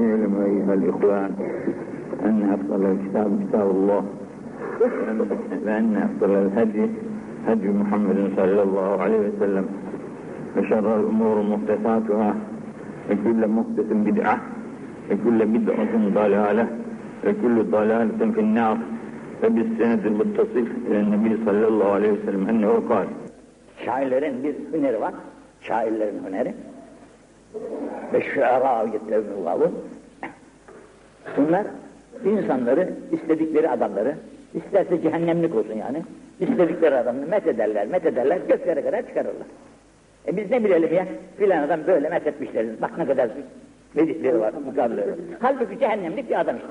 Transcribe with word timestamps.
اعلموا 0.00 0.44
أيها 0.44 0.74
الإخوان 0.74 1.30
أن 2.24 2.36
أفضل 2.54 2.86
الكتاب 2.92 3.28
كتاب 3.48 3.70
الله 3.70 4.04
وأن 5.64 5.96
أفضل 5.96 6.30
الهدي 6.30 6.86
هدي 7.46 7.68
محمد 7.68 8.32
صلى 8.36 8.62
الله 8.62 9.02
عليه 9.02 9.20
وسلم 9.28 9.66
وشر 10.56 11.00
الأمور 11.00 11.42
محدثاتها 11.42 12.34
وكل 13.10 13.48
محدث 13.48 13.88
بدعة 13.92 14.40
وكل 15.10 15.38
بدعة 15.46 15.92
ضلالة 16.14 16.66
وكل 17.26 17.56
ضلالة 17.64 18.32
في 18.32 18.40
النار 18.40 18.78
وبالسند 19.44 20.06
المتصل 20.06 20.66
إلى 20.86 21.00
النبي 21.00 21.44
صلى 21.46 21.68
الله 21.68 21.92
عليه 21.92 22.12
وسلم 22.12 22.48
أنه 22.48 22.72
قال 22.90 23.06
Şairlerin 23.84 24.44
bir 24.44 24.54
hüneri 24.72 25.00
var. 25.00 25.14
Şairlerin 25.60 26.24
hüneri. 26.28 26.54
Ve 28.12 28.20
şuara 28.20 28.82
yetlevnullahu. 28.92 29.72
Bunlar 31.37 31.65
insanları, 32.25 32.89
istedikleri 33.11 33.69
adamları, 33.69 34.15
isterse 34.53 35.01
cehennemlik 35.01 35.55
olsun 35.55 35.73
yani, 35.73 36.03
istedikleri 36.39 36.95
adamını 36.95 37.25
met 37.25 37.47
ederler, 37.47 37.87
met 37.87 38.05
ederler, 38.05 38.37
göklere 38.47 38.81
kadar 38.81 39.07
çıkarırlar. 39.07 39.47
E 40.27 40.37
biz 40.37 40.51
ne 40.51 40.63
bilelim 40.63 40.93
ya, 40.93 41.07
filan 41.37 41.63
adam 41.63 41.79
böyle 41.87 42.09
met 42.09 42.27
etmişler, 42.27 42.65
bak 42.81 42.97
ne 42.97 43.05
kadar 43.05 43.29
vedikleri 43.95 44.39
var, 44.39 44.53
mukarları. 44.65 45.15
Halbuki 45.39 45.79
cehennemlik 45.79 46.29
bir 46.29 46.39
adam 46.39 46.55
işte. 46.55 46.67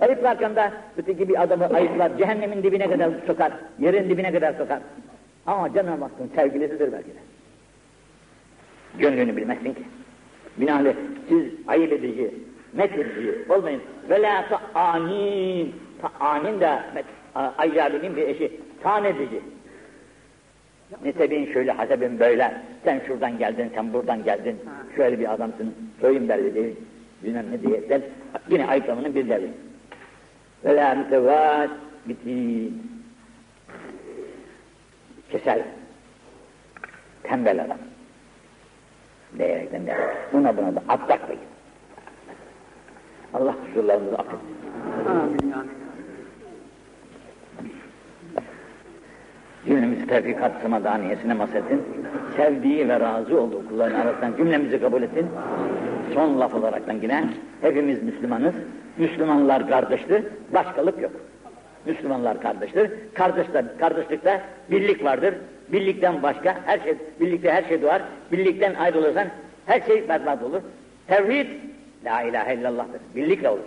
Ayıplarken 0.00 0.56
de 0.56 0.70
öteki 0.96 1.28
bir 1.28 1.42
adamı 1.42 1.66
ayıplar, 1.66 2.18
cehennemin 2.18 2.62
dibine 2.62 2.90
kadar 2.90 3.10
sokar, 3.26 3.52
yerin 3.78 4.08
dibine 4.08 4.32
kadar 4.32 4.52
sokar. 4.52 4.78
Ama 5.46 5.72
Cenab-ı 5.72 6.02
Hakk'ın 6.02 6.30
sevgilisidir 6.36 6.92
belki 6.92 7.08
de. 7.08 7.20
Gönlünü 8.98 9.36
bilmezsin 9.36 9.74
ki. 9.74 9.82
Binaenaleyh 10.56 10.94
siz 11.28 11.44
ayıp 11.66 11.92
edici, 11.92 12.34
met 12.72 12.92
edici 12.92 13.34
olmayın. 13.48 13.80
Ve 14.10 14.22
la 14.22 14.44
ta'anin, 14.48 15.74
ta'anin 16.02 16.60
de 16.60 16.78
ayyalinin 17.34 18.16
bir 18.16 18.28
eşi, 18.28 18.60
tan 18.82 19.04
edici. 19.04 19.40
Nesebin 21.04 21.52
şöyle, 21.52 21.72
hasebin 21.72 22.20
böyle, 22.20 22.54
sen 22.84 23.02
şuradan 23.06 23.38
geldin, 23.38 23.70
sen 23.74 23.92
buradan 23.92 24.24
geldin, 24.24 24.60
şöyle 24.96 25.18
bir 25.18 25.32
adamsın, 25.32 25.74
köyün 26.00 26.28
belli 26.28 26.54
değil, 26.54 26.76
bilmem 27.24 27.46
ne 27.52 27.62
diye, 27.62 27.80
sen 27.88 28.02
yine 28.48 28.66
ayıplamanın 28.66 29.14
bir 29.14 29.28
derdi. 29.28 29.50
Ve 30.64 30.76
la 30.76 30.94
mütevat 30.94 31.70
bitin. 32.06 32.82
Kesel. 35.30 35.62
Tembel 37.22 37.64
adam. 37.64 37.78
Diyerekten 39.38 39.86
de. 39.86 39.96
Buna 40.32 40.56
buna 40.56 40.74
da 40.74 40.82
atlak 40.88 41.26
koyun. 41.26 41.40
Allah 43.34 43.54
kusurlarımızı 43.66 44.16
affetsin. 44.16 44.56
Amin. 45.08 45.82
Cümlemizi 49.66 50.06
tevfikat 50.06 50.62
samadaniyesine 50.62 51.34
masetsin. 51.34 51.82
Sevdiği 52.36 52.88
ve 52.88 53.00
razı 53.00 53.40
olduğu 53.40 53.68
kulların 53.68 54.00
arasından 54.00 54.36
cümlemizi 54.36 54.80
kabul 54.80 55.02
etsin. 55.02 55.26
Son 56.14 56.40
laf 56.40 56.54
olaraktan 56.54 56.96
yine 57.02 57.24
hepimiz 57.60 58.02
Müslümanız. 58.02 58.54
Müslümanlar 58.96 59.68
kardeştir, 59.68 60.24
başkalık 60.54 61.02
yok. 61.02 61.12
Müslümanlar 61.86 62.40
kardeştir. 62.40 62.90
Kardeşler, 63.14 63.78
kardeşlikte 63.78 64.40
birlik 64.70 65.04
vardır. 65.04 65.34
Birlikten 65.72 66.22
başka 66.22 66.56
her 66.66 66.78
şey, 66.78 66.94
birlikte 67.20 67.52
her 67.52 67.62
şey 67.62 67.82
doğar. 67.82 68.02
Birlikten 68.32 68.74
ayrılırsan 68.74 69.26
her 69.66 69.80
şey 69.80 70.08
berbat 70.08 70.42
olur. 70.42 70.60
Tevhid, 71.06 71.46
la 72.04 72.22
ilahe 72.22 72.54
illallah'tır. 72.54 73.00
Birlikle 73.16 73.48
olur. 73.48 73.62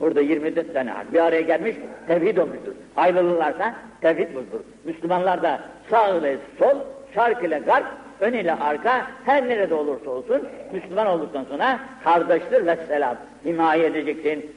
Burada 0.00 0.20
24 0.20 0.74
tane 0.74 0.90
harf 0.90 1.12
bir 1.12 1.18
araya 1.18 1.40
gelmiş, 1.40 1.76
tevhid 2.06 2.36
olmuştur. 2.36 2.72
Ayrılırlarsa 2.96 3.74
tevhid 4.00 4.28
bozulur. 4.28 4.60
Müslümanlar 4.84 5.42
da 5.42 5.60
sağ 5.90 6.16
ile 6.16 6.36
sol, 6.58 6.76
şark 7.14 7.44
ile 7.44 7.58
garp, 7.58 7.86
ön 8.20 8.32
ile 8.32 8.52
arka, 8.54 9.06
her 9.24 9.48
nerede 9.48 9.74
olursa 9.74 10.10
olsun 10.10 10.48
Müslüman 10.72 11.06
olduktan 11.06 11.44
sonra 11.44 11.80
kardeştir 12.04 12.66
ve 12.66 12.76
selam. 12.88 13.16
Himaye 13.44 13.86
edeceksin, 13.86 14.50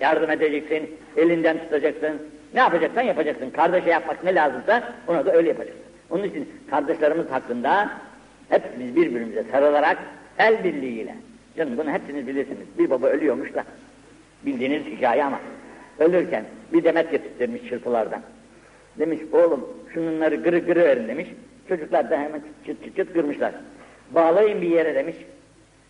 yardım 0.00 0.30
edeceksin, 0.30 0.96
elinden 1.16 1.58
tutacaksın. 1.58 2.22
Ne 2.54 2.60
yapacaksan 2.60 3.02
yapacaksın. 3.02 3.50
Kardeşe 3.50 3.90
yapmak 3.90 4.24
ne 4.24 4.34
lazımsa 4.34 4.82
ona 5.08 5.26
da 5.26 5.32
öyle 5.32 5.48
yapacaksın. 5.48 5.87
Onun 6.10 6.24
için 6.24 6.48
kardeşlerimiz 6.70 7.30
hakkında 7.30 7.90
hepimiz 8.48 8.96
birbirimize 8.96 9.44
sarılarak 9.52 9.98
el 10.38 10.64
birliğiyle. 10.64 11.14
Canım 11.56 11.78
bunu 11.78 11.90
hepsiniz 11.90 12.26
bilirsiniz. 12.26 12.66
Bir 12.78 12.90
baba 12.90 13.06
ölüyormuş 13.06 13.54
da 13.54 13.64
bildiğiniz 14.46 14.84
hikaye 14.84 15.24
ama 15.24 15.40
ölürken 15.98 16.44
bir 16.72 16.84
demet 16.84 17.10
getirttirmiş 17.10 17.68
çırpılardan. 17.68 18.20
Demiş 18.98 19.20
oğlum 19.32 19.68
şunları 19.94 20.36
gırı 20.36 20.58
gırı 20.58 20.80
verin 20.80 21.08
demiş. 21.08 21.28
Çocuklar 21.68 22.10
da 22.10 22.18
hemen 22.18 22.42
çıt 22.66 22.84
çıt 22.84 22.96
çıt 22.96 23.12
kırmışlar. 23.12 23.54
Bağlayın 24.10 24.62
bir 24.62 24.68
yere 24.68 24.94
demiş. 24.94 25.16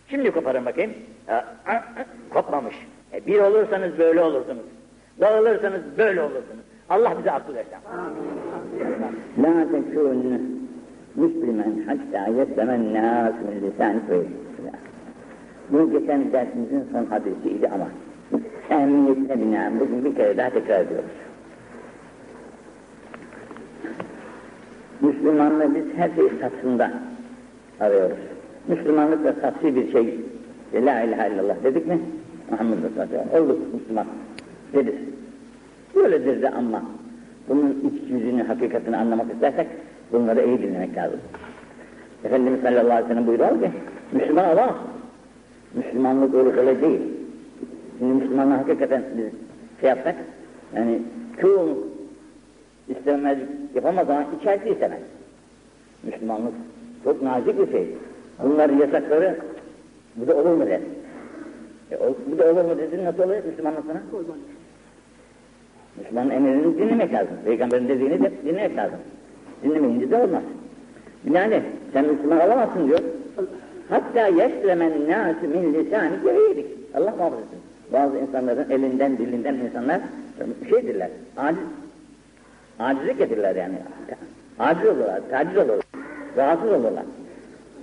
Şimdi 0.09 0.31
koparın 0.31 0.65
bakayım. 0.65 0.93
Aa, 1.27 1.33
aa, 1.33 1.45
aa, 1.67 2.05
kopmamış. 2.29 2.75
E, 3.13 3.25
bir 3.25 3.39
olursanız 3.39 3.97
böyle 3.97 4.21
olursunuz. 4.21 4.63
Dağılırsanız 5.19 5.81
böyle 5.97 6.21
olursunuz. 6.21 6.63
Allah 6.89 7.15
bize 7.19 7.31
akıl 7.31 7.53
versin. 7.53 7.71
La 9.43 9.71
tekûn 9.71 10.41
Müslüman 11.15 11.73
hatta 11.87 12.31
yeslemen 12.31 12.93
nâs 12.93 13.33
min 13.33 13.69
lisan 13.69 13.95
Bu 15.69 15.91
geçen 15.91 16.31
dersimizin 16.31 16.83
son 16.91 17.05
hadisiydi 17.05 17.67
ama 17.67 17.87
ehemmiyetine 18.69 19.41
binaen 19.41 19.79
bugün 19.79 20.05
bir 20.05 20.15
kere 20.15 20.37
daha 20.37 20.49
tekrar 20.49 20.81
ediyoruz. 20.81 21.09
Müslümanlığı 25.01 25.75
biz 25.75 25.83
her 25.97 26.09
şey 26.15 26.29
satsında 26.41 26.91
arıyoruz. 27.79 28.17
Müslümanlık 28.67 29.23
da 29.23 29.33
satsi 29.41 29.75
bir 29.75 29.91
şey. 29.91 30.19
La 30.73 31.01
ilahe 31.01 31.33
illallah 31.33 31.63
dedik 31.63 31.87
mi? 31.87 31.99
Muhammed 32.51 32.77
Resulullah. 32.83 33.41
Olduk 33.41 33.73
Müslüman. 33.73 34.05
Dedik. 34.73 34.95
Böyledir 35.95 36.41
de 36.41 36.49
ama 36.49 36.83
bunun 37.49 37.69
iç 37.69 38.11
yüzünü, 38.11 38.43
hakikatini 38.43 38.97
anlamak 38.97 39.33
istersek 39.33 39.67
bunları 40.11 40.45
iyi 40.45 40.61
dinlemek 40.61 40.97
lazım. 40.97 41.19
Efendimiz 42.23 42.61
sallallahu 42.61 42.91
aleyhi 42.91 43.03
ve 43.03 43.07
sellem 43.07 43.27
buyuruyor 43.27 43.61
ki 43.61 43.71
Müslüman 44.11 44.45
olamaz. 44.45 44.75
Müslümanlık 45.73 46.35
öyle 46.35 46.59
öyle 46.59 46.81
değil. 46.81 47.01
Şimdi 47.99 48.13
Müslümanlar 48.13 48.57
hakikaten 48.57 49.03
biz 49.17 49.25
şey 49.81 49.89
yapsak, 49.89 50.15
yani 50.75 51.01
çoğu 51.41 51.87
istemez, 52.89 53.37
yapamaz 53.75 54.09
ama 54.09 54.25
içerisi 54.41 54.69
istemez. 54.69 54.99
Müslümanlık 56.03 56.53
çok 57.03 57.21
nazik 57.21 57.59
bir 57.59 57.71
şey. 57.71 57.87
Bunların 58.43 58.77
yasakları, 58.77 59.35
bu 60.15 60.27
da 60.27 60.35
olur 60.35 60.53
mu 60.53 60.65
der. 60.67 60.79
E, 61.91 61.97
bu 62.31 62.37
da 62.37 62.51
olur 62.51 62.65
mu 62.65 62.77
dedin, 62.77 63.05
nasıl 63.05 63.23
oluyor 63.23 63.43
Müslümanlık 63.43 63.83
sana? 63.87 64.01
Müslümanın 65.99 66.29
emrini 66.29 66.77
dinlemek 66.77 67.13
lazım. 67.13 67.33
Peygamberin 67.45 67.89
dediğini 67.89 68.23
de 68.23 68.31
dinlemek 68.45 68.77
lazım. 68.77 68.99
Dinlemeyince 69.63 70.11
de 70.11 70.15
olmaz. 70.15 70.43
Yani 71.33 71.61
sen 71.93 72.05
Müslüman 72.05 72.39
olamazsın 72.39 72.87
diyor. 72.87 72.99
Hatta 73.89 74.27
yeşlemen 74.27 74.91
nâsü 75.09 75.47
min 75.47 75.73
lisâni 75.73 76.15
geveydik. 76.23 76.65
Allah 76.93 77.13
muhafaza 77.17 77.41
etsin. 77.41 77.59
Bazı 77.93 78.17
insanların 78.17 78.69
elinden, 78.69 79.17
dilinden 79.17 79.53
insanlar 79.53 80.01
şeydirler, 80.69 81.09
aciz. 81.37 81.63
Acizlik 82.79 83.17
getirler 83.17 83.55
yani. 83.55 83.75
Aciz 84.59 84.85
olurlar, 84.85 85.21
taciz 85.29 85.57
olurlar, 85.57 85.85
rahatsız 86.37 86.71
olurlar. 86.71 87.03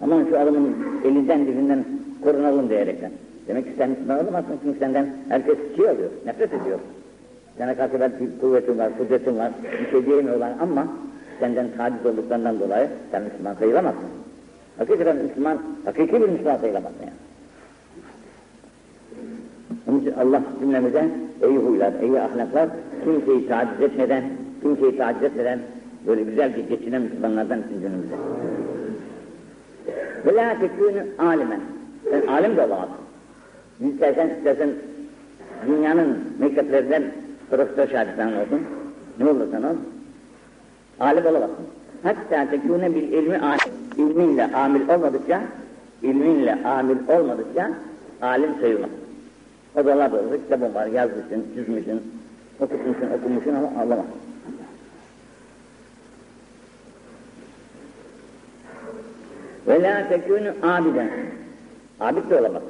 Aman 0.03 0.27
şu 0.31 0.39
adamın 0.39 0.77
elinden, 1.05 1.47
dilinden 1.47 1.85
korunalım 2.25 2.69
diyerekten. 2.71 3.11
Demek 3.49 3.65
ki 3.65 3.73
sen 3.79 3.91
Müslüman 3.91 4.25
olamazsın 4.25 4.59
çünkü 4.63 4.79
senden 4.79 5.07
herkes 5.29 5.57
şey 5.77 5.89
alıyor, 5.89 6.11
nefret 6.27 6.53
ediyor. 6.55 6.79
Sana 7.59 7.77
karşı 7.77 8.01
belki 8.01 8.29
kuvvetin 8.41 8.79
var, 8.79 8.99
kudretin 8.99 9.39
var, 9.39 9.53
bir 9.81 9.91
şey 9.91 10.07
diyemiyorlar 10.07 10.53
ama 10.61 10.87
senden 11.41 11.67
taciz 11.77 12.07
olduklarından 12.07 12.61
dolayı 12.61 12.89
sen 13.11 13.23
Müslüman 13.23 13.55
sayılamazsın. 13.55 14.09
Hakikaten 14.79 15.17
Müslüman, 15.17 15.59
hakiki 15.85 16.13
bir 16.13 16.29
Müslüman 16.29 16.57
sayılamazsın 16.57 17.01
yani. 17.01 17.13
Onun 19.89 20.01
için 20.01 20.13
Allah 20.13 20.43
cümlemize 20.61 21.09
iyi 21.49 21.59
huylar, 21.59 21.93
iyi 22.03 22.21
ahlaklar, 22.21 22.69
kimseyi 23.05 23.49
taciz 23.49 23.81
etmeden, 23.81 24.25
kimseyi 24.63 24.97
taciz 24.97 25.23
etmeden 25.23 25.59
böyle 26.07 26.23
güzel 26.23 26.57
bir 26.57 26.77
geçinen 26.77 27.03
Müslümanlardan 27.03 27.59
için 27.59 27.81
cümlemize. 27.81 28.17
Ve 30.27 30.35
la 30.35 30.59
tekûnü 30.61 31.07
alimen. 31.19 31.61
Sen 32.11 32.27
alim 32.27 32.57
de 32.57 32.63
olamazsın. 32.63 32.97
İstersen, 33.81 34.31
istersen 34.39 34.69
dünyanın 35.67 36.19
mekteplerinden 36.39 37.03
profesör 37.51 37.89
şahitlerin 37.89 38.37
olsun, 38.37 38.63
ne 39.19 39.31
olursan 39.31 39.63
ol, 39.63 39.77
alim 41.01 41.27
olamazsın. 41.27 41.67
Hatta 42.03 42.51
tekûne 42.51 42.95
bil 42.95 43.13
ilmi 43.13 43.39
alim, 43.39 43.73
ilmiyle 43.97 44.45
amil 44.55 44.89
olmadıkça 44.89 45.43
ilminle 46.03 46.59
amil 46.65 46.97
olmadıkça 47.09 47.71
alim 48.23 48.51
sayılmaz. 48.61 48.91
Odalar 49.75 50.13
da 50.13 50.37
kitabın 50.37 50.75
var, 50.75 50.87
yazmışsın, 50.87 51.45
çizmişsin, 51.55 52.03
okutmuşsun, 52.61 53.11
okumuşsun 53.19 53.55
ama 53.55 53.83
anlamaz. 53.83 54.07
Ve 59.67 59.83
la 59.83 60.09
tekûnü 60.09 60.55
abiden. 60.63 61.11
Abid 62.01 62.31
de 62.31 62.41
olamaz. 62.41 62.63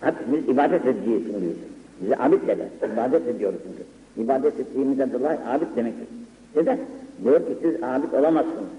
Hep 0.00 0.14
biz 0.32 0.48
ibadet 0.48 0.86
edeceğiz 0.86 1.22
şimdi. 1.26 1.75
Bize 2.00 2.16
abid 2.16 2.46
derler. 2.46 2.66
İbadet 2.94 3.28
ediyoruz 3.28 3.58
çünkü. 3.66 3.82
İbadet 4.24 4.60
ettiğimizden 4.60 5.12
dolayı 5.12 5.38
abid 5.48 5.76
demektir. 5.76 6.08
Neden? 6.56 6.78
Diyor 7.24 7.40
ki 7.40 7.56
siz 7.62 7.82
abid 7.82 8.12
olamazsınız. 8.12 8.70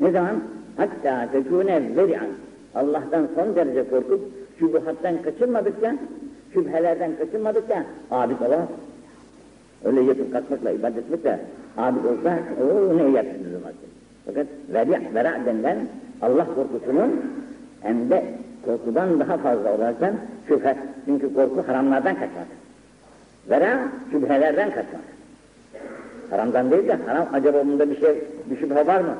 Ne 0.00 0.10
zaman? 0.10 0.42
Hatta 0.76 1.28
tekûne 1.32 1.96
veri'an. 1.96 2.28
Allah'tan 2.74 3.28
son 3.34 3.56
derece 3.56 3.88
korkup 3.90 4.20
şubuhattan 4.58 5.22
kaçınmadıkça, 5.22 5.96
şüphelerden 6.52 7.16
kaçınmadıkça 7.16 7.84
abid 8.10 8.40
olamaz. 8.40 8.68
Öyle 9.84 10.00
yatıp 10.00 10.32
kalkmakla, 10.32 10.70
ibadet 10.70 10.98
etmekle 10.98 11.40
abid 11.76 12.04
olsa, 12.04 12.38
o 12.62 12.96
ne 12.96 13.02
yapsınız 13.02 13.52
o 13.62 13.66
vakit. 13.66 13.94
Fakat 14.26 14.46
veri' 14.68 15.14
vera 15.14 15.40
denilen 15.46 15.78
Allah 16.22 16.46
korkusunun 16.54 17.20
hem 17.80 18.10
de 18.10 18.24
korkudan 18.64 19.20
daha 19.20 19.38
fazla 19.38 19.74
olarken 19.74 20.14
şüphe. 20.48 20.76
Çünkü 21.04 21.34
korku 21.34 21.68
haramlardan 21.68 22.14
kaçmak. 22.14 22.46
Vera 23.50 23.88
şüphelerden 24.10 24.68
kaçmak. 24.68 25.02
Haramdan 26.30 26.70
değil 26.70 26.88
de 26.88 26.98
haram 27.06 27.28
acaba 27.32 27.66
bunda 27.66 27.90
bir 27.90 28.00
şey, 28.00 28.24
bir 28.50 28.56
şüphe 28.56 28.86
var 28.86 29.00
mı? 29.00 29.16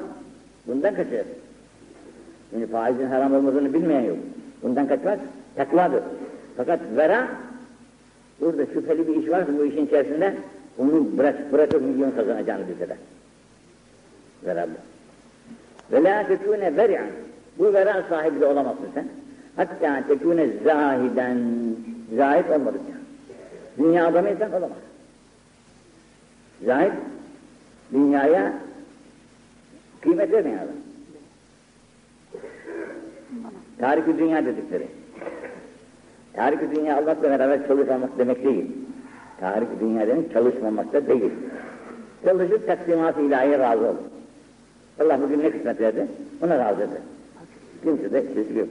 Bundan 0.66 0.94
kaçıyor. 0.94 1.24
Şimdi 2.50 2.66
faizin 2.66 3.06
haram 3.06 3.34
olmadığını 3.34 3.74
bilmeyen 3.74 4.02
yok. 4.02 4.18
Bundan 4.62 4.86
kaçmak 4.86 5.18
takvadır. 5.56 6.02
Fakat 6.56 6.80
vera 6.96 7.28
burada 8.40 8.66
şüpheli 8.66 9.08
bir 9.08 9.16
iş 9.16 9.30
varsa 9.30 9.58
bu 9.58 9.64
işin 9.64 9.86
içerisinde 9.86 10.34
onu 10.78 11.18
bırak, 11.18 11.52
bırakıp 11.52 11.82
milyon 11.82 12.10
kazanacağını 12.10 12.68
bize 12.68 12.88
de. 12.88 12.96
Vera 14.46 14.66
bu. 14.66 14.78
Ve 15.92 16.04
la 16.04 16.26
tekune 16.26 16.76
veri'an. 16.76 17.06
Bu 17.58 17.72
vera 17.72 18.02
sahibi 18.08 18.40
de 18.40 18.46
olamazsın 18.46 18.88
sen. 18.94 19.04
Hatta 19.56 20.02
tekune 20.08 20.46
zahiden. 20.64 21.38
Zahid 22.16 22.48
olmadıkça. 22.48 22.92
Dünya 23.78 24.06
adamıysan 24.06 24.52
olamaz. 24.52 24.78
Zahid, 26.64 26.92
dünyaya 27.92 28.52
kıymet 30.00 30.32
vermeyen 30.32 30.58
adam. 30.58 30.74
Tarih-i 33.78 34.18
dünya 34.18 34.46
dedikleri. 34.46 34.86
Tarih-i 36.32 36.76
dünya 36.76 36.96
Allah'la 36.96 37.22
beraber 37.22 37.68
çalışmamak 37.68 38.18
demek 38.18 38.44
değil. 38.44 38.72
Tarih-i 39.40 39.80
dünya 39.80 40.06
demek 40.06 40.32
çalışmamak 40.32 40.92
da 40.92 41.06
değil. 41.06 41.32
Çalışıp 42.24 42.66
taksimat-ı 42.66 43.20
ilahiye 43.22 43.58
razı 43.58 43.84
olur. 43.84 43.98
Allah 45.00 45.20
bugün 45.22 45.40
ne 45.40 45.50
kısmet 45.50 45.80
verdi, 45.80 46.06
ona 46.42 46.58
razı 46.58 46.82
eder. 46.82 46.98
Kimse 47.84 48.12
de 48.12 48.22
sesi 48.34 48.58
yok. 48.58 48.68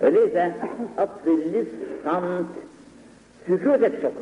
Öyleyse 0.00 0.54
akıllı 0.96 1.66
samt 2.04 2.46
sükut 3.46 3.82
et 3.82 4.02
çok. 4.02 4.12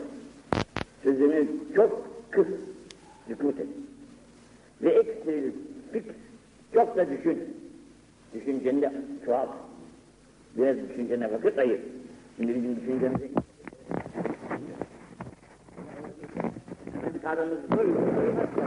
Sözünü 1.02 1.46
çok 1.75 2.04
kıs, 2.30 2.46
sükut 3.28 3.60
et. 3.60 3.66
Ve 4.82 4.90
ekstril 4.90 5.52
fikr, 5.92 6.14
çok 6.75 6.96
da 6.96 7.10
düşün. 7.10 7.38
Düşünceni 8.34 8.82
de 8.82 8.92
çoğalt. 9.25 9.48
Biraz 10.56 10.76
düşüncene 10.88 11.32
vakit 11.32 11.58
ayır. 11.58 11.80
Şimdi 12.36 12.54
bizim 12.54 12.76
düşüncemizi 12.76 13.30
karnımız 17.28 17.58
böyle 17.76 17.92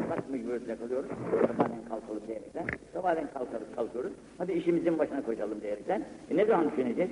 bak 0.09 0.29
mecburiyetine 0.29 0.75
kalıyoruz. 0.75 1.09
Sabahleyin 1.31 1.83
kalkalım 1.89 2.21
diyerekten. 2.27 2.65
Sabahleyin 2.93 3.27
kalkarız 3.33 3.67
kalkıyoruz. 3.75 4.11
Hadi 4.37 4.51
işimizin 4.51 4.99
başına 4.99 5.21
koşalım 5.21 5.61
diyerekten. 5.61 6.03
E 6.31 6.37
ne 6.37 6.45
zaman 6.45 6.71
düşüneceğiz? 6.71 7.11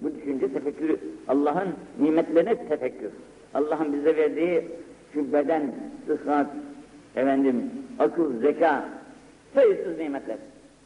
Bu 0.00 0.14
düşünce 0.14 0.52
tefekkürü. 0.52 0.98
Allah'ın 1.28 1.68
nimetlerine 2.00 2.68
tefekkür. 2.68 3.10
Allah'ın 3.54 3.92
bize 3.92 4.16
verdiği 4.16 4.68
şu 5.14 5.32
beden, 5.32 5.74
sıhhat, 6.06 6.46
efendim, 7.16 7.70
akıl, 7.98 8.40
zeka, 8.40 8.88
sayısız 9.54 9.98
nimetler. 9.98 10.36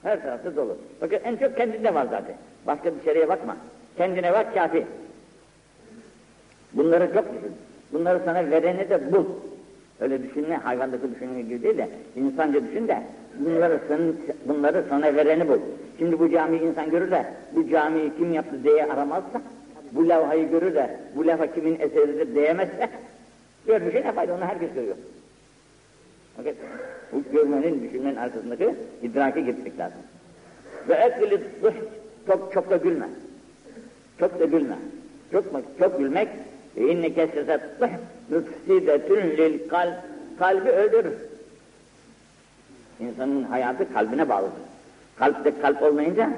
Her 0.02 0.22
tarafta 0.22 0.56
dolu. 0.56 0.76
Bakın 1.00 1.18
en 1.24 1.36
çok 1.36 1.56
kendinde 1.56 1.94
var 1.94 2.06
zaten. 2.10 2.36
Başka 2.66 2.92
dışarıya 2.94 3.28
bakma. 3.28 3.56
Kendine 3.96 4.32
bak 4.32 4.54
kafi. 4.54 4.86
Bunları 6.72 7.14
çok 7.14 7.34
düşün. 7.34 7.52
Bunları 7.92 8.20
sana 8.24 8.50
vereni 8.50 8.90
de 8.90 9.12
bul. 9.12 9.24
Öyle 10.00 10.22
düşünme, 10.22 10.56
hayvandaki 10.56 11.14
düşünme 11.14 11.42
gibi 11.42 11.62
değil 11.62 11.78
de, 11.78 11.88
insanca 12.16 12.60
düşün 12.68 12.88
de, 12.88 13.02
bunları, 13.38 13.80
senin, 13.88 14.16
bunları 14.48 14.84
sana 14.88 15.16
vereni 15.16 15.48
bul. 15.48 15.58
Şimdi 15.98 16.18
bu 16.18 16.30
camiyi 16.30 16.62
insan 16.62 16.90
görür 16.90 17.10
de, 17.10 17.26
bu 17.52 17.68
camiyi 17.68 18.12
kim 18.18 18.32
yaptı 18.32 18.64
diye 18.64 18.86
aramazsa, 18.86 19.42
bu 19.92 20.08
levhayı 20.08 20.50
görür 20.50 20.74
de, 20.74 20.96
bu 21.16 21.26
levha 21.26 21.46
kimin 21.54 21.80
eseridir 21.80 22.34
diyemezse, 22.34 22.88
görmüşe 23.66 24.02
ne 24.02 24.12
fayda, 24.12 24.34
onu 24.34 24.44
herkes 24.44 24.74
görüyor. 24.74 24.96
Fakat 26.36 26.54
bu 27.12 27.22
görmenin, 27.32 27.82
düşünmenin 27.82 28.16
arkasındaki 28.16 28.74
idrake 29.02 29.40
gitmek 29.40 29.78
lazım. 29.78 29.98
Ve 30.88 30.94
ekli 30.94 31.40
çok 32.26 32.52
çok 32.52 32.70
da 32.70 32.76
gülme. 32.76 33.06
Çok 34.18 34.40
da 34.40 34.44
gülme. 34.44 34.76
Çok, 35.32 35.44
çok 35.78 35.98
gülmek, 35.98 36.28
inne 36.76 37.14
kesretet 37.14 37.60
dış, 37.80 37.90
müfsidetün 38.28 39.36
lil 39.36 39.68
kalb, 39.68 39.92
kalbi 40.38 40.68
öldürür. 40.68 41.14
İnsanın 43.00 43.42
hayatı 43.42 43.92
kalbine 43.92 44.28
bağlıdır. 44.28 44.52
Kalpte 45.16 45.52
kalp 45.62 45.82
olmayınca, 45.82 46.30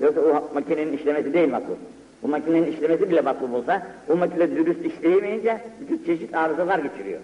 yoksa 0.00 0.20
o 0.20 0.54
makinenin 0.54 0.92
işlemesi 0.92 1.34
değil 1.34 1.50
maklum. 1.50 1.78
Bu 2.22 2.28
makinenin 2.28 2.72
işlemesi 2.72 3.10
bile 3.10 3.20
maklum 3.20 3.54
olsa, 3.54 3.86
o 4.08 4.16
makine 4.16 4.50
dürüst 4.50 4.84
işleyemeyince 4.84 5.60
bütün 5.80 6.04
çeşit 6.04 6.34
arızalar 6.34 6.78
geçiriyor. 6.78 7.20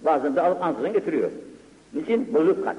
Bazen 0.00 0.36
de 0.36 0.40
alıp 0.40 0.62
ansızın 0.62 0.92
götürüyor. 0.92 1.30
Niçin? 1.94 2.34
Bozuk 2.34 2.64
kalp. 2.64 2.76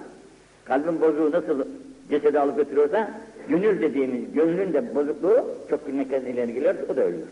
Kalbin 0.65 1.01
bozuğu 1.01 1.31
nasıl 1.31 1.65
cesedi 2.09 2.39
alıp 2.39 2.57
götürüyorsa, 2.57 3.11
gönül 3.49 3.81
dediğimiz, 3.81 4.33
gönlün 4.33 4.73
de 4.73 4.95
bozukluğu 4.95 5.45
çok 5.69 5.87
gülmekten 5.87 6.21
ileri 6.21 6.53
geliyor, 6.53 6.75
o 6.89 6.95
da 6.95 7.01
ölüyor. 7.01 7.27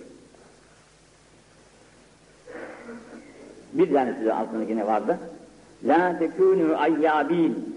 Bir 3.73 3.93
tanesi 3.93 4.25
de 4.25 4.33
altında 4.33 4.63
yine 4.63 4.87
vardı. 4.87 5.17
La 5.87 6.19
tekûnû 6.19 6.75
ayyâbîn. 6.75 7.75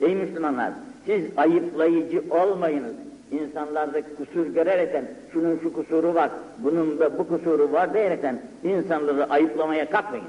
Ey 0.00 0.14
Müslümanlar, 0.14 0.72
siz 1.06 1.24
ayıplayıcı 1.36 2.22
olmayınız. 2.30 2.92
İnsanlarda 3.30 4.02
kusur 4.18 4.46
görerekten, 4.46 5.04
şunun 5.32 5.58
şu 5.62 5.72
kusuru 5.72 6.14
var, 6.14 6.30
bunun 6.58 6.98
da 6.98 7.18
bu 7.18 7.28
kusuru 7.28 7.72
var 7.72 7.94
diyerekten 7.94 8.38
insanları 8.64 9.30
ayıplamaya 9.30 9.90
kalkmayın. 9.90 10.26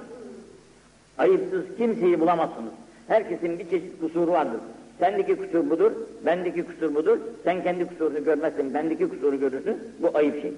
Ayıpsız 1.18 1.64
kimseyi 1.78 2.20
bulamazsınız. 2.20 2.72
Herkesin 3.08 3.60
bir 3.60 3.70
çeşit 3.70 4.02
kusuru 4.02 4.32
vardır. 4.32 4.60
Sendeki 5.00 5.36
kusur 5.36 5.70
budur, 5.70 5.92
bendeki 6.26 6.64
kusur 6.64 6.96
budur. 6.96 7.18
Sen 7.44 7.64
kendi 7.64 7.86
kusurunu 7.86 8.24
görmezsen, 8.24 8.74
bendeki 8.74 9.10
kusuru 9.10 9.40
görürsün. 9.40 9.78
Bu 10.02 10.18
ayıp 10.18 10.42
şey. 10.42 10.54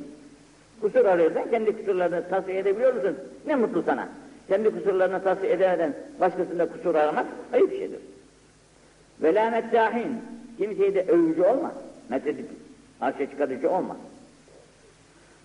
Kusur 0.81 1.05
arıyorsan 1.05 1.49
kendi 1.49 1.77
kusurlarını 1.77 2.29
tasfiye 2.29 2.59
edebiliyor 2.59 2.93
musun? 2.93 3.15
Ne 3.47 3.55
mutlu 3.55 3.83
sana. 3.83 4.07
Kendi 4.47 4.71
kusurlarını 4.71 5.23
tasfiye 5.23 5.53
edemeden 5.53 5.93
başkasında 6.19 6.69
kusur 6.69 6.95
aramak 6.95 7.25
ayıp 7.53 7.71
şeydir. 7.71 7.99
Ve 9.21 9.35
la 9.35 9.49
mettahin. 9.49 10.21
Kimseye 10.57 10.95
de 10.95 11.03
övücü 11.03 11.41
olma. 11.41 11.71
Methedip, 12.09 12.49
arşa 13.01 13.29
çıkartıcı 13.29 13.69
olma. 13.69 13.97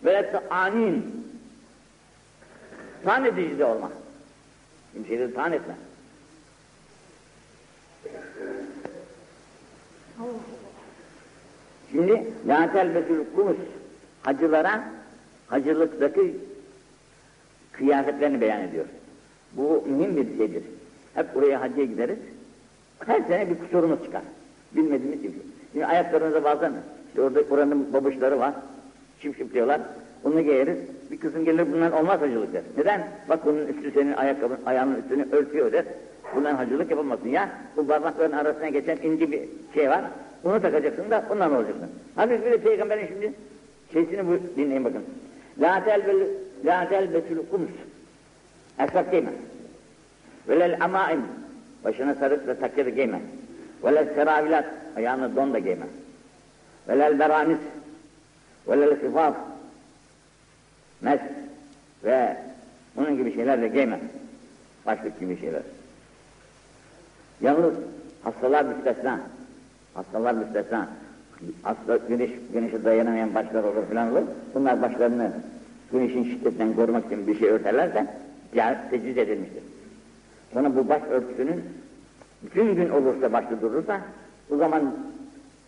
Ve 0.04 0.40
anin. 0.50 1.26
Tan 3.04 3.24
edici 3.24 3.58
de 3.58 3.64
olma. 3.64 3.90
Kimseyi 4.94 5.18
de 5.18 5.34
tan 5.34 5.52
etme. 5.52 5.74
Şimdi 11.92 12.32
la 12.46 12.72
telbetül 12.72 13.24
kumus 13.36 13.56
hacılara 14.22 14.84
hacılıktaki 15.46 16.36
kıyafetlerini 17.72 18.40
beyan 18.40 18.60
ediyor. 18.60 18.84
Bu 19.52 19.84
mühim 19.86 20.16
bir 20.16 20.36
şeydir. 20.36 20.62
Hep 21.14 21.34
buraya 21.34 21.60
hacca 21.60 21.84
gideriz. 21.84 22.18
Her 23.06 23.20
sene 23.20 23.50
bir 23.50 23.58
kusurumuz 23.58 24.04
çıkar. 24.04 24.22
Bilmediğimiz 24.72 25.22
gibi. 25.22 25.34
Şimdi 25.72 25.86
ayaklarımıza 25.86 26.44
bazen 26.44 26.72
işte 27.08 27.22
orada 27.22 27.40
oranın 27.50 27.92
babuşları 27.92 28.38
var. 28.38 28.54
Diyorlar. 29.54 29.80
Onu 30.24 30.40
giyeriz. 30.40 30.78
Bir 31.10 31.18
kızım 31.20 31.44
gelir 31.44 31.72
bundan 31.72 31.92
olmaz 31.92 32.20
hacılık 32.20 32.52
der. 32.52 32.62
Neden? 32.76 33.08
Bak 33.28 33.46
bunun 33.46 33.66
üstü 33.66 33.90
senin 33.90 34.12
ayakkabın, 34.12 34.58
ayağının 34.66 35.02
üstünü 35.02 35.26
örtüyor 35.32 35.72
der. 35.72 35.84
Bundan 36.36 36.54
hacılık 36.54 36.90
yapamazsın 36.90 37.28
ya. 37.28 37.48
Bu 37.76 37.86
parmakların 37.86 38.32
arasına 38.32 38.68
geçen 38.68 38.96
ince 38.96 39.32
bir 39.32 39.40
şey 39.74 39.90
var. 39.90 40.04
Bunu 40.44 40.62
takacaksın 40.62 41.10
da 41.10 41.24
ondan 41.30 41.54
olacaksın. 41.54 41.88
Hafif 42.16 42.46
bir 42.46 42.50
de 42.50 42.58
peygamberin 42.58 43.06
şimdi 43.06 43.32
şeysini 43.92 44.26
bu 44.26 44.38
dinleyin 44.56 44.84
bakın. 44.84 45.02
La 45.60 45.84
telbel 45.84 46.26
la 46.64 46.88
telbetül 46.88 47.38
kums. 47.50 47.70
Esbab 48.78 49.10
giyme. 49.10 49.32
Velel 50.48 50.84
amaim. 50.84 51.22
Başına 51.84 52.14
sarık 52.14 52.46
ve 52.46 52.58
takke 52.58 52.86
de 52.86 52.90
giyme. 52.90 53.20
Velel 53.84 54.14
seravilat. 54.14 54.64
Ayağına 54.96 55.36
don 55.36 55.52
da 55.52 55.58
giyme. 55.58 55.86
Velel 56.88 57.18
beranis. 57.18 57.58
Velel 58.68 58.96
hifaf. 59.02 59.36
Mes. 61.00 61.20
Ve 62.04 62.36
bunun 62.96 63.16
gibi 63.16 63.34
şeyler 63.34 63.62
de 63.62 63.68
giyme. 63.68 64.00
Başlık 64.86 65.20
gibi 65.20 65.40
şeyler. 65.40 65.62
Yalnız 67.40 67.74
hastalar 68.24 68.64
müstesna. 68.64 69.20
Hastalar 69.94 70.34
müstesna. 70.34 70.88
Hasta 71.62 71.96
güneş, 71.96 72.30
güneşe 72.52 72.84
dayanamayan 72.84 73.34
başlar 73.34 73.64
olur 73.64 73.88
filan 73.88 74.12
olur. 74.12 74.22
Bunlar 74.54 74.82
başlarını 74.82 75.32
güneşin 75.92 76.24
şiddetinden 76.24 76.74
korumak 76.74 77.06
için 77.06 77.26
bir 77.26 77.38
şey 77.38 77.48
örterlerse 77.48 78.06
tecviz 78.90 79.18
edilmiştir. 79.18 79.62
Sonra 80.54 80.76
bu 80.76 80.88
baş 80.88 81.02
örtüsünün 81.10 81.64
bütün 82.42 82.74
gün 82.74 82.90
olursa 82.90 83.32
başta 83.32 83.60
durursa 83.60 84.00
o 84.50 84.56
zaman 84.56 84.94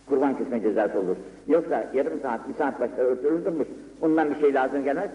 kurban 0.09 0.37
kesme 0.37 0.61
cezası 0.61 0.99
olur. 0.99 1.15
Yoksa 1.47 1.89
yarım 1.93 2.19
saat, 2.21 2.49
bir 2.49 2.53
saat 2.53 2.79
başta 2.79 3.01
örtülür 3.01 3.45
durmuş. 3.45 3.67
Ondan 4.01 4.29
bir 4.29 4.39
şey 4.39 4.53
lazım 4.53 4.83
gelmez. 4.83 5.09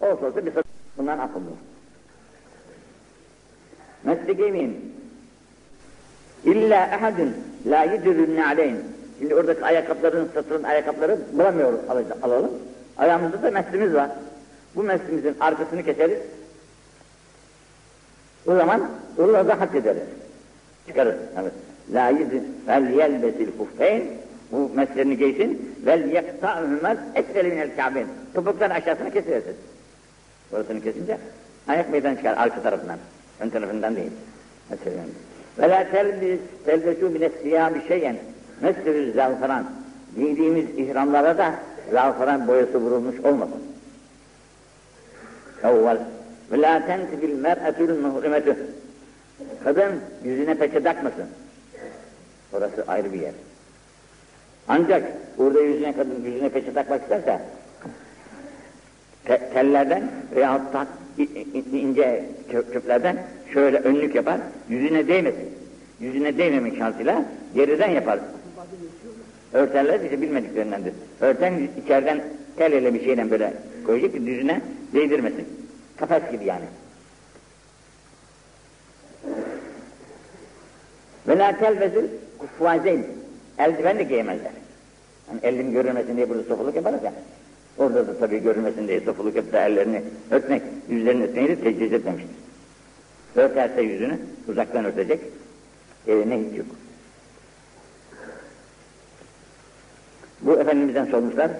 Olsa 0.00 0.26
olsa 0.26 0.46
bir 0.46 0.52
saat 0.52 0.64
bundan 0.98 1.18
affolur. 1.18 1.44
Mesleğimin 4.04 4.94
illa 6.44 6.86
ehadun 6.86 7.32
la 7.66 7.82
yedürün 7.82 8.36
aleyhin. 8.36 8.78
Şimdi 9.18 9.34
oradaki 9.34 9.64
ayakkabıların, 9.64 10.28
satılan 10.34 10.62
ayakkabıları 10.62 11.18
bulamıyoruz 11.32 11.80
alalım. 12.22 12.50
Ayağımızda 12.98 13.42
da 13.42 13.50
meslimiz 13.50 13.94
var. 13.94 14.10
Bu 14.76 14.82
meslimizin 14.82 15.36
arkasını 15.40 15.82
keseriz. 15.82 16.18
O 18.46 18.54
zaman 18.54 18.88
oralarda 19.18 19.60
hak 19.60 19.74
ederiz. 19.74 20.02
Çıkarız. 20.86 21.14
Evet. 21.40 21.52
La 21.92 22.08
yedin 22.08 22.56
vel 22.68 22.90
yelbesil 22.90 23.48
huffeyn 23.58 24.02
bu 24.52 24.70
meslerini 24.74 25.16
giysin 25.16 25.76
vel 25.86 26.12
yekta'hümel 26.12 26.96
esfeli 27.14 27.48
minel 27.48 27.76
kâbin. 27.76 28.06
Topukların 28.34 28.74
aşağısını 28.74 29.12
keseriz. 29.12 29.44
Orasını 30.52 30.82
kesince 30.82 31.18
ayak 31.68 31.90
meydan 31.92 32.14
çıkar 32.14 32.34
arka 32.36 32.62
tarafından. 32.62 32.98
Ön 33.40 33.48
tarafından 33.48 33.96
değil. 33.96 34.10
Ve 35.58 35.70
la 35.70 35.90
telbis 35.90 36.40
telbesu 36.64 37.10
mine 37.10 37.30
siyâbi 37.42 37.88
şeyen 37.88 38.16
meslevi 38.60 39.12
zalfaran. 39.12 39.64
Giydiğimiz 40.16 40.64
ihramlara 40.76 41.38
da 41.38 41.54
zalfaran 41.92 42.48
boyası 42.48 42.78
vurulmuş 42.78 43.20
olmasın. 43.20 43.62
Evvel 45.64 45.98
ve 46.52 46.62
la 46.62 46.86
tensifil 46.86 47.34
mer'etül 47.34 48.00
muhrimetü. 48.00 48.56
Kadın 49.64 49.92
yüzüne 50.24 50.54
peçe 50.54 50.82
takmasın. 50.82 51.26
Orası 52.52 52.84
ayrı 52.88 53.12
bir 53.12 53.20
yer. 53.20 53.32
Ancak 54.68 55.02
burada 55.38 55.60
yüzüne 55.60 55.92
kadın 55.92 56.24
yüzüne 56.24 56.48
peçe 56.48 56.72
takmak 56.72 57.02
isterse 57.02 57.40
te, 59.24 59.50
tellerden 59.54 60.02
veya 60.36 60.60
tak, 60.72 60.88
ince 61.72 62.24
çöplerden 62.52 63.16
şöyle 63.52 63.78
önlük 63.78 64.14
yapar, 64.14 64.40
yüzüne 64.68 65.08
değmesin. 65.08 65.48
Yüzüne 66.00 66.38
değmemek 66.38 66.78
şartıyla 66.78 67.24
geriden 67.54 67.90
yapar. 67.90 68.18
Örterler 69.52 70.00
işte 70.00 70.22
bilmediklerindendir. 70.22 70.92
Örten 71.20 71.68
içeriden 71.84 72.20
tel 72.56 72.72
ile 72.72 72.94
bir 72.94 73.04
şeyle 73.04 73.30
böyle 73.30 73.52
koyacak 73.86 74.12
ki 74.12 74.22
yüzüne 74.22 74.60
değdirmesin. 74.96 75.46
Kafes 75.96 76.30
gibi 76.30 76.44
yani. 76.44 76.64
Ve 81.28 81.38
la 81.38 81.58
telvezül 81.58 82.04
kuffazeyn. 82.38 83.06
Eldiven 83.58 83.98
de 83.98 84.02
giyemezler. 84.02 84.52
Yani 85.28 85.40
elin 85.42 85.72
görünmesin 85.72 86.16
diye 86.16 86.28
burada 86.28 86.42
sofuluk 86.42 86.76
yaparız 86.76 87.02
ya. 87.02 87.12
Orada 87.78 88.06
da 88.06 88.18
tabii 88.18 88.42
görünmesin 88.42 88.88
diye 88.88 89.00
sofuluk 89.00 89.36
yapıp 89.36 89.52
da 89.52 89.66
ellerini 89.66 90.02
öpmek, 90.30 90.62
yüzlerini 90.88 91.24
öpmeyi 91.24 91.48
de 91.48 91.60
tecviz 91.60 91.92
etmemiştir. 91.92 92.36
Örterse 93.36 93.82
yüzünü 93.82 94.18
uzaktan 94.48 94.84
örtecek, 94.84 95.20
eline 96.06 96.38
hiç 96.38 96.58
yok. 96.58 96.66
Bu 100.40 100.60
Efendimiz'den 100.60 101.04
sormuşlar, 101.04 101.50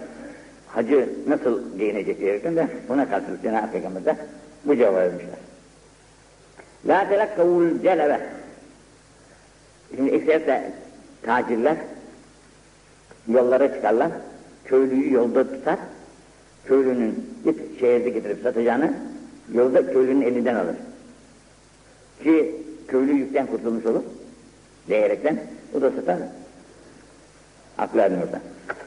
hacı 0.69 1.09
nasıl 1.29 1.79
giyinecek 1.79 2.21
diyerekten 2.21 2.57
de 2.57 2.69
buna 2.89 3.11
karşılık 3.11 3.43
Cenab-ı 3.43 3.73
Peygamber 3.73 4.05
de 4.05 4.17
bu 4.65 4.77
cevabı 4.77 4.97
vermişler. 4.97 5.39
La 6.87 7.09
telakkavul 7.09 7.83
celebe. 7.83 8.21
Şimdi 9.97 10.11
ekseriyetle 10.11 10.73
tacirler 11.23 11.77
yollara 13.29 13.75
çıkarlar, 13.75 14.11
köylüyü 14.65 15.13
yolda 15.13 15.45
tutar, 15.45 15.79
köylünün 16.65 17.31
git 17.45 17.81
şehirde 17.81 18.09
getirip 18.09 18.43
satacağını 18.43 18.95
yolda 19.55 19.93
köylünün 19.93 20.23
elinden 20.23 20.55
alır. 20.55 20.77
Ki 22.23 22.57
köylü 22.89 23.13
yükten 23.13 23.47
kurtulmuş 23.47 23.87
olur, 23.87 24.03
diyerekten 24.89 25.39
o 25.75 25.83
da 25.83 25.91
satar. 25.91 26.19
Aklı 27.79 28.01
ermiyorsa. 28.01 28.41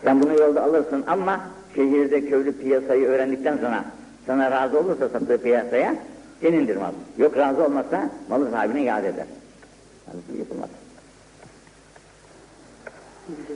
Sen 0.03 0.22
bunu 0.22 0.39
yolda 0.39 0.63
alırsın 0.63 1.03
ama 1.08 1.39
şehirde 1.75 2.25
köylü 2.25 2.51
piyasayı 2.58 3.08
öğrendikten 3.08 3.58
sonra 3.58 3.86
sana 4.25 4.51
razı 4.51 4.79
olursa 4.79 5.10
sattığı 5.10 5.38
piyasaya 5.38 5.96
senindir 6.41 6.75
mal. 6.75 6.91
Yok 7.17 7.38
razı 7.38 7.63
olmazsa 7.63 8.10
malı 8.29 8.51
sahibine 8.51 8.81
iade 8.81 9.08
eder. 9.08 9.25
Yani 10.08 10.39
yapılmaz. 10.39 10.69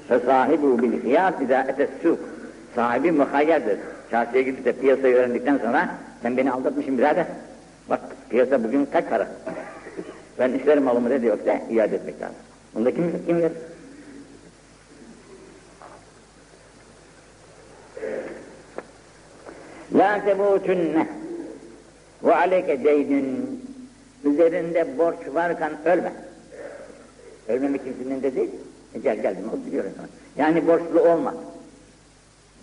Fesahibu 0.08 0.82
bil 0.82 1.04
hiyat 1.04 1.42
izâ 1.42 1.62
etessûk. 1.62 2.18
Sahibi 2.76 3.12
muhayyerdir. 3.12 3.78
Çarşıya 4.12 4.42
gidip 4.42 4.66
de 4.66 4.72
piyasayı 4.72 5.16
öğrendikten 5.16 5.58
sonra 5.58 5.90
sen 6.22 6.38
beni 6.38 6.52
aldatmışsın 6.52 6.98
birader. 6.98 7.26
Bak 7.90 8.00
piyasa 8.30 8.64
bugün 8.64 8.86
kaç 8.86 9.10
para? 9.10 9.28
Ben 10.40 10.54
isterim 10.54 10.84
malımı 10.84 11.10
dedi 11.10 11.26
yoksa 11.26 11.60
iade 11.70 11.96
etmek 11.96 12.22
lazım. 12.22 12.36
Bunda 12.76 12.92
kim, 12.92 13.26
kim 13.28 13.38
verir? 13.38 13.52
La 19.92 20.26
temutunne 20.26 21.08
ve 22.24 22.36
aleyke 22.36 22.84
deydün 22.84 23.60
üzerinde 24.24 24.98
borç 24.98 25.16
varken 25.34 25.72
ölme. 25.86 26.14
Ölmemek 27.48 27.84
kimsenin 27.84 28.24
de 28.24 28.36
değil. 28.36 28.50
E 28.96 29.00
gel 29.00 29.22
geldim 29.22 29.50
oturuyor 29.54 29.84
insan. 29.86 30.06
Yani 30.38 30.68
borçlu 30.68 31.02
olma. 31.02 31.34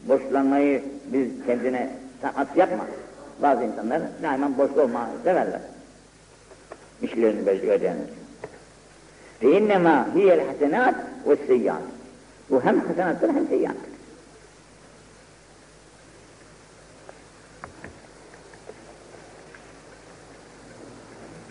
Borçlanmayı 0.08 0.82
biz 1.12 1.28
kendine 1.46 1.90
sanat 2.22 2.56
yapma. 2.56 2.86
Bazı 3.42 3.64
insanlar 3.64 4.02
daima 4.22 4.58
borçlu 4.58 4.82
olmayı 4.82 5.06
severler. 5.24 5.60
İşlerini 7.02 7.46
belki 7.46 7.70
ödeyenler. 7.70 8.06
Fe 9.40 9.50
innema 9.58 10.08
hiyel 10.14 10.46
hasenat 10.46 10.94
ve 11.26 11.36
seyyan. 11.46 11.82
Bu 12.50 12.64
hem 12.64 12.80
hasanattır 12.80 13.28
hem 13.28 13.46
seyyattır. 13.48 13.89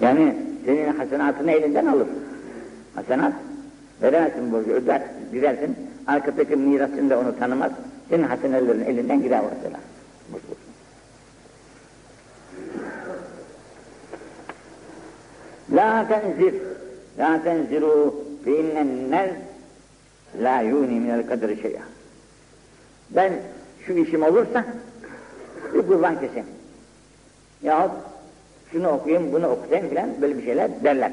Yani 0.10 0.36
senin 0.66 0.94
hasenatını 0.94 1.52
elinden 1.52 1.86
alır. 1.86 2.08
Hasenat 2.96 3.34
veremezsin 4.02 4.52
borcu, 4.52 4.72
öder, 4.72 5.02
gidersin. 5.32 5.76
Arkadaki 6.08 6.56
mirasçın 6.56 7.10
da 7.10 7.20
onu 7.20 7.40
tanımaz. 7.40 7.72
Senin 8.10 8.24
hasenelerin 8.24 8.86
elinden 8.86 9.22
gider 9.24 9.42
mesela. 9.56 9.80
La 15.72 16.08
tenzir, 16.08 16.54
la 17.18 17.44
tenziru 17.44 18.24
fe 18.46 18.60
innennel 18.60 19.36
la 20.42 20.62
yuni 20.62 21.00
minel 21.00 21.28
kadri 21.28 21.62
şey'a. 21.62 21.82
Ben 23.10 23.34
şu 23.86 23.94
işim 23.94 24.24
olursa 24.24 24.66
bir 25.74 25.82
kurban 25.88 26.20
keseyim. 26.20 26.48
Yahut 27.64 27.92
şunu 28.72 28.90
okuyayım, 28.90 29.32
bunu 29.32 29.48
okuyayım 29.48 29.90
filan 29.90 30.10
böyle 30.22 30.38
bir 30.38 30.44
şeyler 30.44 30.84
derler. 30.84 31.12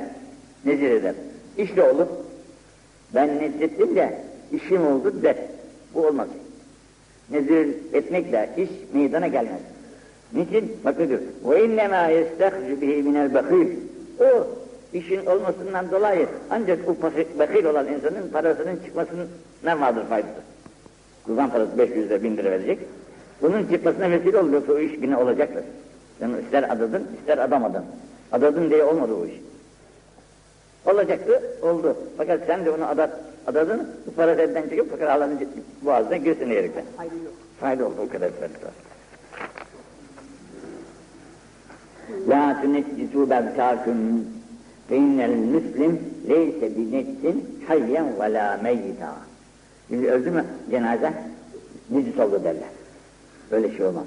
Nezir 0.64 0.90
eder. 0.90 1.14
İşte 1.58 1.82
olur. 1.82 2.06
Ben 3.14 3.38
nezrettim 3.38 3.96
de 3.96 4.18
işim 4.52 4.86
oldu 4.86 5.22
der. 5.22 5.36
Bu 5.94 6.06
olmaz. 6.06 6.28
Nezir 7.30 7.68
etmekle 7.92 8.50
iş 8.56 8.68
meydana 8.92 9.26
gelmez. 9.26 9.60
Niçin? 10.32 10.76
Bakın 10.84 11.08
diyor. 11.08 11.20
Ve 11.44 11.64
innemâ 11.64 12.06
yestehcü 12.06 12.80
bihi 12.80 13.02
minel 13.02 13.34
bakîl. 13.34 13.68
O 14.20 14.46
işin 14.92 15.26
olmasından 15.26 15.90
dolayı 15.90 16.26
ancak 16.50 16.86
bu 16.86 16.96
bakil 17.38 17.64
olan 17.64 17.86
insanın 17.92 18.28
parasının 18.32 18.76
çıkmasına 18.84 19.80
vardır 19.80 20.04
faydası. 20.08 20.40
Kurban 21.24 21.50
parası 21.50 21.78
500 21.78 22.10
lira 22.10 22.22
1000 22.22 22.36
lira 22.36 22.50
verecek. 22.50 22.78
Bunun 23.42 23.66
çıkmasına 23.66 24.10
vesile 24.10 24.38
oluyorsa 24.38 24.72
o 24.72 24.78
iş 24.78 24.92
yine 25.02 25.16
olacaktır. 25.16 25.64
Sen 26.18 26.30
ister 26.44 26.62
adadın 26.62 27.06
ister 27.20 27.38
adamadın. 27.38 27.84
Adadın 28.32 28.70
diye 28.70 28.84
olmadı 28.84 29.12
o 29.22 29.26
iş. 29.26 29.34
Olacaktı, 30.86 31.42
oldu. 31.62 31.96
Fakat 32.16 32.40
sen 32.46 32.64
de 32.64 32.70
onu 32.70 32.86
adat, 32.86 33.10
adadın, 33.46 33.88
bu 34.06 34.10
para 34.10 34.30
elden 34.30 34.62
çıkıp 34.62 34.90
fakat 34.90 35.10
Allah'ın 35.10 35.38
boğazına 35.82 36.16
girsin 36.16 36.50
diyerekten. 36.50 36.84
Fayda 36.96 37.14
yok. 37.14 37.34
Fayda 37.60 37.86
oldu 37.86 37.94
o 38.06 38.12
kadar 38.12 38.30
fayda. 38.30 38.70
La 42.28 42.60
tuneccisu 42.62 43.30
berkâküm 43.30 44.26
fe 44.88 44.96
innel 44.96 45.30
müslim 45.30 46.00
leyse 46.28 46.76
bi 46.76 46.92
nefsin 46.92 47.64
hayyen 47.68 48.20
ve 48.20 48.32
la 48.32 48.60
meyyita. 48.62 49.16
Şimdi 49.88 50.10
öldü 50.10 50.30
mü 50.30 50.44
cenaze? 50.70 51.12
Necis 51.90 52.18
oldu 52.18 52.44
derler. 52.44 52.68
Böyle 53.50 53.76
şey 53.76 53.86
olmaz. 53.86 54.04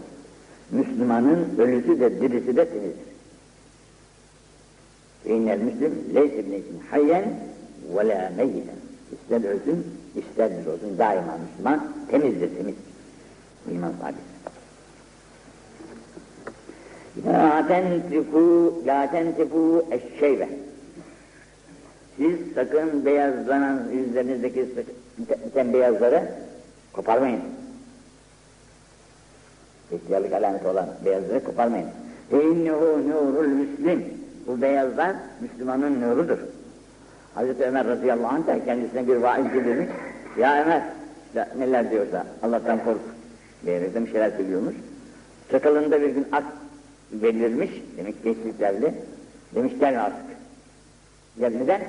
Müslümanın 0.72 1.58
ölüsü 1.58 2.00
de 2.00 2.22
dirisi 2.22 2.56
de 2.56 2.70
temizdir. 2.70 3.10
İnnel 5.26 5.60
müslim 5.60 5.94
leyse 6.16 6.46
bi 6.46 6.52
nefsin 6.52 6.82
hayyen 6.92 7.24
ve 7.96 8.08
la 8.08 8.32
meyyita. 8.38 8.72
İster 9.12 9.50
ölsün, 9.50 9.88
ister 10.16 10.52
bir 10.52 10.66
olsun. 10.66 10.98
Daima 10.98 11.38
Müslüman 11.38 11.94
temizdir, 12.12 12.56
temiz. 12.58 12.76
İman 13.72 13.94
sahibi. 14.02 14.18
La 17.28 17.68
tentifu, 17.68 18.74
la 18.86 19.12
tentifu 19.12 19.86
eşşeybe. 19.92 20.50
Siz 22.18 22.36
sakın 22.56 23.06
beyazlanan 23.06 23.84
yüzlerinizdeki 23.94 24.66
biten 25.46 25.74
beyazları 25.74 26.24
koparmayın. 26.94 27.42
İhtiyarlık 29.92 30.34
alameti 30.34 30.68
olan 30.68 30.88
beyazları 31.06 31.44
koparmayın. 31.44 31.88
İnnehu 32.32 33.10
nurul 33.10 33.48
müslim. 33.48 34.04
Bu 34.48 34.62
beyazlar 34.62 35.16
Müslümanın 35.42 36.02
nurudur. 36.02 36.38
Hazreti 37.36 37.64
Ömer 37.64 37.88
radıyallahu 37.88 38.36
anh 38.36 38.48
da 38.48 38.66
kendisine 38.66 39.08
bir 39.08 39.16
vaiz 39.16 39.54
bildirmiş. 39.54 39.88
Ya 40.38 40.62
Ömer, 40.62 40.82
ya 41.34 41.50
neler 41.58 41.92
diyorsa 41.92 42.26
Allah'tan 42.44 42.84
kork 42.84 43.00
diyerek 43.66 43.96
bir 43.96 44.12
şeyler 44.12 44.32
söylüyormuş. 44.32 44.76
Sakalında 45.52 46.02
bir 46.02 46.10
gün 46.10 46.28
ak 46.32 46.44
belirmiş, 47.12 47.70
demek 47.98 48.24
gençlik 48.24 48.60
geldi. 48.60 48.94
Demiş 49.56 49.74
gel 49.80 50.06
artık. 50.06 50.26
Gel 51.40 51.54
neden? 51.56 51.82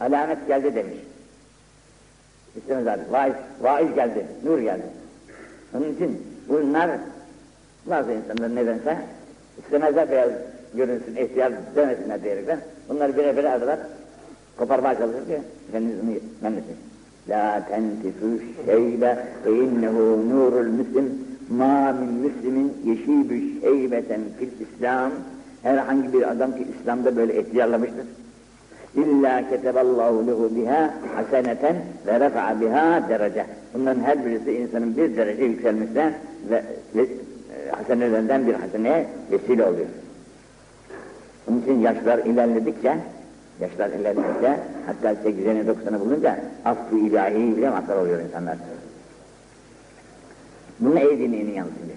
Alamet 0.00 0.46
geldi 0.48 0.74
demiş. 0.74 0.96
İstemez 2.56 2.86
artık. 2.86 3.12
Vaiz, 3.12 3.34
vaiz 3.60 3.94
geldi, 3.94 4.26
nur 4.44 4.58
geldi. 4.58 4.86
Onun 5.74 5.94
için 5.94 6.22
bunlar 6.48 6.90
bazı 7.86 8.12
insanlar 8.12 8.54
nedense 8.54 8.98
istemezler 9.58 10.10
beyaz 10.10 10.30
görünsün, 10.74 11.16
ihtiyar 11.16 11.52
demesinler 11.76 12.22
diyerekten 12.22 12.58
bunları 12.88 13.16
bire 13.16 13.36
bire 13.36 13.50
alırlar, 13.52 13.78
koparmaya 14.56 14.98
çalışır 14.98 15.26
ki 15.26 15.38
bunu 15.72 15.82
memlesin. 16.42 16.76
La 17.28 17.66
tentifü 17.68 18.42
şeybe 18.66 19.18
ve 19.46 19.50
innehu 19.50 20.30
nurul 20.30 20.66
müslim 20.66 21.28
ma 21.50 21.92
min 21.92 22.12
müslimin 22.12 22.76
yeşibü 22.84 23.60
şeybeten 23.60 24.20
fil 24.38 24.48
İslam 24.60 25.10
herhangi 25.62 26.12
bir 26.12 26.30
adam 26.30 26.52
ki 26.52 26.66
İslam'da 26.80 27.16
böyle 27.16 27.40
ihtiyarlamıştır. 27.40 28.06
İlla 28.94 29.50
keteballahu 29.50 30.26
lehu 30.26 30.56
biha 30.56 30.94
haseneten 31.14 31.76
ve 32.06 32.20
refa'a 32.20 32.60
biha 32.60 33.08
derece. 33.08 33.46
Bunların 33.74 34.00
her 34.00 34.26
birisi 34.26 34.52
insanın 34.52 34.96
bir 34.96 35.16
derece 35.16 35.44
yükselmesine 35.44 36.12
ve, 36.50 36.64
ve 36.94 37.02
e, 37.02 37.70
hasenelerinden 37.70 38.46
bir 38.46 38.54
haseneye 38.54 39.06
vesile 39.30 39.64
oluyor. 39.64 39.86
Onun 41.50 41.62
için 41.62 41.80
yaşlar 41.80 42.18
ilerledikçe, 42.18 42.98
yaşlar 43.60 43.90
ilerledikçe, 43.90 44.60
hatta 44.86 45.12
80'e 45.12 45.62
90'ı 45.62 46.00
bulunca 46.00 46.40
affı 46.64 46.98
ilahi 46.98 47.56
bile 47.56 47.70
mazhar 47.70 47.96
oluyor 47.96 48.20
insanlar. 48.20 48.56
Bunu 50.80 51.00
iyi 51.00 51.18
dinleyin 51.18 51.54
yalnız 51.54 51.72
şimdi. 51.78 51.94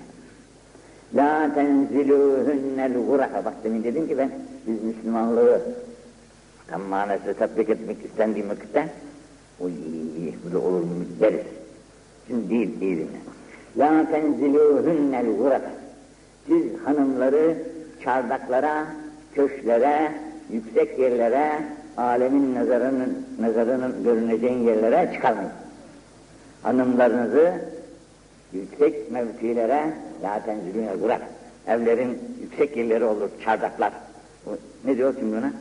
La 1.16 1.54
tenzilûhünnel 1.54 2.94
guraha. 3.08 3.46
Bak 3.46 3.54
demin 3.64 3.84
dedim 3.84 4.08
ki 4.08 4.18
ben, 4.18 4.32
biz 4.68 4.84
Müslümanlığı 4.84 5.62
tam 6.68 6.82
manası 6.82 7.34
tatbik 7.34 7.70
etmek 7.70 8.06
istendiğim 8.06 8.50
vakitte, 8.50 8.90
uy, 9.60 9.72
bu 10.46 10.54
da 10.54 10.60
olur 10.60 10.82
mu 10.82 10.94
deriz. 11.20 11.46
Şimdi 12.28 12.50
değil, 12.50 12.82
iyi 12.82 12.98
dinle. 12.98 13.08
La 13.78 14.06
tenzilûhünnel 14.12 15.38
guraha. 15.38 15.72
Siz 16.48 16.64
hanımları 16.86 17.58
çardaklara, 18.04 18.86
köşklere, 19.36 20.12
yüksek 20.52 21.00
yerlere, 21.00 21.52
alemin 21.98 22.56
nazarının, 22.56 23.26
nazarının 23.40 24.04
görüneceğin 24.04 24.60
yerlere 24.64 25.14
çıkarmayın. 25.14 25.52
Hanımlarınızı 26.64 27.52
yüksek 28.54 29.12
mevkilere, 29.12 29.94
la 30.24 30.46
tenzilûne 30.46 30.96
gurak. 31.02 31.22
Evlerin 31.68 32.20
yüksek 32.42 32.78
yerleri 32.78 33.04
olur, 33.04 33.30
çardaklar. 33.46 33.94
Ne 34.86 34.98
diyor 34.98 35.14
şimdi 35.20 35.38
buna? 35.38 35.52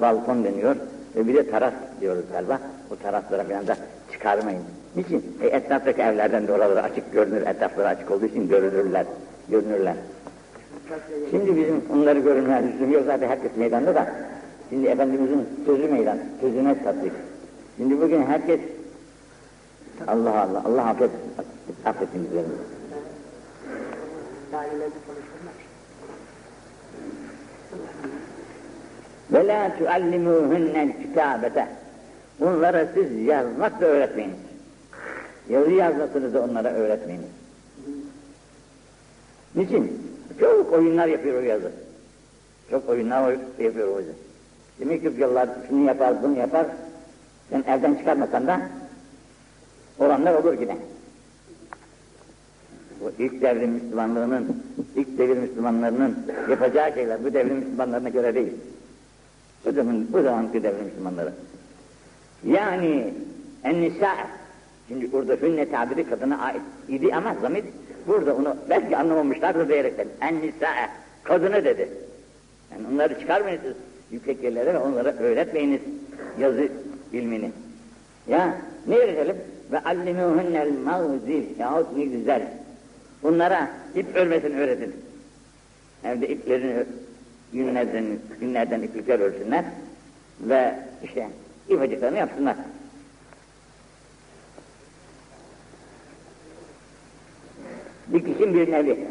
Balkon 0.00 0.44
deniyor. 0.44 0.76
Ve 1.16 1.28
bir 1.28 1.34
de 1.34 1.50
teras 1.50 1.72
diyoruz 2.00 2.24
galiba. 2.32 2.60
O 2.90 2.96
teraslara 2.96 3.44
falan 3.44 3.66
da 3.66 3.76
çıkarmayın. 4.20 4.62
Niçin? 4.96 5.36
E, 5.42 5.46
etraftaki 5.46 6.02
evlerden 6.02 6.48
de 6.48 6.52
oraları 6.52 6.82
açık 6.82 7.12
görünür, 7.12 7.46
etrafları 7.46 7.88
açık 7.88 8.10
olduğu 8.10 8.26
için 8.26 8.48
görünürler, 8.48 9.06
görünürler. 9.48 9.94
Şimdi 11.30 11.56
bizim 11.56 11.82
onları 11.92 12.18
görünmeye 12.18 12.62
lüzum 12.62 12.92
yok 12.92 13.02
zaten 13.06 13.28
herkes 13.28 13.56
meydanda 13.56 13.94
da. 13.94 14.06
Şimdi 14.70 14.86
Efendimizin 14.86 15.48
sözü 15.66 15.88
meydan, 15.88 16.18
sözüne 16.40 16.82
tatbik. 16.84 17.12
Şimdi 17.76 18.00
bugün 18.00 18.22
herkes 18.22 18.60
Allah 20.06 20.40
Allah, 20.40 20.62
Allah 20.64 20.84
affet, 20.86 21.10
affetsin 21.84 22.24
bizlerimizi. 22.24 22.62
Ve 29.32 29.46
la 29.46 29.76
tuallimuhunnel 29.78 30.92
kitabete. 31.02 31.79
Bunlara 32.40 32.86
siz 32.94 33.26
yazmak 33.26 33.80
da 33.80 33.86
öğretmeyiniz. 33.86 34.36
Yazı 35.48 35.70
yazmasını 35.70 36.34
da 36.34 36.42
onlara 36.42 36.72
öğretmeyiniz. 36.72 37.28
Niçin? 39.54 40.02
Çok 40.40 40.72
oyunlar 40.72 41.06
yapıyor 41.06 41.42
o 41.42 41.44
yazı. 41.44 41.72
Çok 42.70 42.88
oyunlar 42.88 43.36
yapıyor 43.58 43.88
o 43.88 43.98
yazı. 43.98 44.12
Demek 44.80 45.02
ki 45.02 45.12
yıllar 45.18 45.48
şunu 45.68 45.86
yapar, 45.86 46.22
bunu 46.22 46.38
yapar. 46.38 46.66
Sen 47.50 47.64
evden 47.68 47.94
çıkarmasan 47.94 48.46
da 48.46 48.60
olanlar 49.98 50.34
olur 50.34 50.60
yine. 50.60 50.76
Bu 53.00 53.12
ilk 53.18 53.42
devrim 53.42 53.70
Müslümanlığının, 53.70 54.62
ilk 54.96 55.18
devir 55.18 55.36
Müslümanlarının 55.36 56.18
yapacağı 56.50 56.92
şeyler 56.94 57.24
bu 57.24 57.34
devrim 57.34 57.56
Müslümanlarına 57.56 58.08
göre 58.08 58.34
değil. 58.34 58.52
Bu 59.64 59.72
zaman, 59.72 60.06
bu 60.12 60.22
zamanki 60.22 60.62
devrim 60.62 60.84
Müslümanları. 60.84 61.32
Yani 62.44 63.14
en-nisa, 63.64 64.16
şimdi 64.88 65.12
burada 65.12 65.34
hünne 65.34 65.70
tabiri 65.70 66.10
kadına 66.10 66.38
ait 66.38 66.62
idi 66.88 67.14
ama 67.14 67.34
zamir 67.42 67.64
burada 68.06 68.36
onu 68.36 68.56
belki 68.70 68.96
anlamamışlardır 68.96 69.68
diyerekten 69.68 70.08
en-nisa, 70.20 70.68
kadını 71.24 71.64
dedi. 71.64 71.88
Yani 72.72 72.82
onları 72.94 73.20
çıkarmayınız 73.20 73.76
yüksek 74.10 74.42
yerlere 74.42 74.74
ve 74.74 74.78
onlara 74.78 75.12
öğretmeyiniz 75.12 75.80
yazı 76.38 76.68
ilmini. 77.12 77.50
Ya 78.28 78.54
ne 78.86 78.96
öğretelim? 78.96 79.36
Ve 79.72 79.78
allimuhunnel 79.78 80.72
mağzil 80.84 81.58
yahut 81.58 81.96
ne 81.96 82.04
güzel. 82.04 82.42
Bunlara 83.22 83.70
ip 83.94 84.16
örmesini 84.16 84.60
öğretin. 84.60 84.96
Evde 86.04 86.28
iplerini 86.28 86.84
günlerden, 87.52 88.04
günlerden 88.40 88.82
iplikler 88.82 89.20
örsünler 89.20 89.64
ve 90.40 90.74
işte 91.04 91.28
ipacıklarını 91.80 92.18
yapsınlar. 92.18 92.56
Bir 98.08 98.20
kişinin 98.20 98.54
bir 98.54 98.72
nevi. 98.72 99.06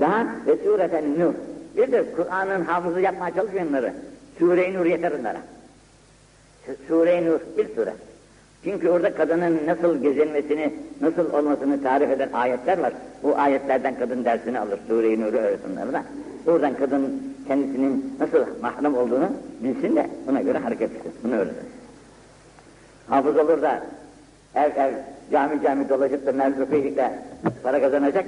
Daha 0.00 0.26
ve 0.46 0.56
sureten 0.56 1.18
nur. 1.18 1.34
Bir 1.76 1.92
de 1.92 2.04
Kur'an'ın 2.16 2.64
hafızı 2.64 3.00
yapmaya 3.00 3.34
çalışmayanları. 3.34 3.94
Sure-i 4.38 4.74
Nur 4.74 4.86
yeter 4.86 5.12
onlara. 5.12 5.38
Sure-i 6.88 7.26
Nur 7.26 7.40
bir 7.58 7.74
sure. 7.74 7.94
Çünkü 8.64 8.88
orada 8.88 9.14
kadının 9.14 9.66
nasıl 9.66 10.02
gezinmesini, 10.02 10.74
nasıl 11.00 11.32
olmasını 11.32 11.82
tarif 11.82 12.10
eden 12.10 12.32
ayetler 12.32 12.78
var. 12.78 12.92
Bu 13.22 13.36
ayetlerden 13.36 13.98
kadın 13.98 14.24
dersini 14.24 14.60
alır. 14.60 14.78
Sure-i 14.88 15.20
Nur'u 15.20 15.36
öğretin 15.36 15.76
onlara. 15.76 16.04
Oradan 16.46 16.74
kadın 16.74 17.33
kendisinin 17.48 18.16
nasıl 18.20 18.60
mahrem 18.62 18.96
olduğunu 18.96 19.28
bilsin 19.60 19.96
de 19.96 20.10
buna 20.26 20.42
göre 20.42 20.58
hareket 20.58 20.90
etsin. 20.90 21.12
Bunu 21.24 21.34
öğrenir. 21.34 21.56
Hafız 23.08 23.36
olur 23.36 23.62
da 23.62 23.82
ev 24.54 24.70
ev 24.76 24.92
cami 25.32 25.62
cami 25.62 25.88
dolaşıp 25.88 26.26
da 26.26 26.32
mevzufilikle 26.32 27.18
para 27.62 27.80
kazanacak. 27.80 28.24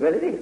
Böyle 0.00 0.20
değil. 0.20 0.38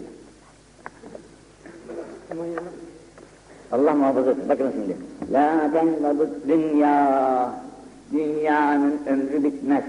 Allah 3.73 3.95
muhafaza 3.95 4.31
etsin. 4.31 4.49
Bakın 4.49 4.73
şimdi. 4.73 4.97
La 5.33 5.73
tenvabut 5.73 6.49
dünya. 6.49 7.69
Dünyanın 8.13 9.01
ömrü 9.07 9.45
bitmez. 9.45 9.85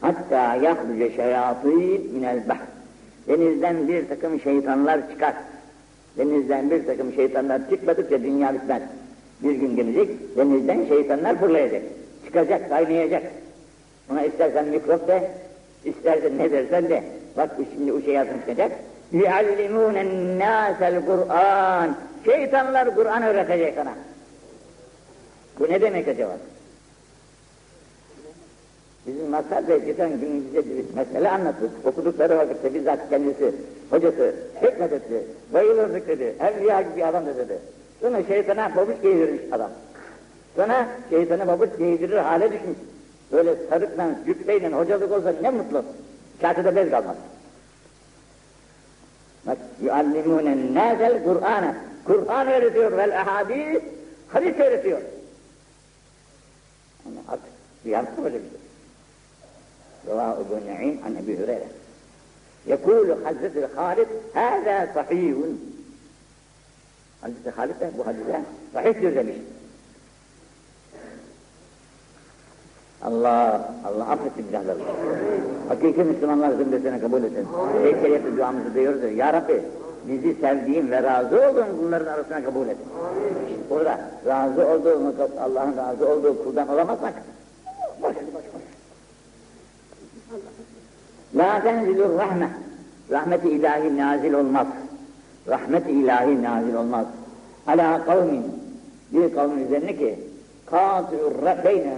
Hatta 0.00 0.54
yahruce 0.54 1.10
şeyatîn 1.16 2.10
minel 2.14 2.48
bahr. 2.48 2.66
Denizden 3.28 3.88
bir 3.88 4.08
takım 4.08 4.40
şeytanlar 4.40 5.10
çıkar. 5.10 5.34
Denizden 6.17 6.71
bir 6.71 6.85
takım 6.85 7.13
şeytanlar 7.13 7.69
çıkmadıkça 7.69 8.23
dünya 8.23 8.53
bitmez. 8.53 8.81
Bir 9.43 9.51
gün 9.51 9.75
gelecek, 9.75 10.37
denizden 10.37 10.85
şeytanlar 10.85 11.39
fırlayacak. 11.39 11.81
Çıkacak, 12.25 12.69
kaynayacak. 12.69 13.23
Ona 14.11 14.23
istersen 14.23 14.67
mikrop 14.67 15.07
de, 15.07 15.31
istersen 15.85 16.37
ne 16.37 16.51
dersen 16.51 16.89
de. 16.89 17.03
Bak 17.37 17.49
şimdi 17.73 17.93
o 17.93 18.01
şeytan 18.01 18.39
çıkacak. 18.39 18.71
يُعَلِّمُونَ 19.13 19.95
النَّاسَ 20.05 20.79
الْقُرْآنِ 20.79 21.89
Şeytanlar 22.25 22.95
Kur'an 22.95 23.23
öğretecek 23.23 23.75
sana. 23.75 23.93
Bu 25.59 25.69
ne 25.69 25.81
demek 25.81 26.07
acaba? 26.07 26.37
Bizim 29.07 29.29
Mazhar 29.29 29.67
Bey 29.67 29.79
geçen 29.79 30.09
gün 30.09 30.45
bize 30.47 30.69
bir 30.69 30.95
mesele 30.95 31.29
anlattı. 31.29 31.69
Okudukları 31.85 32.37
vakitte 32.37 32.73
bizzat 32.73 33.09
kendisi, 33.09 33.51
hocası 33.94 34.34
hikmet 34.62 34.92
etti. 34.92 35.22
Bayılır 35.52 35.88
zikredi. 35.88 36.34
Evliya 36.40 36.82
gibi 36.82 37.04
adam 37.04 37.26
dedi. 37.26 37.58
Sonra 38.00 38.22
şeytana 38.22 38.68
pabuç 38.74 39.02
giydirmiş 39.02 39.42
adam. 39.52 39.70
Sonra 40.56 40.88
şeytana 41.10 41.44
pabuç 41.44 41.70
giydirir 41.78 42.16
hale 42.16 42.52
düşmüş. 42.52 42.76
Böyle 43.32 43.54
sarıkla, 43.70 44.10
cübbeyle 44.26 44.68
hocalık 44.68 45.12
olsa 45.12 45.34
ne 45.42 45.50
mutlu. 45.50 45.84
Kâtede 46.40 46.76
bez 46.76 46.90
kalmaz. 46.90 47.16
Bak, 49.46 49.58
yuallimûne 49.82 50.74
nâzel 50.74 51.24
Kur'an'a. 51.24 51.76
Kur'an 52.04 52.46
öğretiyor 52.46 52.96
vel 52.96 53.20
ahadîs, 53.20 53.82
hadis 54.28 54.58
öğretiyor. 54.58 55.00
Ama 57.06 57.20
artık 57.28 57.52
bir 57.84 57.90
yapma 57.90 58.24
böyle 58.24 58.36
bir 58.36 58.40
şey. 58.40 58.58
Revâ-ı 60.06 60.44
Bun'a'in 60.50 61.02
an 61.02 61.16
Ebi 61.16 61.38
Hüreyre. 61.38 61.64
Yekul 62.66 63.08
Hazreti 63.24 63.66
Halid 63.76 64.08
hâzâ 64.34 64.92
sahîhun. 64.94 65.60
Hazreti 67.20 67.50
Halid 67.50 67.80
de 67.80 67.90
bu 67.98 68.06
hadise 68.06 68.40
sahihtir 68.72 69.14
demiş. 69.16 69.36
Allah, 73.02 73.68
Allah 73.84 74.10
affetsin 74.10 74.46
günahları. 74.50 74.78
Hakiki 75.68 76.04
Müslümanlar 76.04 76.50
zümresine 76.50 77.00
kabul 77.00 77.22
etsin. 77.22 77.46
Eykeliyeti 77.84 78.36
duamızı 78.36 78.74
duyuyoruz 78.74 79.02
ya. 79.02 79.10
Ya 79.10 79.32
Rabbi 79.32 79.62
bizi 80.08 80.34
sevdiğin 80.34 80.90
ve 80.90 81.02
razı 81.02 81.36
olduğun 81.36 81.66
bunların 81.82 82.06
arasına 82.06 82.44
kabul 82.44 82.68
et. 82.68 82.76
İşte 83.48 83.70
burada 83.70 84.00
razı 84.26 84.66
olduğun, 84.66 85.14
Allah'ın 85.40 85.76
razı 85.76 86.08
olduğu 86.08 86.44
kuldan 86.44 86.68
olamazsak 86.68 87.14
La 91.34 91.60
tenzilur 91.62 92.18
rahme. 92.18 92.48
Rahmeti 93.10 93.48
ilahi 93.48 93.96
nazil 93.96 94.32
olmaz. 94.32 94.66
Rahmeti 95.48 95.90
ilahi 95.90 96.42
nazil 96.42 96.74
olmaz. 96.74 97.06
Ala 97.66 98.04
kavmin. 98.04 98.44
Bir 99.12 99.34
kavmin 99.34 99.66
üzerine 99.66 99.96
ki 99.96 100.18
kâtûr 100.70 101.64
beyne. 101.64 101.96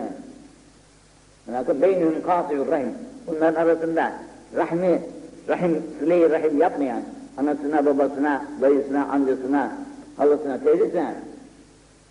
Bunlar 1.47 1.83
beynihim 1.83 2.23
kâtûr 2.27 2.71
rahim. 2.71 2.95
Bunların 3.27 3.61
arasında 3.61 4.13
rahmi, 4.57 5.01
rahim, 5.49 5.83
sıle 5.99 6.31
rahim 6.31 6.59
yapmayan, 6.59 7.03
anasına, 7.37 7.87
babasına, 7.87 8.45
dayısına, 8.61 9.07
amcasına, 9.07 9.73
halasına, 10.17 10.59
teyzesine 10.59 11.15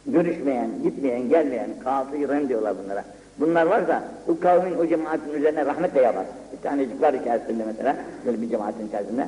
görüşmeyen, 0.05 0.69
gitmeyen, 0.83 1.29
gelmeyen, 1.29 1.69
kâtûr 1.83 2.29
rahim 2.29 2.49
diyorlar 2.49 2.75
bunlara. 2.83 3.03
Bunlar 3.39 3.65
varsa 3.65 4.03
bu 4.27 4.39
kavmin 4.39 4.77
o 4.77 4.87
cemaatin 4.87 5.33
üzerine 5.33 5.65
rahmet 5.65 5.95
de 5.95 6.01
yapar. 6.01 6.25
Bir 6.53 6.61
tanecik 6.69 7.01
var 7.01 7.13
içerisinde 7.13 7.63
mesela, 7.65 7.95
böyle 8.25 8.41
bir 8.41 8.49
cemaatin 8.49 8.87
içerisinde. 8.87 9.27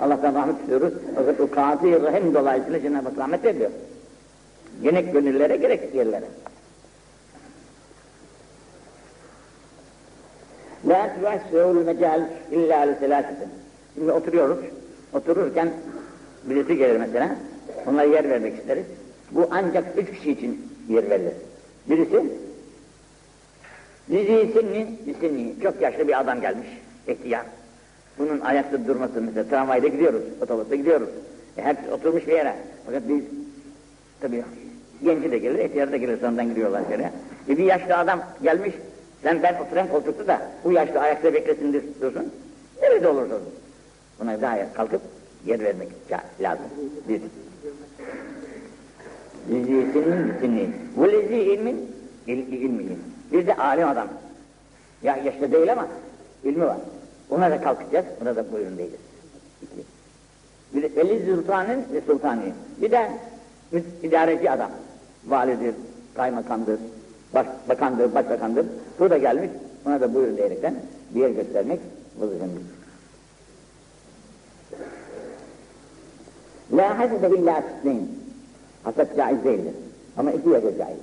Allah'tan 0.00 0.34
rahmet 0.34 0.60
istiyoruz. 0.60 0.92
Fakat 1.14 1.40
o 1.40 1.50
katı 1.50 2.02
rahim 2.02 2.34
dolayısıyla 2.34 2.80
Cenab-ı 2.80 3.16
rahmet 3.16 3.44
ediyor. 3.44 3.70
Gerek 4.82 5.12
gönüllere 5.12 5.56
gerek 5.56 5.94
yerlere. 5.94 6.24
La 10.86 11.14
tuvasseul 11.14 11.84
mecal 11.84 12.22
illa 12.50 12.78
li 12.78 12.94
selâsetin. 13.00 13.48
Şimdi 13.94 14.12
oturuyoruz. 14.12 14.58
Otururken 15.12 15.70
birisi 16.44 16.76
gelir 16.76 16.96
mesela. 16.96 17.36
Ona 17.86 18.02
yer 18.02 18.30
vermek 18.30 18.58
isteriz. 18.58 18.84
Bu 19.30 19.48
ancak 19.50 19.84
üç 19.96 20.10
kişi 20.10 20.30
için 20.32 20.66
yer 20.88 21.10
verilir. 21.10 21.32
Birisi 21.88 22.22
Dizi 24.10 24.52
sinni, 24.52 24.86
sinni, 25.20 25.54
çok 25.62 25.80
yaşlı 25.80 26.08
bir 26.08 26.20
adam 26.20 26.40
gelmiş, 26.40 26.66
ihtiyar. 27.08 27.46
Bunun 28.18 28.40
ayakta 28.40 28.86
durması 28.86 29.22
mesela, 29.22 29.48
tramvayda 29.48 29.88
gidiyoruz, 29.88 30.22
otobüste 30.42 30.76
gidiyoruz. 30.76 31.08
E, 31.58 31.62
hepsi 31.62 31.90
oturmuş 31.92 32.26
bir 32.26 32.32
yere. 32.32 32.54
Fakat 32.86 33.02
biz, 33.08 33.24
tabii 34.20 34.44
genci 35.04 35.30
de 35.30 35.38
gelir, 35.38 35.64
ihtiyar 35.64 35.92
da 35.92 35.96
gelir, 35.96 36.20
sonradan 36.20 36.48
gidiyorlar 36.48 36.82
şöyle. 36.88 37.12
E, 37.48 37.58
bir 37.58 37.64
yaşlı 37.64 37.96
adam 37.96 38.20
gelmiş, 38.42 38.74
sen 39.22 39.42
ben 39.42 39.54
oturan 39.66 39.88
koltukta 39.88 40.26
da 40.26 40.42
bu 40.64 40.72
yaşlı 40.72 41.00
ayakta 41.00 41.34
beklesin 41.34 41.72
diyorsun. 41.72 42.32
Nerede 42.82 43.08
olursa 43.08 43.34
olsun. 43.34 43.52
Buna 44.20 44.40
daha 44.40 44.72
kalkıp 44.72 45.02
yer 45.46 45.60
vermek 45.60 45.88
lazım. 46.40 46.66
Bir. 47.08 47.20
Dizi 49.48 49.92
sinni, 49.92 50.32
sinni. 50.40 50.68
Bu 50.96 51.12
lezi 51.12 51.34
ilmin, 51.34 51.90
il, 52.26 52.52
ilmin. 52.52 52.98
Bir 53.32 53.46
de 53.46 53.56
alim 53.56 53.88
adam. 53.88 54.08
Ya 55.02 55.16
yaşlı 55.16 55.52
değil 55.52 55.72
ama 55.72 55.86
ilmi 56.44 56.66
var. 56.66 56.76
Ona 57.30 57.50
da 57.50 57.60
kalkacağız, 57.60 58.06
ona 58.22 58.36
da 58.36 58.52
buyurun. 58.52 58.78
İki. 59.62 59.84
Bir 60.74 60.82
de 60.82 60.96
Veli 60.96 61.26
Sultan'ın 61.26 61.84
ve 61.92 62.00
Sultan'ı. 62.06 62.40
Bir 62.80 62.90
de 62.90 63.10
idareci 64.02 64.50
adam. 64.50 64.70
Validir, 65.26 65.74
kaymakamdır, 66.14 66.80
baş, 67.34 67.46
bakandır, 67.68 68.14
başbakandır. 68.14 68.66
Bu 68.98 69.10
da 69.10 69.18
gelmiş, 69.18 69.50
ona 69.86 70.00
da 70.00 70.14
buyurun 70.14 70.36
diyerekten 70.36 70.74
bir 71.14 71.20
yer 71.20 71.30
göstermek 71.30 71.80
vazifemiz. 72.18 72.62
La 76.72 76.98
hasede 76.98 77.28
illa 77.28 77.62
sitneyn. 77.62 78.08
Haset 78.82 79.16
caiz 79.16 79.44
değildir. 79.44 79.74
Ama 80.16 80.32
iki 80.32 80.48
yerde 80.48 80.78
caiz. 80.78 80.98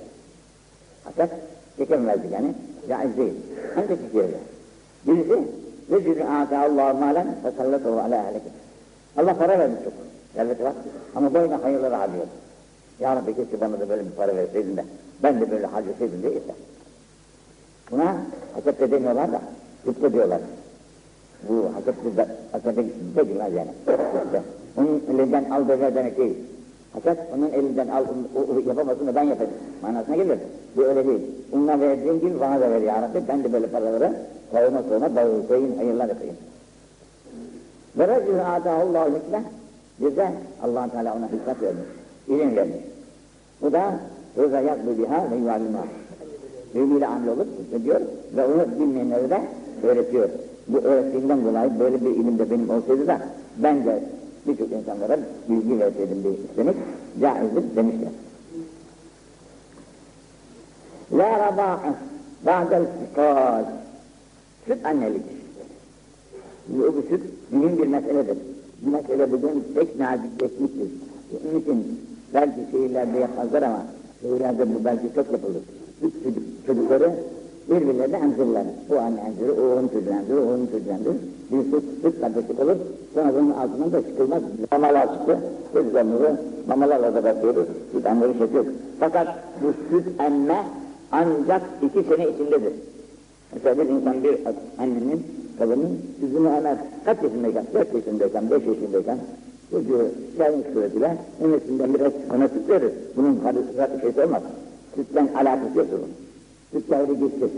Haset 1.04 1.30
Geçemezdik 1.78 2.32
yani. 2.32 2.54
Caiz 2.88 3.16
değil. 3.16 3.34
Ancak 3.76 3.98
yerde. 4.14 4.38
Birisi 5.06 5.38
Rejülü 5.90 6.24
âte 6.24 6.58
Allah'u 6.58 6.98
mâlen 6.98 7.26
ve 7.44 7.50
sallatuhu 7.50 8.00
alâ 8.00 8.16
ehleke. 8.16 8.48
Allah 9.16 9.34
para 9.34 9.58
vermiş 9.58 9.78
çok. 9.84 9.92
Serveti 10.34 10.64
var. 10.64 10.72
Ama 11.14 11.34
boyuna 11.34 11.64
hayırları 11.64 11.94
harcıyor. 11.94 12.26
Ya 13.00 13.16
Rabbi 13.16 13.36
keşke 13.36 13.60
bana 13.60 13.80
da 13.80 13.88
böyle 13.88 14.04
bir 14.04 14.10
para 14.10 14.36
verseydin 14.36 14.76
de 14.76 14.84
ben 15.22 15.40
de 15.40 15.50
böyle 15.50 15.66
harcasaydım 15.66 16.22
diye 16.22 16.32
yeter. 16.32 16.54
Buna 17.90 18.16
haset 18.54 18.80
de 18.80 18.90
demiyorlar 18.90 19.32
da 19.32 19.40
gıpta 19.84 20.12
diyorlar. 20.12 20.40
Bu 21.48 21.64
haset 21.74 22.16
de 22.16 22.26
haset 22.52 22.76
de 23.16 23.22
girmez 23.24 23.52
yani. 23.54 23.70
Onun 24.76 25.02
elinden 25.10 25.50
al 25.50 25.68
böyle 25.68 25.94
demek 25.94 26.18
değil. 26.18 26.36
Fakat 26.92 27.18
onun 27.36 27.50
elinden 27.50 27.88
al, 27.88 28.04
o, 28.36 28.54
o 28.54 28.68
yapamasın 28.68 29.06
da 29.06 29.14
ben 29.14 29.22
yapayım 29.22 29.52
manasına 29.82 30.16
gelir. 30.16 30.38
Bu 30.76 30.84
öyle 30.84 31.06
değil. 31.06 31.20
Onunla 31.52 31.80
verdiğin 31.80 32.20
gibi 32.20 32.40
bana 32.40 32.60
da 32.60 32.70
ver 32.70 32.80
ya 32.80 33.02
Rabbi. 33.02 33.22
Ben 33.28 33.44
de 33.44 33.52
böyle 33.52 33.66
paraları 33.66 34.12
sağıma 34.52 34.82
sağıma 34.82 35.16
dağıtayım, 35.16 35.76
hayırlar 35.76 36.08
yapayım. 36.08 36.36
Ve 37.98 38.08
racülü 38.08 38.40
âdâhullâhu 38.40 39.08
hikme 39.08 39.42
bir 40.00 40.16
de 40.16 40.28
allah 40.62 40.88
Teala 40.88 41.14
ona 41.14 41.26
hikmet 41.26 41.62
vermiş, 41.62 41.84
ilim 42.28 42.56
vermiş. 42.56 42.76
Bu 43.62 43.72
da 43.72 44.00
rıza 44.38 44.60
yaklı 44.60 44.98
biha 44.98 45.30
ve 45.30 45.36
yuvallimâ. 45.36 45.84
Ilmiyle 46.74 47.06
amel 47.06 47.28
olup 47.28 47.48
diyor 47.84 48.00
ve 48.36 48.44
onu 48.44 48.80
bilmeyenlere 48.80 49.30
de 49.30 49.40
öğretiyor. 49.82 50.28
Bu 50.68 50.78
öğrettiğinden 50.78 51.44
dolayı 51.44 51.80
böyle 51.80 52.00
bir 52.04 52.10
ilim 52.10 52.38
de 52.38 52.50
benim 52.50 52.70
olsaydı 52.70 53.06
da 53.06 53.18
ben 53.56 53.84
de 53.84 54.02
birçok 54.48 54.72
insanlara 54.72 55.18
bilgi 55.48 55.80
verseydim 55.80 56.22
diye 56.22 56.34
istemek 56.34 56.76
caizdir 57.20 57.76
demişler. 57.76 58.08
La 61.12 61.38
rabâhe 61.38 61.92
ba'del 62.46 62.86
fikâd. 63.00 63.64
Süt 64.66 64.86
annelik. 64.86 65.22
Bu, 66.68 66.82
bu 66.96 67.02
süt 67.08 67.22
mühim 67.50 67.78
bir 67.78 67.86
meseledir. 67.86 68.38
Bu 68.82 68.90
mesele 68.90 69.32
bugün 69.32 69.64
pek 69.74 69.98
nazikleşmiştir. 69.98 70.88
Bunun 71.44 71.60
için 71.60 72.00
belki 72.34 72.60
şehirlerde 72.72 73.18
yapmazlar 73.18 73.62
ama 73.62 73.86
şehirlerde 74.22 74.74
bu 74.74 74.84
belki 74.84 75.14
çok 75.14 75.32
yapılır. 75.32 75.62
Üç 76.02 76.14
çocuk, 76.24 76.42
çocukları 76.66 77.14
birbirlerine 77.70 78.16
emzirler. 78.16 78.64
Bu 78.90 78.98
anne 78.98 79.20
emzirir, 79.20 79.58
o 79.58 79.78
onun 79.78 79.88
çocuğu 79.88 80.10
emzirir, 80.10 80.38
o 80.38 80.54
onun 80.54 80.66
çocuğu 80.66 80.90
emzirir. 80.90 81.16
Bir 81.50 81.70
süt, 81.70 81.84
süt 82.02 82.20
kardeşlik 82.20 82.60
olur. 82.60 82.76
Sonra 83.14 83.34
bunun 83.34 83.50
altından 83.50 83.92
da 83.92 84.02
çıkılmaz. 84.02 84.42
Mamalar 84.72 85.14
çıktı. 85.14 85.38
Çocuklarımızı 85.72 86.40
mamalarla 86.68 87.14
da 87.14 87.24
bakıyoruz. 87.24 87.66
Süt 87.92 88.06
emleri 88.06 88.38
şey 88.38 88.46
yok. 88.54 88.66
Fakat 89.00 89.28
bu 89.62 89.66
süt 89.90 90.06
emme 90.20 90.64
ancak 91.12 91.62
iki 91.82 92.02
sene 92.08 92.28
içindedir. 92.28 92.72
Mesela 93.54 93.78
bir 93.78 93.88
insan 93.88 94.24
bir 94.24 94.38
annenin, 94.78 95.26
kadının 95.58 95.98
yüzünü 96.22 96.48
emer. 96.48 96.76
Kaç 97.04 97.22
yaşındayken, 97.22 97.64
dört 97.74 97.94
yaşındayken, 97.94 98.50
beş 98.50 98.66
yaşındayken 98.66 99.18
çocuğu 99.70 100.08
gelmiş 100.38 100.66
suretiyle 100.74 101.16
annesinden 101.44 101.94
biraz 101.94 102.12
ona 102.36 102.48
süt 102.48 102.68
verir. 102.68 102.92
Bunun 103.16 103.40
bir 103.94 104.00
şeysi 104.00 104.24
olmaz. 104.24 104.42
Sütten 104.94 105.28
alakası 105.36 105.78
yok 105.78 105.86
bunun. 105.92 106.10
Süt 106.72 106.90
devri 106.90 107.20
geçti. 107.20 107.48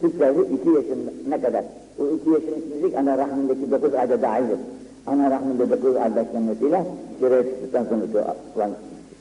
Süt 0.00 0.20
devri 0.20 0.54
iki 0.54 0.68
yaşına 0.68 1.40
kadar. 1.40 1.64
O 1.98 2.06
iki 2.06 2.30
içindeki 2.30 2.98
ana 2.98 3.18
rahmindeki 3.18 3.70
dokuz 3.70 3.94
ayda 3.94 4.22
dahildir. 4.22 4.58
Ana 5.06 5.30
rahminde 5.30 5.70
dokuz 5.70 5.96
ay 5.96 6.16
beklenmesiyle 6.16 6.84
şuraya 7.20 7.42
çıktıktan 7.42 7.84
sonra 7.84 8.36
olan 8.56 8.70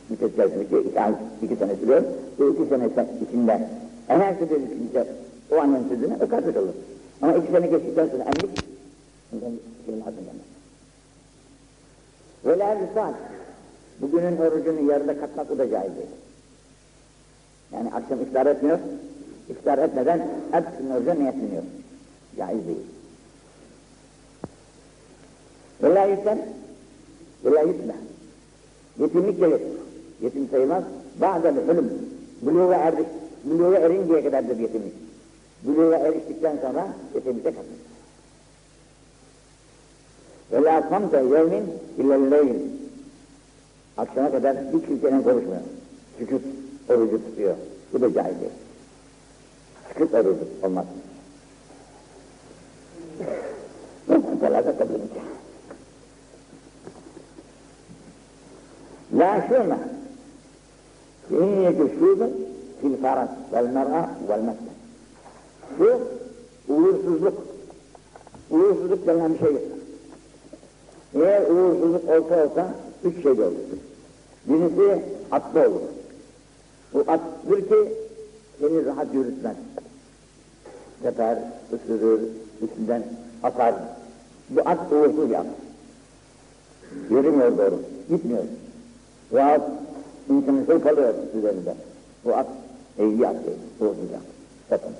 müddet 0.10 0.34
içerisindeki 0.34 0.90
iki, 0.90 1.02
ay, 1.02 1.14
iki 1.42 1.56
sene 1.56 1.76
sürüyor. 1.76 2.04
Bu 2.40 2.50
iki 2.50 2.70
sene 2.70 2.90
içinde 3.30 3.68
eğer 4.10 4.34
sütü 4.34 4.56
içinde 4.56 5.08
o 5.52 5.56
annenin 5.56 6.20
o 6.26 6.30
kardeş 6.30 6.56
olur. 6.56 6.74
Ama 7.22 7.34
iki 7.34 7.52
sene 7.52 7.68
geçtikten 7.68 8.08
sonra 8.08 8.24
emlik 8.24 8.64
ondan 9.34 9.52
şeyin 9.86 10.02
ardından. 10.02 10.38
Ve 12.46 12.60
la. 12.60 13.14
Bugünün 14.02 14.38
orucunu 14.38 14.92
yarıda 14.92 15.20
katmak 15.20 15.52
o 15.52 15.58
da 15.58 15.70
caiz 15.70 15.96
değil. 15.96 16.08
Yani 17.74 17.90
akşam 17.94 18.22
iftar 18.22 18.46
etmiyor, 18.46 18.80
iftar 19.50 19.78
etmeden 19.78 20.28
hepsinin 20.52 20.92
oruca 20.92 21.14
niyetleniyor. 21.14 21.64
Caiz 22.38 22.68
değil. 22.68 22.78
Ve 25.84 25.96
la 25.96 26.06
yüten, 26.06 26.46
ve 27.46 27.52
la 27.52 27.62
yütme. 27.62 27.96
Yetimlik 29.00 29.40
gelir. 29.40 29.62
Yetim 30.22 30.50
sayılmaz. 30.50 30.84
Ba'del 31.22 31.56
hülüm. 31.68 31.92
Buluğa 32.42 32.76
erdik, 32.76 33.08
buluğa 33.44 33.78
erinceye 33.78 34.24
kadardır 34.24 34.60
yetimlik. 34.60 34.94
Buluğa 35.64 35.98
eriştikten 35.98 36.58
sonra 36.62 36.88
yetimlikte 37.16 37.54
kalır. 37.54 37.68
Ve 40.52 40.64
la 40.64 40.90
samte 40.90 41.18
yevmin 41.18 41.64
illelleyl. 41.98 42.56
Akşama 43.98 44.32
kadar 44.32 44.58
hiç 44.58 44.86
kimsenin 44.86 45.24
konuşmuyor. 45.24 45.62
Sükut 46.20 46.42
orucu 46.90 47.22
tutuyor. 47.26 47.56
Bu 47.94 48.02
da 48.02 48.14
caiz 48.14 48.40
değil. 48.40 48.52
Sükut 49.90 50.14
orucu 50.14 50.48
olmaz. 50.64 50.86
Şuna. 59.48 59.78
Niyyetü 61.30 62.00
şubun 62.00 62.32
fil 62.82 62.98
faras 63.02 63.30
vel 63.54 63.66
mer'a 63.66 64.10
vel 64.30 64.40
mesle. 64.40 64.72
Şu 65.78 66.00
uğursuzluk. 66.74 67.34
Uğursuzluk 68.52 69.08
denilen 69.08 69.34
bir 69.34 69.40
şey 69.40 69.54
yok. 69.54 69.62
Eğer 71.16 71.50
uğursuzluk 71.50 72.10
olsa 72.10 72.46
olsa 72.46 72.74
üç 73.04 73.24
şey 73.24 73.32
olur. 73.32 73.54
Birincisi 74.46 75.04
atlı 75.32 75.60
olur. 75.60 75.82
Bu 76.94 77.00
attır 77.08 77.70
ki 77.70 77.94
seni 78.60 78.86
rahat 78.86 79.14
yürütmez. 79.14 79.56
Teper, 81.04 81.38
ısırır, 81.74 82.22
üstünden 82.62 83.04
atar. 83.44 83.74
Bu 84.50 84.62
at 84.66 84.92
uğursuz 84.92 85.32
at. 85.32 85.46
Yürümüyor 87.10 87.58
doğru, 87.58 87.80
gitmiyor. 88.10 88.44
Veyahut 89.34 89.64
insanın 90.30 90.66
şey 90.66 90.82
kalıyor 90.82 91.14
üzerinde. 91.38 91.76
Bu 92.26 92.36
at 92.36 92.48
eğri 93.00 93.28
at 93.28 93.46
değil, 93.46 93.58
uğursuz 93.80 94.14
at. 94.16 94.22
Bakın. 94.72 94.92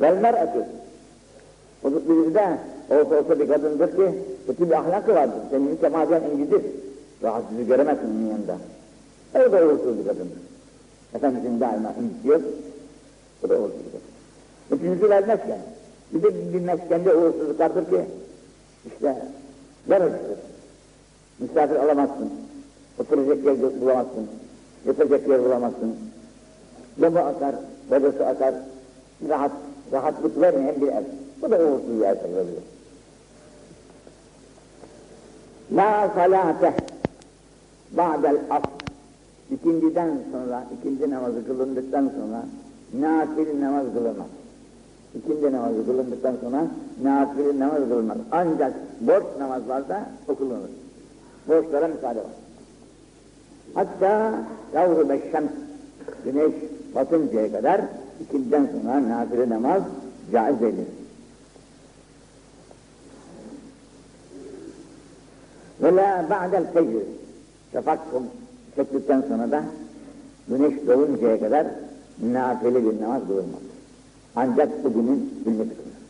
Vel 0.00 0.16
mer'atü. 0.16 0.66
O 1.84 1.90
birisi 1.90 2.34
de 2.34 2.58
olsa 2.90 3.18
olsa 3.18 3.40
bir 3.40 3.48
kadındır 3.48 3.96
ki 3.96 4.18
kötü 4.46 4.66
bir 4.66 4.74
ahlakı 4.74 5.14
vardır. 5.14 5.40
Senin 5.50 5.76
kemaden 5.76 6.22
incidir. 6.22 6.62
Rahatsızlığı 7.22 7.62
göremezsin 7.62 8.06
onun 8.06 8.26
yanında. 8.26 8.56
O 9.34 9.52
da 9.52 9.66
uğursuz 9.66 9.98
bir 9.98 10.06
kadındır. 10.06 10.38
Efendimizin 11.14 11.60
daima 11.60 11.94
incitiyor. 12.02 12.40
O 13.44 13.48
da 13.48 13.54
uğursuz 13.54 13.78
bir 13.78 13.92
kadın. 13.92 14.80
Üçüncüsü 14.82 15.10
vermezken. 15.10 15.58
Bir 16.12 16.22
de 16.22 16.52
bir 16.52 16.60
meskende 16.60 17.14
uğursuzluk 17.14 17.60
vardır 17.60 17.90
ki 17.90 18.04
işte 18.86 19.22
darıcıdır. 19.88 20.38
Misafir 21.38 21.76
alamazsın. 21.76 22.30
Oturacak 22.98 23.44
yer 23.44 23.80
bulamazsın. 23.80 24.28
Yatacak 24.86 25.28
yer 25.28 25.44
bulamazsın. 25.44 25.96
Baba 26.96 27.20
akar, 27.20 27.54
babası 27.90 28.26
akar. 28.26 28.54
Rahat, 29.28 29.52
rahatlık 29.92 30.40
vermeyen 30.40 30.80
bir 30.80 30.88
ev. 30.88 31.04
Bu 31.42 31.50
da 31.50 31.56
uğursuz 31.56 32.00
bir 32.00 32.04
ev 32.04 32.16
oluyor. 32.30 32.62
La 35.72 36.10
salate 36.14 36.74
ba'del 37.92 38.36
asr. 38.50 38.80
İkinciden 39.50 40.18
sonra, 40.32 40.64
ikinci 40.78 41.10
namazı 41.10 41.46
kılındıktan 41.46 42.12
sonra 42.16 42.44
nafil 43.00 43.60
namaz 43.60 43.86
kılınmaz. 43.94 44.39
İkindi 45.14 45.52
namazı 45.52 45.86
kılındıktan 45.86 46.36
sonra 46.40 46.66
nafil 47.02 47.58
namaz 47.58 47.78
kılınmaz. 47.78 48.18
Ancak 48.32 48.72
borç 49.00 49.24
namazlarda 49.38 50.00
okunur. 50.28 50.56
Borçlara 51.48 51.88
müsaade 51.88 52.18
var. 52.18 52.26
Hatta 53.74 54.34
yavru 54.74 55.08
beşşems, 55.08 55.50
güneş 56.24 56.52
batıncaya 56.94 57.52
kadar 57.52 57.80
ikindiden 58.20 58.66
sonra 58.66 59.08
nafile 59.08 59.48
namaz 59.48 59.82
caiz 60.32 60.62
edilir. 60.62 60.86
Ve 65.82 65.96
la 65.96 66.26
ba'del 66.30 66.72
fecr, 66.72 67.06
şafak 67.72 67.98
çektikten 68.76 69.20
sonra 69.28 69.50
da 69.50 69.62
güneş 70.48 70.86
doğuncaya 70.86 71.40
kadar 71.40 71.66
nafile 72.22 72.84
bir 72.84 73.00
namaz 73.00 73.22
kılınmaz. 73.26 73.69
Ancak 74.36 74.84
bugünün 74.84 75.42
hürmeti 75.46 75.76
kılınır. 75.76 76.00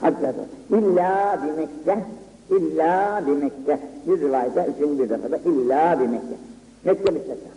Hatta 0.00 0.34
illa 0.70 1.40
bir 1.44 1.50
Mekke, 1.50 2.04
illa 2.50 3.22
bir 3.26 3.32
Mekke. 3.32 3.80
Bir 4.06 4.20
rivayette 4.20 4.68
üçüncü 4.76 5.02
bir 5.02 5.10
defada 5.10 5.36
illa 5.36 6.00
bir 6.00 6.06
Mekke. 6.06 6.36
Mekke 6.84 7.10
müstesna. 7.10 7.48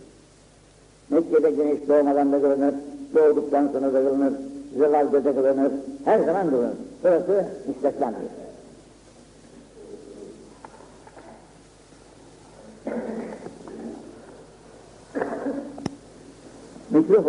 Mekke'de 1.10 1.50
güneş 1.50 1.88
doğmadan 1.88 2.32
da 2.32 2.40
kılınır, 2.40 2.74
doğduktan 3.14 3.68
sonra 3.72 3.94
da 3.94 4.04
kılınır, 4.04 4.32
zevalde 4.78 5.24
de 5.24 5.34
kılınır, 5.34 5.72
her 6.04 6.18
zaman 6.18 6.50
kılınır. 6.50 6.76
Burası 7.04 7.46
müstesna 7.68 8.12
diyor. 8.12 8.30
Mikrof. 16.90 17.26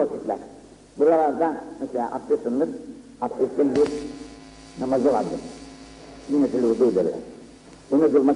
Buralarda 1.00 1.58
mesela 1.80 2.12
abdest 2.16 2.48
alınır, 2.48 2.70
abdestin 3.22 3.76
bir 3.76 3.90
namazı 4.80 5.14
vardır. 5.14 5.40
Sünnet-i 6.28 6.64
vudu 6.64 6.96
derler. 6.96 7.14
Bunu 7.92 8.12
kılmak 8.12 8.36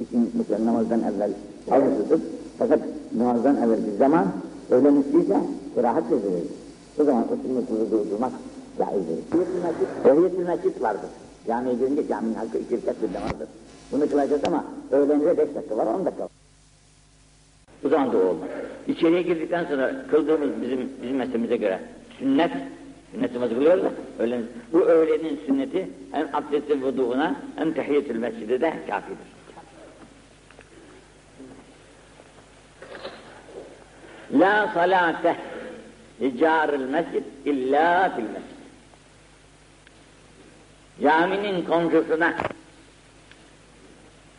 için 0.00 0.30
mesela 0.34 0.66
namazdan 0.66 1.02
evvel 1.02 1.30
avrusuzdur. 1.70 2.20
Fakat 2.58 2.80
namazdan 3.16 3.56
evvelki 3.56 3.96
zaman 3.98 4.26
öğlen 4.70 4.96
üstüyse 4.96 5.40
kırahat 5.74 6.12
edilir. 6.12 6.42
O 7.00 7.04
zaman 7.04 7.24
o 7.24 7.36
sünnet-i 7.46 7.74
vudu 7.74 8.10
durmak 8.10 8.32
caizdir. 8.78 9.18
Ehiyetül 10.04 10.46
mescid 10.46 10.82
vardır. 10.82 11.10
Camiye 11.46 11.74
girince 11.74 12.08
caminin 12.08 12.34
halkı 12.34 12.58
iki 12.58 12.76
rekat 12.76 13.02
bir 13.02 13.14
namazdır. 13.14 13.48
Bunu 13.92 14.10
kılacağız 14.10 14.44
ama 14.44 14.64
öğlenize 14.90 15.38
beş 15.38 15.54
dakika 15.54 15.76
var, 15.76 15.86
on 15.86 16.04
dakika 16.06 16.22
var. 16.22 16.30
Bu 17.84 17.88
zaman 17.88 18.12
da 18.12 18.18
olmaz. 18.18 18.48
İçeriye 18.90 19.22
girdikten 19.22 19.64
sonra 19.64 20.06
kıldığımız 20.10 20.62
bizim 20.62 20.90
bizim 21.02 21.16
mezhebimize 21.16 21.56
göre 21.56 21.80
sünnet, 22.18 22.50
sünnet 23.12 23.34
namazı 23.34 23.54
kılıyoruz 23.54 23.84
da 23.84 23.90
öğlen, 24.18 24.42
bu 24.72 24.80
öğlenin 24.80 25.40
sünneti 25.46 25.88
hem 26.12 26.28
abdestin 26.32 26.82
vuduuna 26.82 27.34
hem 27.56 27.72
tehiyyetül 27.72 28.16
mescide 28.16 28.60
de 28.60 28.72
kafidir. 28.88 29.18
La 34.32 34.70
salate 34.74 35.36
icaril 36.20 36.84
mescid 36.84 37.24
illa 37.44 38.12
fil 38.16 38.22
mescid. 38.22 38.60
Caminin 41.02 41.64
komşusuna 41.64 42.34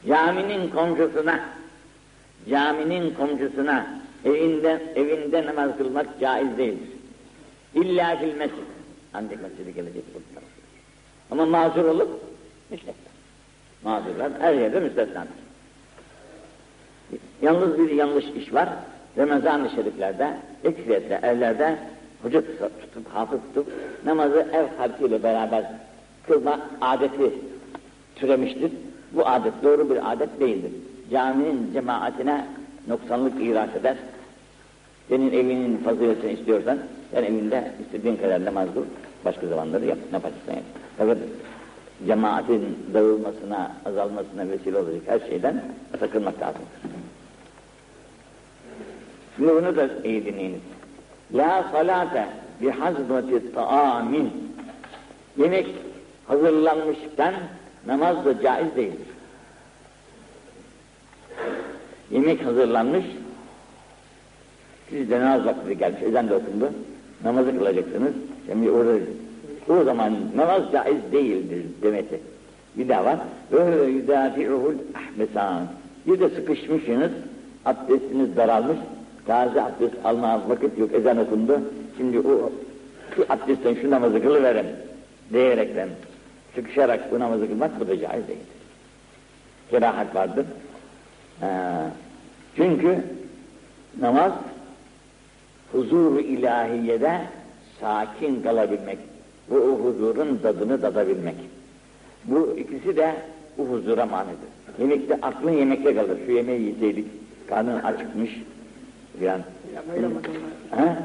Caminin 0.08 0.70
komşusuna, 0.70 1.40
caminin 2.50 3.14
komşusuna 3.14 3.86
evinde, 4.26 4.82
evinde 4.96 5.46
namaz 5.46 5.78
kılmak 5.78 6.20
caiz 6.20 6.58
değildir. 6.58 6.90
İlla 7.76 8.16
fil 8.16 8.36
mescid. 8.36 8.58
Ancak 9.14 9.42
mescidi 9.42 9.74
gelecek 9.74 10.04
burada. 10.14 10.46
Ama 11.32 11.46
mazur 11.46 11.86
olup 11.86 12.10
müstesna. 12.70 13.12
Mazurlar 13.84 14.32
her 14.40 14.54
yerde 14.54 14.80
müstesnadır. 14.80 15.42
Yalnız 17.42 17.78
bir 17.78 17.90
yanlış 17.90 18.26
iş 18.26 18.54
var. 18.54 18.70
Ramazan-ı 19.18 19.70
Şeriflerde, 19.70 20.38
ekseriyetle 20.64 21.20
evlerde 21.24 21.78
hoca 22.24 22.42
tutup, 22.42 23.14
hafız 23.14 23.40
tutup 23.54 23.68
namazı 24.06 24.48
ev 24.54 24.66
halkıyla 24.78 25.24
beraber 25.24 25.66
kılma 26.28 26.60
adeti 26.82 27.34
türemiştir. 28.16 28.72
Bu 29.12 29.28
adet 29.28 29.54
doğru 29.64 29.90
bir 29.90 30.12
adet 30.12 30.40
değildir. 30.40 30.72
Caminin 31.12 31.74
cemaatine 31.74 32.46
noksanlık 32.88 33.42
ihraç 33.42 33.70
eder. 33.76 33.98
Senin 35.12 35.34
evinin 35.34 35.78
faziletini 35.78 36.32
istiyorsan 36.32 36.78
sen 37.12 37.24
evinde 37.24 37.72
istediğin 37.86 38.18
kadar 38.18 38.46
namaz 38.46 38.68
kıl, 38.74 38.84
başka 39.26 39.48
zamanları 39.48 39.86
yap, 39.86 39.98
ne 40.12 40.16
yaparsan 40.16 40.54
yap. 40.54 40.64
Fakat 40.98 41.18
cemaatin 42.08 42.78
dağılmasına, 42.94 43.72
azalmasına 43.86 44.50
vesile 44.50 44.78
olacak 44.78 45.02
her 45.06 45.20
şeyden 45.20 45.64
sakınmak 46.00 46.42
lazımdır. 46.42 46.68
Şimdi 49.36 49.50
bunu 49.50 49.76
da 49.76 49.90
iyi 50.04 50.26
dinleyiniz. 50.26 50.62
La 51.34 51.66
salate 51.72 52.26
bi 52.62 52.70
hazreti 52.70 53.54
taamin. 53.54 54.32
Yemek 55.38 55.68
hazırlanmışken 56.28 57.34
namaz 57.88 58.26
da 58.26 58.42
caiz 58.42 58.76
değildir. 58.76 59.08
Yemek 62.12 62.46
hazırlanmış, 62.46 63.06
siz 64.92 65.10
de 65.10 65.20
namaz 65.20 65.46
vakti 65.46 65.78
gelmiş, 65.78 66.02
ezan 66.02 66.30
da 66.30 66.36
okundu, 66.36 66.70
namazı 67.24 67.58
kılacaksınız. 67.58 68.14
Şimdi 68.48 68.72
orada, 68.72 68.92
o 69.70 69.84
zaman 69.84 70.14
namaz 70.36 70.62
caiz 70.72 71.12
değildir 71.12 71.66
demesi. 71.82 72.20
Bir 72.76 72.90
daha 72.90 73.06
var. 73.06 73.18
Ve 73.52 73.86
yudafi'uhul 73.86 74.76
ahmesan. 74.96 75.68
Bir 76.08 76.20
de 76.20 76.30
sıkışmışsınız, 76.30 77.12
abdestiniz 77.66 78.38
daralmış, 78.38 78.78
taze 79.28 79.62
abdest 79.62 79.94
alma 80.04 80.50
vakit 80.50 80.78
yok, 80.78 80.94
ezan 80.94 81.18
okundu. 81.18 81.60
Şimdi 81.98 82.20
o 82.20 82.52
şu 83.16 83.26
abdestten 83.30 83.76
şu 83.82 83.92
namazı 83.92 84.22
kılıverin 84.22 84.66
diyerekten 85.34 85.90
sıkışarak 86.56 87.12
bu 87.12 87.20
namazı 87.20 87.48
kılmak 87.48 87.80
bu 87.80 87.88
da 87.88 88.00
caiz 88.00 88.28
değildir. 88.28 88.46
Kerahat 89.72 90.16
vardır. 90.16 90.46
Ee, 91.42 91.48
çünkü 92.56 92.98
namaz 94.00 94.32
huzur 95.72 96.20
ilahiyede 96.20 97.22
sakin 97.82 98.42
kalabilmek, 98.42 98.98
bu 99.50 99.56
o 99.56 99.86
huzurun 99.86 100.40
tadını 100.44 100.82
tadabilmek. 100.82 101.36
Bu 102.26 102.58
ikisi 102.58 102.98
de 102.98 103.16
bu 103.58 103.66
huzura 103.66 104.06
manidir. 104.06 104.52
Yemekte 104.80 105.18
aklın 105.22 105.52
yemekte 105.52 105.96
kalır. 105.96 106.18
Şu 106.26 106.32
yemeği 106.32 106.62
yeseydik, 106.62 107.06
karnın 107.50 107.84
acıkmış 107.84 108.30
filan. 109.20 109.42
Ha? 110.72 110.98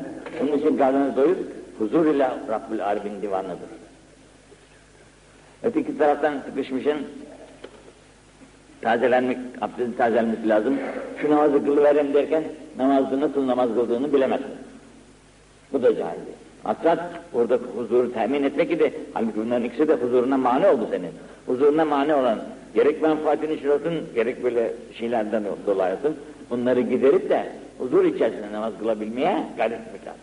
Onun 0.43 0.59
için 0.59 0.77
karnını 0.77 1.17
doyur, 1.17 1.37
huzur 1.79 2.07
ile 2.07 2.29
Rabbül 2.49 2.85
Alemin 2.85 3.23
divanıdır. 3.23 3.71
Öteki 5.63 5.99
taraftan 5.99 6.35
sıkışmışın, 6.47 6.97
tazelenmek, 8.81 9.39
abdestin 9.61 9.93
tazelenmesi 9.93 10.49
lazım. 10.49 10.79
Şu 11.21 11.31
namazı 11.31 11.65
kılıverin 11.65 12.15
derken 12.15 12.45
namazı 12.79 13.21
nasıl 13.21 13.47
namaz 13.47 13.69
kıldığını 13.75 14.13
bilemezsin. 14.13 14.51
Bu 15.73 15.83
da 15.83 15.97
caiz. 15.97 16.21
Maksat 16.65 16.99
orada 17.35 17.59
huzuru 17.77 18.13
temin 18.13 18.43
etmek 18.43 18.71
idi. 18.71 18.93
Halbuki 19.15 19.37
bunların 19.37 19.65
ikisi 19.65 19.89
de 19.89 19.95
huzuruna 19.95 20.37
mani 20.37 20.67
oldu 20.67 20.89
senin. 20.91 21.11
Huzuruna 21.47 21.85
mani 21.85 22.15
olan 22.15 22.39
gerek 22.75 23.03
menfaatini 23.03 23.71
olsun, 23.71 23.93
gerek 24.15 24.45
böyle 24.45 24.73
şeylerden 24.99 25.45
dolayı 25.67 25.97
olsun. 25.97 26.17
Bunları 26.51 26.81
giderip 26.81 27.31
de 27.31 27.47
huzur 27.79 28.05
içerisinde 28.05 28.53
namaz 28.53 28.73
kılabilmeye 28.81 29.45
gayret 29.57 29.81
etmek 29.81 30.07
lazım. 30.07 30.21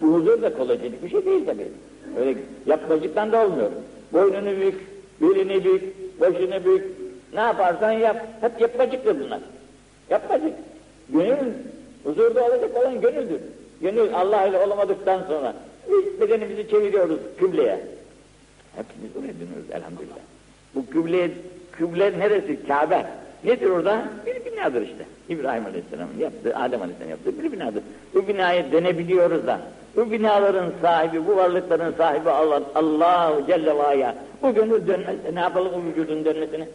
Bu 0.00 0.14
huzur 0.14 0.42
da 0.42 0.54
kolaycılık 0.54 1.04
bir 1.04 1.10
şey 1.10 1.24
değil 1.24 1.46
tabii. 1.46 1.68
Öyle 2.20 2.38
yapmacıktan 2.66 3.32
da 3.32 3.46
olmuyor. 3.46 3.70
Boynunu 4.12 4.60
bük, 4.60 4.74
belini 5.20 5.64
bük, 5.64 5.82
başını 6.20 6.64
bük, 6.64 6.84
ne 7.34 7.40
yaparsan 7.40 7.92
yap. 7.92 8.26
Hep 8.40 8.60
yapmacıktır 8.60 9.20
bunlar. 9.20 9.40
Yapmacık. 10.10 10.52
Gönül, 11.08 11.52
huzurda 12.04 12.44
olacak 12.44 12.76
olan 12.76 13.00
gönüldür. 13.00 13.40
Gönül 13.80 14.14
Allah 14.14 14.46
ile 14.46 14.58
olamadıktan 14.58 15.22
sonra 15.28 15.54
biz 15.90 16.20
bedenimizi 16.20 16.68
çeviriyoruz 16.70 17.18
kıbleye. 17.38 17.80
Hepimiz 18.76 19.16
oraya 19.16 19.40
dönüyoruz 19.40 19.70
elhamdülillah. 19.72 20.16
Bu 20.74 20.86
kıble, 20.90 21.30
kıble 21.72 22.18
neresi? 22.18 22.66
Kabe. 22.68 23.06
Nedir 23.44 23.70
orada? 23.70 24.08
Bir 24.26 24.52
binadır 24.52 24.82
işte. 24.82 25.04
İbrahim 25.28 25.66
Aleyhisselam'ın 25.66 26.18
yaptığı, 26.18 26.56
Adem 26.56 26.82
Aleyhisselam 26.82 27.10
yaptığı 27.10 27.42
bir 27.42 27.52
binadır. 27.52 27.82
Bu 28.14 28.28
binayı 28.28 28.72
denebiliyoruz 28.72 29.46
da. 29.46 29.60
Bu 29.96 30.10
binaların 30.10 30.72
sahibi, 30.82 31.26
bu 31.26 31.36
varlıkların 31.36 31.92
sahibi 31.92 32.30
Allah, 32.30 32.62
Allah 32.74 33.34
Celle 33.46 33.74
ve 33.74 34.14
Bu 34.42 34.54
gönül 34.54 34.86
dönmezse 34.86 35.34
ne 35.34 35.40
yapalım 35.40 35.72
bu 35.76 35.90
vücudun 35.90 36.24
dönmesini? 36.24 36.68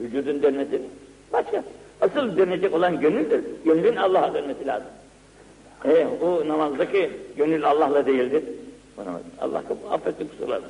Vücudun 0.00 0.42
dönmesini. 0.42 0.86
Başka. 1.32 1.62
Asıl 2.00 2.36
dönecek 2.36 2.74
olan 2.74 3.00
gönüldür. 3.00 3.44
Gönlün 3.64 3.96
Allah'a 3.96 4.34
dönmesi 4.34 4.66
lazım. 4.66 4.88
E, 5.84 6.06
o 6.22 6.48
namazdaki 6.48 7.10
gönül 7.36 7.64
Allah'la 7.64 8.06
değildir. 8.06 8.44
Allah 9.40 9.62
affetsin 9.90 10.28
kusurlarını. 10.28 10.66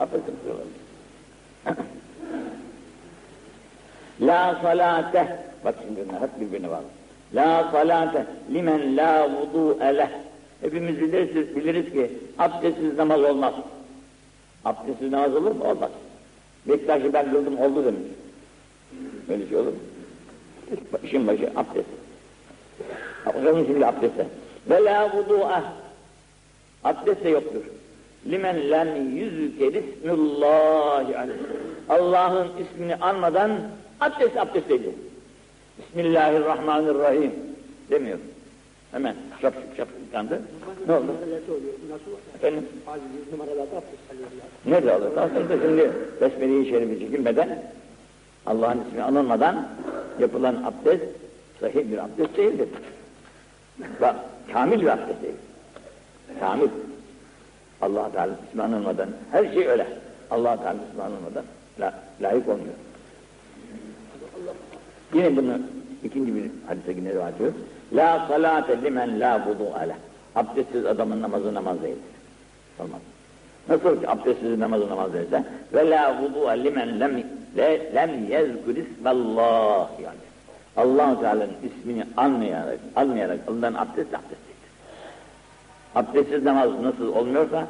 Affetsin 0.00 0.34
kusurlarını. 0.36 0.70
La 4.20 4.58
salate. 4.62 5.38
Bak 5.64 5.74
şimdi 5.86 6.08
bunlar 6.08 6.22
hep 6.22 6.40
birbirine 6.40 6.70
bağlı. 6.70 6.84
La 7.34 7.70
salate 7.72 8.26
limen 8.52 8.96
la 8.96 9.30
vudu 9.30 9.78
eleh. 9.80 10.08
Hepimiz 10.60 11.00
biliriz, 11.00 11.56
biliriz 11.56 11.92
ki 11.92 12.10
abdestsiz 12.38 12.98
namaz 12.98 13.20
olmaz. 13.20 13.54
Abdestsiz 14.64 15.12
namaz 15.12 15.34
olur 15.34 15.50
mu? 15.50 15.64
Olmaz. 15.64 15.90
Bektaş'ı 16.68 17.12
ben 17.12 17.30
kıldım 17.30 17.58
oldu 17.58 17.84
demiş. 17.84 18.02
Öyle 19.28 19.48
şey 19.48 19.56
olur 19.56 19.72
mu? 19.72 19.78
İşin 21.04 21.26
başı 21.26 21.50
abdest. 21.56 21.88
Bakalım 23.26 23.66
şimdi 23.66 23.86
abdeste. 23.86 24.26
Ve 24.70 24.84
la 24.84 25.10
vudu'a. 25.16 25.64
Abdest 26.84 27.24
de 27.24 27.28
yoktur. 27.28 27.62
Limen 28.30 28.70
lem 28.70 29.16
yüzüker 29.16 29.72
ismullahi 29.72 31.18
aleyh. 31.18 31.36
Allah'ın 31.88 32.48
ismini 32.58 32.96
anmadan 32.96 33.50
abdest 34.00 34.36
abdest 34.36 34.68
değil. 34.68 34.80
Bismillahirrahmanirrahim 35.78 37.32
demiyor. 37.90 38.18
Hemen 38.92 39.14
şap 39.42 39.54
şap 39.76 39.88
yıkandı. 40.06 40.42
Ne 40.86 40.92
oldu? 40.92 41.06
Efendim? 42.34 42.66
Nerede 44.66 44.92
olur? 44.92 45.16
Aslında 45.16 45.66
şimdi 45.66 45.92
Besmele-i 46.20 46.68
Şerif'i 46.70 47.00
çekilmeden 47.00 47.62
Allah'ın 48.46 48.84
ismi 48.88 49.02
anılmadan 49.02 49.68
yapılan 50.18 50.54
abdest 50.54 51.04
sahih 51.60 51.90
bir 51.92 51.98
abdest 51.98 52.36
değildir. 52.36 52.68
Bak, 54.00 54.16
kamil 54.52 54.80
bir 54.80 54.86
abdest 54.86 55.22
değil. 55.22 55.34
Kamil. 56.40 56.68
Allah 57.82 58.12
Teala 58.12 58.32
ismi 58.48 58.62
anılmadan 58.62 59.08
her 59.32 59.44
şey 59.52 59.68
öyle. 59.68 59.86
Allah 60.30 60.56
Teala 60.56 60.78
ismi 60.90 61.02
anılmadan 61.02 61.44
la, 61.80 61.94
layık 62.20 62.48
olmuyor. 62.48 62.74
Yine 65.14 65.36
bunu 65.36 65.58
ikinci 66.04 66.34
bir 66.34 66.50
hadise 66.66 66.92
yine 66.92 67.12
rivayet 67.12 67.36
ediyor. 67.36 67.52
La 67.92 68.26
salate 68.28 68.82
limen 68.82 69.20
la 69.20 69.46
vudu 69.46 69.74
ale. 69.74 69.96
Abdestsiz 70.34 70.86
adamın 70.86 71.22
namazı 71.22 71.54
namaz 71.54 71.82
değildir. 71.82 72.02
Olmaz. 72.78 73.00
Nasıl 73.68 74.00
ki 74.00 74.08
abdestsiz 74.08 74.58
namazı 74.58 74.90
namaz 74.90 75.12
değilse 75.12 75.44
ve 75.74 75.90
la 75.90 76.22
vudu 76.22 76.64
limen 76.64 77.00
lem 77.00 77.24
le, 77.56 77.94
lem 77.94 78.30
yezkur 78.30 78.76
ismallah 78.76 79.88
yani. 80.02 80.26
allah 80.76 81.20
Teala'nın 81.20 81.56
ismini 81.62 82.04
anmayarak, 82.16 82.78
anmayarak 82.96 83.38
alınan 83.48 83.74
abdest 83.74 84.14
abdest 84.14 84.42
değildir. 84.46 84.72
Abdestsiz 85.94 86.42
namaz 86.42 86.70
nasıl 86.82 87.08
olmuyorsa 87.16 87.68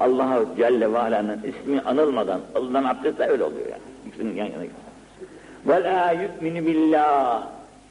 Allah 0.00 0.44
Celle 0.56 0.92
ve 0.92 0.98
Ala'nın 0.98 1.40
ismi 1.42 1.80
anılmadan 1.80 2.40
alınan 2.54 2.84
abdest 2.84 3.18
de 3.18 3.26
öyle 3.26 3.44
oluyor 3.44 3.66
yani. 3.66 3.82
İkisinin 4.08 4.34
yan 4.34 4.46
yana. 4.46 4.64
Ve 5.66 5.82
la 5.82 6.12
yu'minu 6.12 6.66
billah. 6.66 7.46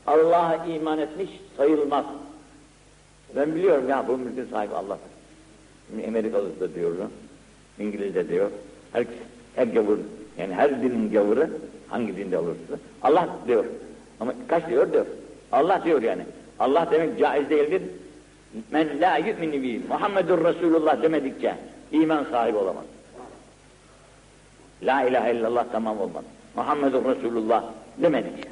Allah'a 0.08 0.66
iman 0.66 1.00
etmiş 1.00 1.30
sayılmaz. 1.58 2.06
Ben 3.36 3.56
biliyorum 3.56 3.90
ya 3.90 4.08
bu 4.08 4.18
mülkün 4.18 4.48
sahibi 4.52 4.74
Allah'tır. 4.74 5.12
Şimdi 5.90 6.08
Amerikalı 6.08 6.60
da 6.60 6.76
diyor, 6.76 6.92
İngiliz 7.80 8.30
diyor. 8.30 8.50
Her, 8.94 9.06
her 9.56 9.68
gavur 9.68 9.98
Yani 10.38 10.54
her 10.54 10.82
dinin 10.82 11.12
gavuru 11.12 11.48
hangi 11.90 12.18
dinde 12.18 12.38
olursa 12.38 12.74
Allah 13.04 13.30
diyor. 13.48 13.66
Ama 14.20 14.34
kaç 14.48 14.68
diyor 14.70 14.94
diyor. 14.94 15.06
Allah 15.52 15.82
diyor 15.86 16.02
yani. 16.02 16.24
Allah 16.60 16.88
demek 16.92 17.20
caiz 17.20 17.50
değildir. 17.50 17.82
Men 18.72 19.02
la 19.02 19.18
yu'minu 19.18 19.64
bi 19.64 19.82
Muhammedur 19.90 20.46
Resulullah 20.46 21.02
demedikçe 21.02 21.56
iman 21.92 22.24
sahibi 22.32 22.58
olamaz. 22.58 22.86
La 24.84 25.04
ilahe 25.04 25.34
illallah 25.34 25.66
tamam 25.72 26.00
olmaz. 26.02 26.24
Muhammedur 26.56 27.16
Resulullah 27.16 27.64
demedikçe. 27.98 28.50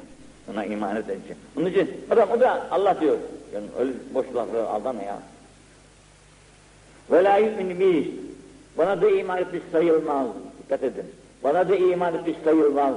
Ona 0.52 0.64
iman 0.64 0.96
edince. 0.96 1.36
Onun 1.56 1.66
için 1.66 1.90
adam 2.10 2.30
o 2.30 2.40
da 2.40 2.66
Allah 2.70 3.00
diyor. 3.00 3.18
Yani 3.54 3.66
öyle 3.78 3.92
boş 4.14 4.26
lafı 4.34 4.68
aldama 4.68 5.02
ya. 5.02 5.18
Ve 7.10 7.24
la 7.24 7.36
yu'minu 7.36 7.80
bi 7.80 8.10
bana 8.78 9.02
da 9.02 9.10
iman 9.10 9.38
etmiş 9.38 9.62
sayılmaz. 9.72 10.26
Dikkat 10.62 10.82
edin. 10.82 11.04
Bana 11.44 11.68
da 11.68 11.76
iman 11.76 12.14
etmiş 12.14 12.36
sayılmaz. 12.44 12.94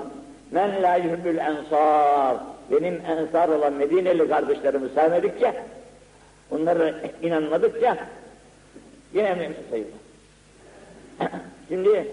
Men 0.51 0.83
la 0.83 0.95
yuhibbül 0.95 1.37
ensar. 1.37 2.37
Benim 2.71 3.01
ensar 3.07 3.49
olan 3.49 3.73
Medineli 3.73 4.29
kardeşlerimi 4.29 4.89
sevmedikçe, 4.89 5.63
onlara 6.51 6.93
inanmadıkça 7.21 7.97
yine 9.13 9.33
mümin 9.33 9.55
sayılmaz. 9.69 9.99
Şimdi 11.69 12.07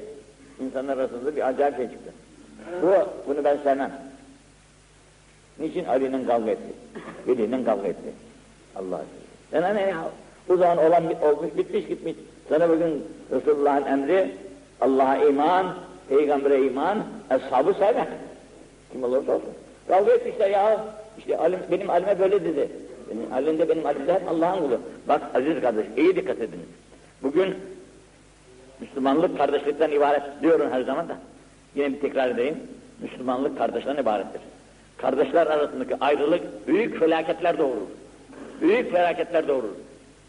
insanlar 0.60 0.98
arasında 0.98 1.36
bir 1.36 1.48
acayip 1.48 1.76
şey 1.76 1.90
çıktı. 1.90 2.12
Bu, 2.82 2.92
bunu 3.28 3.44
ben 3.44 3.56
sevmem. 3.56 3.92
Niçin 5.58 5.84
Ali'nin 5.84 6.26
kavga 6.26 6.50
etti? 6.50 6.72
Veli'nin 7.26 7.64
kavga 7.64 7.88
etti. 7.88 8.12
Allah 8.76 9.00
Sen 9.50 9.76
ne 9.76 9.80
ya? 9.80 10.04
Bu 10.48 10.56
zaman 10.56 10.78
olan 10.78 11.04
olmuş 11.22 11.56
bitmiş 11.56 11.86
gitmiş. 11.86 12.14
Sana 12.48 12.68
bugün 12.68 13.04
Resulullah'ın 13.30 13.86
emri 13.86 14.36
Allah'a 14.80 15.16
iman, 15.16 15.74
peygambere 16.08 16.66
iman, 16.66 16.98
eshabı 17.30 17.74
sevme. 17.74 18.08
Kim 18.92 19.04
olursa 19.04 19.32
olsun. 19.32 19.50
Kavga 19.88 20.12
etmişler 20.12 20.50
ya. 20.50 20.84
İşte 21.18 21.38
alim, 21.38 21.58
benim 21.70 21.90
alime 21.90 22.18
böyle 22.18 22.44
dedi. 22.44 22.68
Benim 23.10 23.32
alimde 23.32 23.68
benim 23.68 23.86
alimde 23.86 24.14
hep 24.14 24.28
Allah'ın 24.28 24.58
kulu. 24.58 24.80
Bak 25.08 25.22
aziz 25.34 25.60
kardeş 25.60 25.86
iyi 25.96 26.16
dikkat 26.16 26.36
ediniz. 26.36 26.66
Bugün 27.22 27.54
Müslümanlık 28.80 29.38
kardeşlikten 29.38 29.90
ibaret 29.90 30.22
diyorum 30.42 30.70
her 30.70 30.82
zaman 30.82 31.08
da. 31.08 31.16
Yine 31.74 31.92
bir 31.92 32.00
tekrar 32.00 32.30
edeyim. 32.30 32.58
Müslümanlık 33.00 33.58
kardeşten 33.58 33.96
ibarettir. 33.96 34.40
Kardeşler 34.96 35.46
arasındaki 35.46 35.96
ayrılık 36.00 36.68
büyük 36.68 37.00
felaketler 37.00 37.58
doğurur. 37.58 37.86
Büyük 38.60 38.92
felaketler 38.92 39.48
doğurur. 39.48 39.74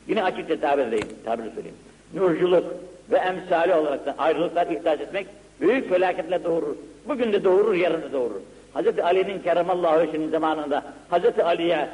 Yine 0.07 0.23
açıkça 0.23 0.59
tabir 0.59 0.88
edeyim, 0.88 1.07
tabir 1.26 1.43
söyleyeyim. 1.43 1.78
Nurculuk 2.13 2.65
ve 3.11 3.17
emsali 3.17 3.73
olarak 3.73 4.05
da 4.05 4.15
ayrılıklar 4.17 4.67
ihtiyaç 4.67 5.01
etmek 5.01 5.28
büyük 5.62 5.89
felaketler 5.89 6.43
doğurur. 6.43 6.76
Bugün 7.08 7.34
de 7.34 7.43
doğurur, 7.43 7.74
yarın 7.74 8.01
da 8.01 8.12
doğurur. 8.12 8.41
Hz. 8.76 8.99
Ali'nin 8.99 9.39
keremallahu 9.39 9.99
veçhinin 9.99 10.30
zamanında 10.30 10.84
Hz. 11.12 11.39
Ali'ye 11.39 11.89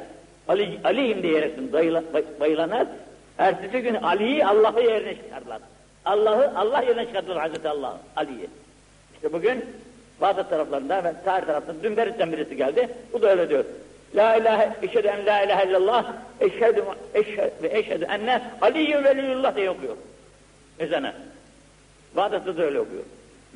Ali, 0.48 0.80
Ali'yim 0.84 1.22
diyerekten 1.22 1.72
bayıla, 1.72 2.02
bayılanlar 2.40 2.86
ertesi 3.38 3.80
gün 3.80 3.94
Ali'yi 3.94 4.46
Allah'ı 4.46 4.82
yerine 4.82 5.14
çıkardılar. 5.14 5.58
Allah'ı 6.04 6.52
Allah 6.56 6.82
yerine 6.82 7.06
çıkardılar 7.06 7.52
Hz. 7.52 7.66
Allah 7.66 7.98
Ali'yi. 8.16 8.46
İşte 9.14 9.32
bugün 9.32 9.64
bazı 10.20 10.48
taraflarında 10.48 11.04
ve 11.04 11.12
tarih 11.24 11.46
tarafında 11.46 11.82
dün 11.82 11.96
Berit'ten 11.96 12.32
birisi 12.32 12.56
geldi. 12.56 12.88
Bu 13.12 13.22
da 13.22 13.30
öyle 13.30 13.48
diyor. 13.48 13.64
La 14.14 14.36
ilahe, 14.36 14.70
eşhedü 14.82 15.06
en 15.06 15.26
la 15.26 15.42
ilahe 15.42 15.68
illallah, 15.68 16.12
eşhedü, 16.40 16.84
eşhedü 17.14 17.52
ve 17.62 17.78
eşhedü 17.78 18.04
enne 18.04 18.42
aliyyü 18.60 19.04
veliyullah 19.04 19.56
diye 19.56 19.70
okuyor. 19.70 19.96
Ezene. 20.78 21.12
Bağdat'ta 22.16 22.56
da 22.56 22.62
öyle 22.62 22.80
okuyor. 22.80 23.02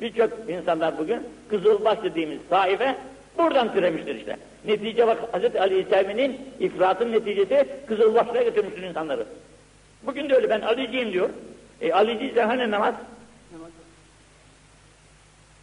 Birçok 0.01 0.31
insanlar 0.47 0.97
bugün 0.97 1.23
Kızılbaş 1.49 2.03
dediğimiz 2.03 2.39
sahibe 2.49 2.95
buradan 3.37 3.73
türemiştir 3.73 4.15
işte. 4.15 4.37
Netice 4.65 5.07
bak 5.07 5.17
Hz. 5.33 5.55
Ali 5.55 5.81
İslam'ın 5.81 6.37
ifratın 6.59 7.11
neticesi 7.11 7.67
Kızılbaş'ta 7.87 8.43
götürmüştür 8.43 8.83
insanları. 8.83 9.25
Bugün 10.03 10.29
de 10.29 10.35
öyle 10.35 10.49
ben 10.49 10.61
Ali'ciyim 10.61 11.13
diyor. 11.13 11.29
E 11.81 11.93
Ali'ciyse 11.93 12.41
hani 12.41 12.71
namaz? 12.71 12.95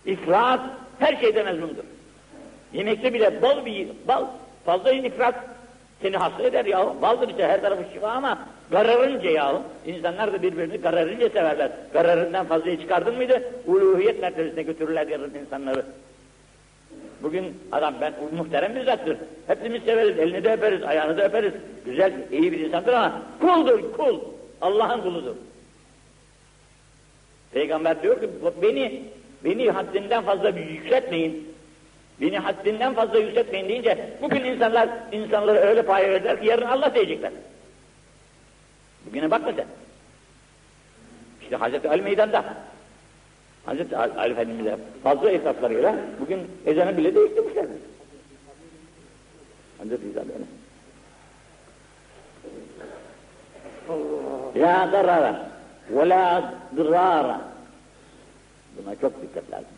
İfrat 0.07 0.61
her 0.99 1.17
şeyde 1.17 1.43
mezmundur. 1.43 1.85
Yemekte 2.73 3.15
bile 3.15 3.43
bal 3.43 3.67
bir 3.67 3.89
bal 4.09 4.27
fazla 4.65 4.93
ifrat 4.93 5.35
seni 6.03 6.17
hasta 6.17 6.43
eder 6.43 6.65
ya. 6.65 7.03
Baldır 7.03 7.29
işte 7.29 7.47
her 7.47 7.61
tarafı 7.61 7.85
şifa 7.93 8.09
ama 8.09 8.39
gararınca 8.75 9.31
ya. 9.31 9.63
İnsanlar 9.87 10.33
da 10.33 10.43
birbirini 10.43 10.77
gararınca 10.77 11.29
severler. 11.29 11.71
Gararından 11.93 12.47
fazlayı 12.47 12.81
çıkardın 12.81 13.17
mıydı? 13.17 13.43
Uluhiyet 13.67 14.21
mertebesine 14.21 14.63
götürürler 14.63 15.07
yarın 15.07 15.35
insanları. 15.35 15.85
Bugün 17.23 17.45
adam 17.73 17.95
ben 18.01 18.13
muhterem 18.37 18.75
bir 18.75 18.85
zattır. 18.85 19.17
Hepimiz 19.47 19.83
severiz, 19.83 20.19
elini 20.19 20.45
de 20.45 20.53
öperiz, 20.53 20.83
ayağını 20.83 21.19
da 21.19 21.25
öperiz. 21.25 21.53
Güzel, 21.85 22.13
iyi 22.33 22.53
bir 22.53 22.61
insandır 22.61 22.93
ama 22.93 23.23
kuldur, 23.41 23.93
kul. 23.93 24.21
Allah'ın 24.61 25.01
kuludur. 25.01 25.35
Peygamber 27.53 28.03
diyor 28.03 28.21
ki 28.21 28.29
beni 28.63 29.03
beni 29.45 29.71
haddinden 29.71 30.23
fazla 30.23 30.49
yükseltmeyin. 30.49 31.55
Beni 32.21 32.39
haddinden 32.39 32.95
fazla 32.95 33.19
yükseltmeyin 33.19 33.69
deyince 33.69 34.11
bugün 34.23 34.45
insanlar 34.45 34.89
insanları 35.13 35.59
öyle 35.59 35.83
pay 35.83 36.11
verdiler 36.11 36.41
ki 36.41 36.47
yarın 36.47 36.67
Allah 36.67 36.95
diyecekler. 36.95 37.31
Bugüne 39.07 39.31
bakma 39.31 39.53
sen. 39.53 39.67
İşte 41.43 41.57
Hazreti 41.57 41.89
Ali 41.89 42.03
meydanda. 42.03 42.45
Hazreti 43.67 43.97
Ali, 43.97 44.13
Ali 44.13 44.33
Efendimiz'e 44.33 44.79
fazla 45.03 45.31
esaslarıyla 45.31 45.97
bugün 46.21 46.41
ezanı 46.67 46.97
bile 46.97 47.15
değiştirmişler. 47.15 47.67
Hazreti 49.79 50.09
İsa 50.09 50.23
böyle. 50.29 50.45
La 54.57 54.93
darara 54.93 55.51
ve 55.91 56.09
la 56.09 56.55
dırara. 56.77 57.41
Buna 58.77 58.97
çok 58.97 59.23
dikkat 59.23 59.51
lazım. 59.51 59.69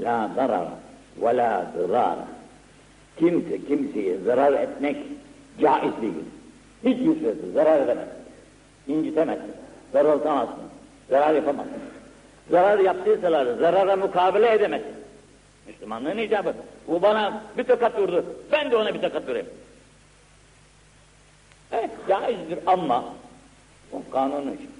La 0.00 0.30
darara 0.36 0.78
ve 1.22 1.36
la 1.36 1.72
dırara. 1.76 2.26
Kimse 3.16 3.64
kimseye 3.64 4.18
zarar 4.18 4.52
etmek 4.52 4.96
caiz 5.60 5.92
değil. 6.02 6.24
Hiç 6.84 6.98
surette 6.98 7.50
zarar 7.54 7.80
edemez. 7.82 8.08
İncitemezsin, 8.88 9.52
daraltamazsın, 9.94 10.62
zarar 11.10 11.34
yapamazsın. 11.34 11.72
Zarar 12.50 12.78
yaptıysalar 12.78 13.56
zarara 13.56 13.96
mukabele 13.96 14.52
edemezsin. 14.52 14.94
Müslümanlığın 15.66 16.18
icabı. 16.18 16.54
Bu 16.88 17.02
bana 17.02 17.42
bir 17.58 17.64
tokat 17.64 17.98
vurdu, 17.98 18.24
ben 18.52 18.70
de 18.70 18.76
ona 18.76 18.94
bir 18.94 19.02
tokat 19.02 19.28
vurayım. 19.28 19.46
Evet, 21.72 21.90
caizdir 22.08 22.58
ama 22.66 23.04
o 23.92 24.10
kanunun 24.12 24.52
için. 24.52 24.70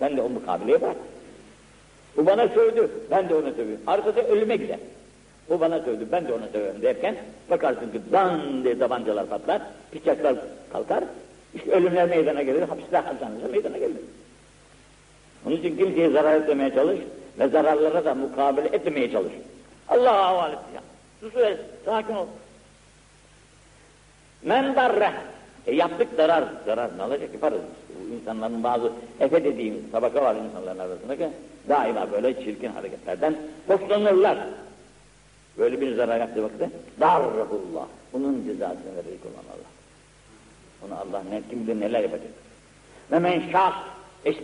Ben 0.00 0.16
de 0.16 0.22
o 0.22 0.28
mukabeleye 0.28 0.80
bırak. 0.80 0.96
Bu 2.16 2.26
bana 2.26 2.48
sövdü, 2.48 2.90
ben 3.10 3.28
de 3.28 3.34
ona 3.34 3.50
sövüyorum. 3.50 3.84
Arkada 3.86 4.22
ölüme 4.22 4.56
gider. 4.56 4.78
O 5.50 5.60
bana 5.60 5.80
sövdü, 5.80 6.08
ben 6.12 6.28
de 6.28 6.32
ona 6.32 6.48
sövüyorum 6.48 6.82
derken 6.82 7.16
bakarsın 7.50 7.92
ki 7.92 8.00
dan 8.12 8.64
diye 8.64 8.78
tabancalar 8.78 9.26
patlar, 9.26 9.62
bıçaklar 9.94 10.36
kalkar, 10.72 11.04
işte 11.54 11.70
ölümler 11.70 12.08
meydana 12.08 12.42
gelir, 12.42 12.62
hapisler 12.62 13.02
hapishanesi 13.04 13.46
meydana 13.46 13.78
gelir. 13.78 13.96
Onun 15.46 15.56
için 15.56 15.76
kimseye 15.76 16.10
zarar 16.10 16.40
etmemeye 16.40 16.74
çalış 16.74 17.00
ve 17.38 17.48
zararlara 17.48 18.04
da 18.04 18.14
mukabele 18.14 18.68
etmemeye 18.68 19.12
çalış. 19.12 19.32
Allah'a 19.88 20.26
havale 20.26 20.52
et 20.52 20.58
ya. 20.74 20.82
Sus 21.20 21.36
ve 21.36 21.56
sakin 21.84 22.14
ol. 22.14 22.26
Men 24.42 24.76
darre. 24.76 25.12
E 25.66 25.74
yaptık 25.74 26.08
zarar. 26.16 26.44
Zarar 26.66 26.98
ne 26.98 27.02
olacak 27.02 27.32
yaparız. 27.32 27.60
Bu 27.88 28.14
insanların 28.14 28.64
bazı 28.64 28.92
efe 29.20 29.44
dediğimiz 29.44 29.80
tabaka 29.92 30.22
var 30.22 30.36
insanların 30.36 30.78
arasında 30.78 31.16
ki 31.16 31.28
daima 31.68 32.12
böyle 32.12 32.44
çirkin 32.44 32.68
hareketlerden 32.72 33.36
hoşlanırlar. 33.66 34.38
Böyle 35.58 35.80
bir 35.80 35.96
zarar 35.96 36.20
yaptığı 36.20 36.42
vakitte 36.42 36.70
darrahullah. 37.00 37.86
Bunun 38.12 38.44
cezasını 38.44 38.96
verecek 38.96 39.20
olan 39.24 39.44
Allah. 39.54 39.79
Onu 40.86 40.94
Allah 40.94 41.22
ne, 41.30 41.42
kim 41.50 41.66
bilir 41.66 41.80
neler 41.80 42.00
yapacak. 42.00 42.30
Ve 43.12 43.18
men 43.18 43.42
şak, 43.52 43.74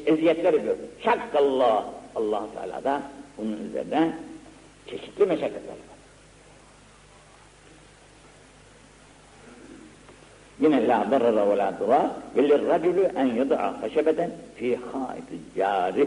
eziyetler 0.06 0.52
yapıyor. 0.52 0.76
Şakkallah. 1.04 1.84
allah 2.14 2.42
Teala 2.54 2.84
da 2.84 3.02
bunun 3.38 3.68
üzerine 3.68 4.12
çeşitli 4.86 5.26
meşakkatler 5.26 5.68
var. 5.68 5.96
Yine 10.60 10.88
la 10.88 11.06
darara 11.10 11.50
ve 11.50 11.56
la 11.58 11.74
dura 11.80 12.16
ve 12.36 12.48
lirracülü 12.48 13.10
en 13.16 13.26
yada'a 13.26 13.82
haşebeden 13.82 14.30
fi 14.56 14.76
haiti 14.76 15.38
cari. 15.56 16.06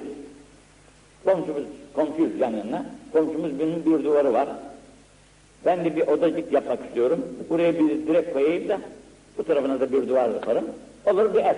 Komşumuz, 1.26 1.64
komşuyuz 1.94 2.40
yan 2.40 2.52
yanına. 2.52 2.86
Komşumuz 3.12 3.60
bir 3.60 4.04
duvarı 4.04 4.34
var. 4.34 4.48
Ben 5.66 5.86
de 5.86 5.96
bir 5.96 6.08
odacık 6.08 6.54
yapmak 6.54 6.86
istiyorum. 6.86 7.26
Buraya 7.50 7.80
bir 7.80 8.08
direk 8.08 8.34
koyayım 8.34 8.70
da 8.70 8.80
bu 9.40 9.44
tarafına 9.44 9.80
da 9.80 9.92
bir 9.92 10.10
duvar 10.10 10.30
yaparım. 10.30 10.66
Olur 11.06 11.34
bir 11.34 11.40
ev. 11.40 11.56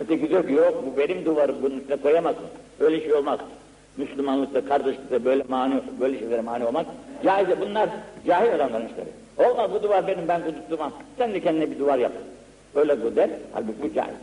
Öteki 0.00 0.28
diyor 0.28 0.46
ki 0.46 0.52
yok 0.52 0.84
bu 0.86 0.98
benim 0.98 1.24
duvarım 1.24 1.56
bunun 1.62 1.78
üstüne 1.78 1.96
koyamazsın. 1.96 2.44
Öyle 2.80 3.00
şey 3.00 3.14
olmaz. 3.14 3.38
Müslümanlıkta, 3.96 4.64
kardeşlikte 4.64 5.24
böyle 5.24 5.44
mani, 5.48 5.82
böyle 6.00 6.18
şeylere 6.18 6.40
mani 6.40 6.64
olmak 6.64 6.86
caiz. 7.24 7.48
Bunlar 7.60 7.88
cahil 8.26 8.54
adamların 8.54 8.88
işleri. 8.88 9.08
Olmaz 9.50 9.70
bu 9.74 9.82
duvar 9.82 10.06
benim 10.06 10.28
ben 10.28 10.40
kudurtmam. 10.44 10.92
Sen 11.18 11.34
de 11.34 11.40
kendine 11.40 11.70
bir 11.70 11.78
duvar 11.78 11.98
yap. 11.98 12.12
Öyle 12.74 13.04
bu 13.04 13.16
der. 13.16 13.30
Halbuki 13.52 13.82
bu 13.82 13.94
caiz. 13.94 14.14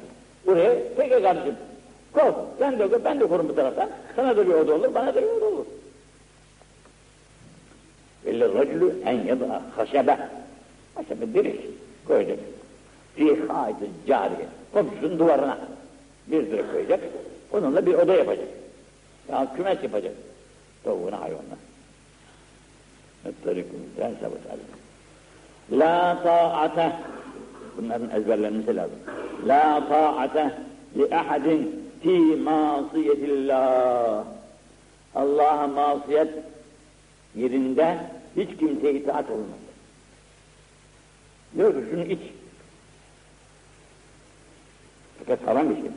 Buraya 0.45 0.75
peki 0.97 1.21
kardeşim. 1.21 1.55
Kov. 2.13 2.31
Sen 2.59 2.79
de 2.79 3.05
ben 3.05 3.19
de 3.19 3.27
korum 3.27 3.49
bu 3.49 3.55
taraftan. 3.55 3.89
Sana 4.15 4.37
da 4.37 4.47
bir 4.47 4.53
oda 4.53 4.75
olur, 4.75 4.93
bana 4.95 5.15
da 5.15 5.21
bir 5.21 5.27
oda 5.27 5.45
olur. 5.45 5.65
Velli 8.25 8.53
racülü 8.53 8.93
en 9.05 9.19
yed'a 9.19 9.61
haşebe. 9.75 10.17
Haşebe 10.95 11.33
diriş 11.33 11.55
koyacak. 12.07 12.39
Fi 13.15 13.47
haydı 13.47 13.85
cariye. 14.07 14.47
Komşusunun 14.73 15.19
duvarına 15.19 15.57
bir 16.27 16.51
direk 16.51 16.71
koyacak. 16.71 16.99
Onunla 17.51 17.85
bir 17.85 17.93
oda 17.93 18.13
yapacak. 18.13 18.47
Ya 19.31 19.47
kümes 19.55 19.83
yapacak. 19.83 20.13
Tavuğuna 20.83 21.21
hayvanla. 21.21 21.55
Ettarikum 23.25 23.79
sen 23.97 24.13
sabır 24.21 24.37
La 25.71 26.23
ta'ate 26.23 26.91
bunların 27.77 28.09
ezberlenmesi 28.09 28.75
lazım. 28.75 28.99
La 29.47 29.87
ta'ate 29.89 30.51
li 30.97 31.15
ahadin 31.15 31.91
fi 32.03 32.09
masiyetillah. 32.35 34.23
Allah'a 35.15 35.67
masiyet 35.67 36.29
yerinde 37.35 37.97
hiç 38.35 38.57
kimseye 38.59 38.93
itaat 38.93 39.29
olmaz. 39.29 39.60
Diyor 41.57 41.73
ki 41.73 41.79
şunu 41.91 42.03
iç. 42.03 42.19
Fakat 45.19 45.47
haram 45.47 45.69
bir 45.69 45.75
şey. 45.75 45.91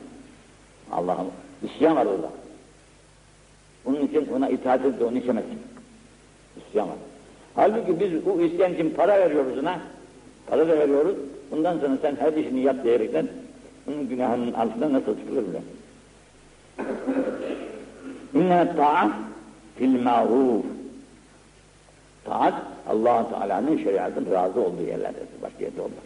Allah'ım 0.91 1.27
isyan 1.63 1.95
var 1.95 2.05
orada. 2.05 2.29
Onun 3.85 4.07
için 4.07 4.27
ona 4.35 4.49
itaat 4.49 4.85
edip 4.85 5.01
onu 5.01 5.17
içemezsin. 5.17 5.59
İsyan 6.69 6.87
var. 6.89 6.95
Halbuki 7.55 7.99
biz 7.99 8.25
bu 8.25 8.41
isyan 8.41 8.73
için 8.73 8.89
para 8.89 9.19
veriyoruz 9.19 9.57
ona. 9.57 9.79
Para 10.47 10.67
da 10.67 10.79
veriyoruz. 10.79 11.15
Bundan 11.51 11.79
sonra 11.79 11.97
sen 12.01 12.15
her 12.15 12.33
işini 12.33 12.61
yap 12.61 12.83
diyerekten 12.83 13.27
bunun 13.87 14.09
günahının 14.09 14.53
altında 14.53 14.93
nasıl 14.93 15.17
çıkılır 15.19 15.43
bile. 15.47 15.61
İnne 18.33 18.75
ta'a 18.75 19.11
fil 19.77 20.01
ma'ruf. 20.01 20.65
Taat 22.25 22.53
allah 22.89 23.29
Teala'nın 23.29 23.77
şeriatın 23.77 24.31
razı 24.31 24.61
olduğu 24.61 24.81
yerlerdedir. 24.81 25.41
Başka 25.41 25.63
yerde 25.63 25.81
olmaz. 25.81 26.03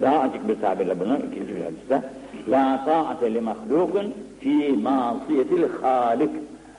Daha 0.00 0.18
açık 0.18 0.48
bir 0.48 0.60
tabirle 0.60 1.00
bunu 1.00 1.18
ikinci 1.18 1.56
bir 1.56 1.64
hadiste. 1.64 2.02
La 2.48 2.84
ta'ate 2.84 3.34
li 3.34 3.40
mahlukun 3.40 4.14
fi 4.40 4.72
masiyetil 4.82 5.64
halik. 5.82 6.30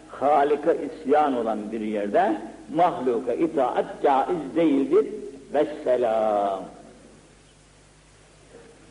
Halika 0.09 0.73
isyan 0.73 1.37
olan 1.37 1.71
bir 1.71 1.81
yerde 1.81 2.41
mahluka 2.75 3.33
itaat 3.33 3.85
caiz 4.03 4.55
değildir. 4.55 5.05
Vesselam. 5.53 6.63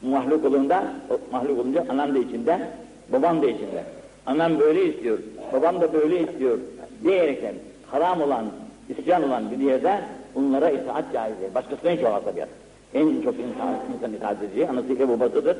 Mahluk 0.02 0.44
olunca, 0.44 0.84
mahluk 1.32 1.60
olunca 1.60 1.84
anam 1.88 2.14
da 2.14 2.18
içinde, 2.18 2.70
babam 3.12 3.42
da 3.42 3.46
içinde. 3.46 3.84
Anam 4.26 4.58
böyle 4.58 4.84
istiyor, 4.84 5.18
babam 5.52 5.80
da 5.80 5.92
böyle 5.92 6.20
istiyor 6.20 6.58
diyerekten 7.02 7.54
haram 7.90 8.22
olan, 8.22 8.44
isyan 8.88 9.22
olan 9.22 9.50
bir 9.50 9.58
yerde 9.58 10.00
onlara 10.34 10.70
itaat 10.70 11.12
caiz 11.12 11.40
değil. 11.40 11.54
Başkasına 11.54 11.90
hiç 11.90 12.04
olmaz 12.04 12.24
tabiat. 12.24 12.48
En 12.94 13.22
çok 13.22 13.34
insan, 13.34 13.74
insan 13.96 14.12
itaat 14.12 14.42
edeceği 14.42 14.68
anasıyla 14.68 15.08
babasıdır. 15.08 15.56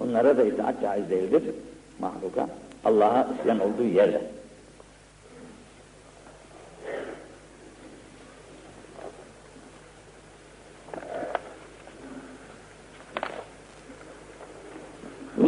Onlara 0.00 0.38
da 0.38 0.44
itaat 0.44 0.82
caiz 0.82 1.10
değildir. 1.10 1.42
Mahluka. 1.98 2.48
Allah'a 2.84 3.28
isyan 3.40 3.60
olduğu 3.60 3.84
yerde. 3.84 4.20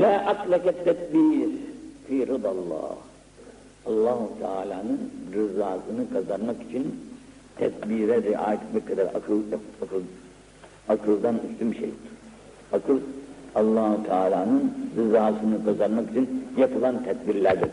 La 0.00 0.26
atleke 0.26 0.72
tedbir 0.72 1.48
fi 2.08 2.26
rıdallah. 2.26 3.11
Allahu 3.86 4.30
Teala'nın 4.40 5.10
rızasını 5.34 6.12
kazanmak 6.12 6.56
için 6.62 7.00
tedbire 7.56 8.22
riayet 8.22 8.60
etmek 8.62 8.88
kadar 8.88 9.06
akıl, 9.06 9.40
akıl, 9.82 10.02
akıldan 10.88 11.38
üstün 11.50 11.72
bir 11.72 11.78
şey. 11.78 11.90
Akıl 12.72 12.98
allah 13.54 14.04
Teala'nın 14.04 14.72
rızasını 14.96 15.64
kazanmak 15.64 16.10
için 16.10 16.48
yapılan 16.56 17.04
tedbirlerdir. 17.04 17.70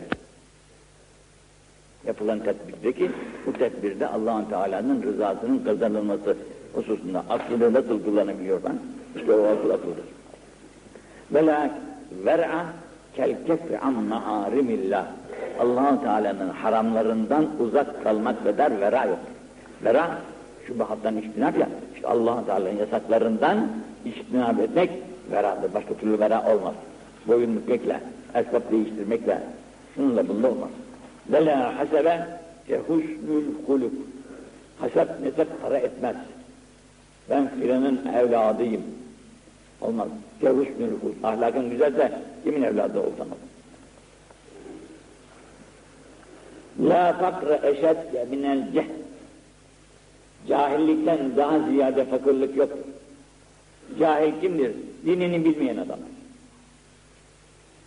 Yapılan 2.06 2.38
tedbirdeki 2.38 3.10
bu 3.46 3.52
tedbirde 3.52 4.06
allah 4.06 4.48
Teala'nın 4.48 5.02
rızasının 5.02 5.58
kazanılması 5.64 6.36
hususunda 6.74 7.24
aklı 7.28 7.72
nasıl 7.72 8.04
kullanabiliyorsan 8.04 8.78
işte 9.16 9.32
o 9.32 9.44
akıl 9.44 9.70
akıldır. 9.70 10.04
Ve 11.34 11.46
la 11.46 11.70
ver'a 12.24 12.66
kel 13.16 13.46
kefi 13.46 13.78
an 13.78 13.94
maharimillah. 13.94 15.06
Allah 15.60 16.00
Teala'nın 16.02 16.48
haramlarından 16.48 17.46
uzak 17.60 18.04
kalmak 18.04 18.44
kadar 18.44 18.80
vera 18.80 19.04
yok. 19.04 19.18
Vera, 19.84 20.18
şubahattan 20.66 21.16
iştinap 21.16 21.58
ya, 21.58 21.68
işte 21.94 22.08
allah 22.08 22.44
Teala'nın 22.46 22.78
yasaklarından 22.78 23.68
iştinap 24.04 24.60
etmek 24.60 24.90
veradır. 25.30 25.74
Başka 25.74 25.94
türlü 25.94 26.20
vera 26.20 26.54
olmaz. 26.54 26.74
Boyun 27.28 27.56
bükmekle, 27.56 28.00
esbab 28.34 28.72
değiştirmekle, 28.72 29.38
şununla 29.94 30.28
bunda 30.28 30.48
olmaz. 30.48 30.70
Ve 31.32 31.46
la 31.46 31.78
hasebe 31.78 32.26
husnül 32.88 33.44
huluk. 33.66 33.92
Hasep 34.80 35.20
nesep 35.22 35.62
para 35.62 35.78
etmez. 35.78 36.16
Ben 37.30 37.48
filanın 37.60 38.00
evladıyım. 38.06 38.82
Olmaz. 39.80 40.08
Ke 40.40 40.48
husnül. 40.48 40.90
Ahlakın 41.22 41.70
güzelse 41.70 42.12
kimin 42.44 42.62
evladı 42.62 42.98
olsamaz. 42.98 43.38
La 46.88 47.12
fakre 47.12 47.60
eşedde 47.68 48.26
minel 48.30 48.72
cehl. 48.72 48.90
Cahillikten 50.48 51.36
daha 51.36 51.58
ziyade 51.58 52.04
fakirlik 52.04 52.56
yoktur. 52.56 52.78
Cahil 53.98 54.32
kimdir? 54.40 54.72
Dinini 55.06 55.44
bilmeyen 55.44 55.76
adam. 55.76 55.98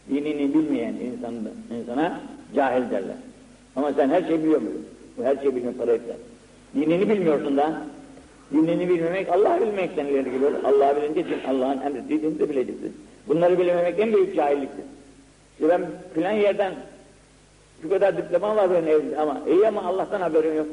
Dinini 0.09 0.53
bilmeyen 0.53 0.93
insan, 0.93 1.33
insana 1.79 2.19
cahil 2.55 2.91
derler. 2.91 3.15
Ama 3.75 3.93
sen 3.93 4.09
her 4.09 4.21
şeyi 4.21 4.39
biliyor 4.43 4.61
musun? 4.61 4.85
Her 5.23 5.35
şeyi 5.35 5.55
bilmiyor 5.55 5.73
para 5.73 5.91
etsen. 5.91 6.17
Dinini 6.75 7.09
bilmiyorsun 7.09 7.57
da. 7.57 7.81
Dinini 8.53 8.89
bilmemek 8.89 9.29
Allah 9.29 9.61
bilmekten 9.61 10.05
ileri 10.05 10.31
geliyor. 10.31 10.51
Allah 10.63 10.95
bilince 10.95 11.35
Allah'ın 11.47 11.81
emrettiği 11.81 12.21
dini 12.21 12.39
de 12.39 12.49
bileceksin. 12.49 12.97
Bunları 13.27 13.59
bilememek 13.59 13.99
en 13.99 14.13
büyük 14.13 14.35
cahilliktir. 14.35 14.85
İşte 15.53 15.69
ben 15.69 15.81
filan 16.13 16.31
yerden 16.31 16.73
şu 17.83 17.89
kadar 17.89 18.17
diploma 18.17 18.55
var 18.55 18.71
benim 18.71 18.87
evde 18.87 19.17
ama 19.17 19.41
iyi 19.47 19.67
ama 19.67 19.83
Allah'tan 19.83 20.21
haberin 20.21 20.55
yok. 20.55 20.67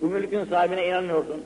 Bu 0.00 0.06
mülkün 0.06 0.44
sahibine 0.44 0.86
inanmıyorsun. 0.86 1.44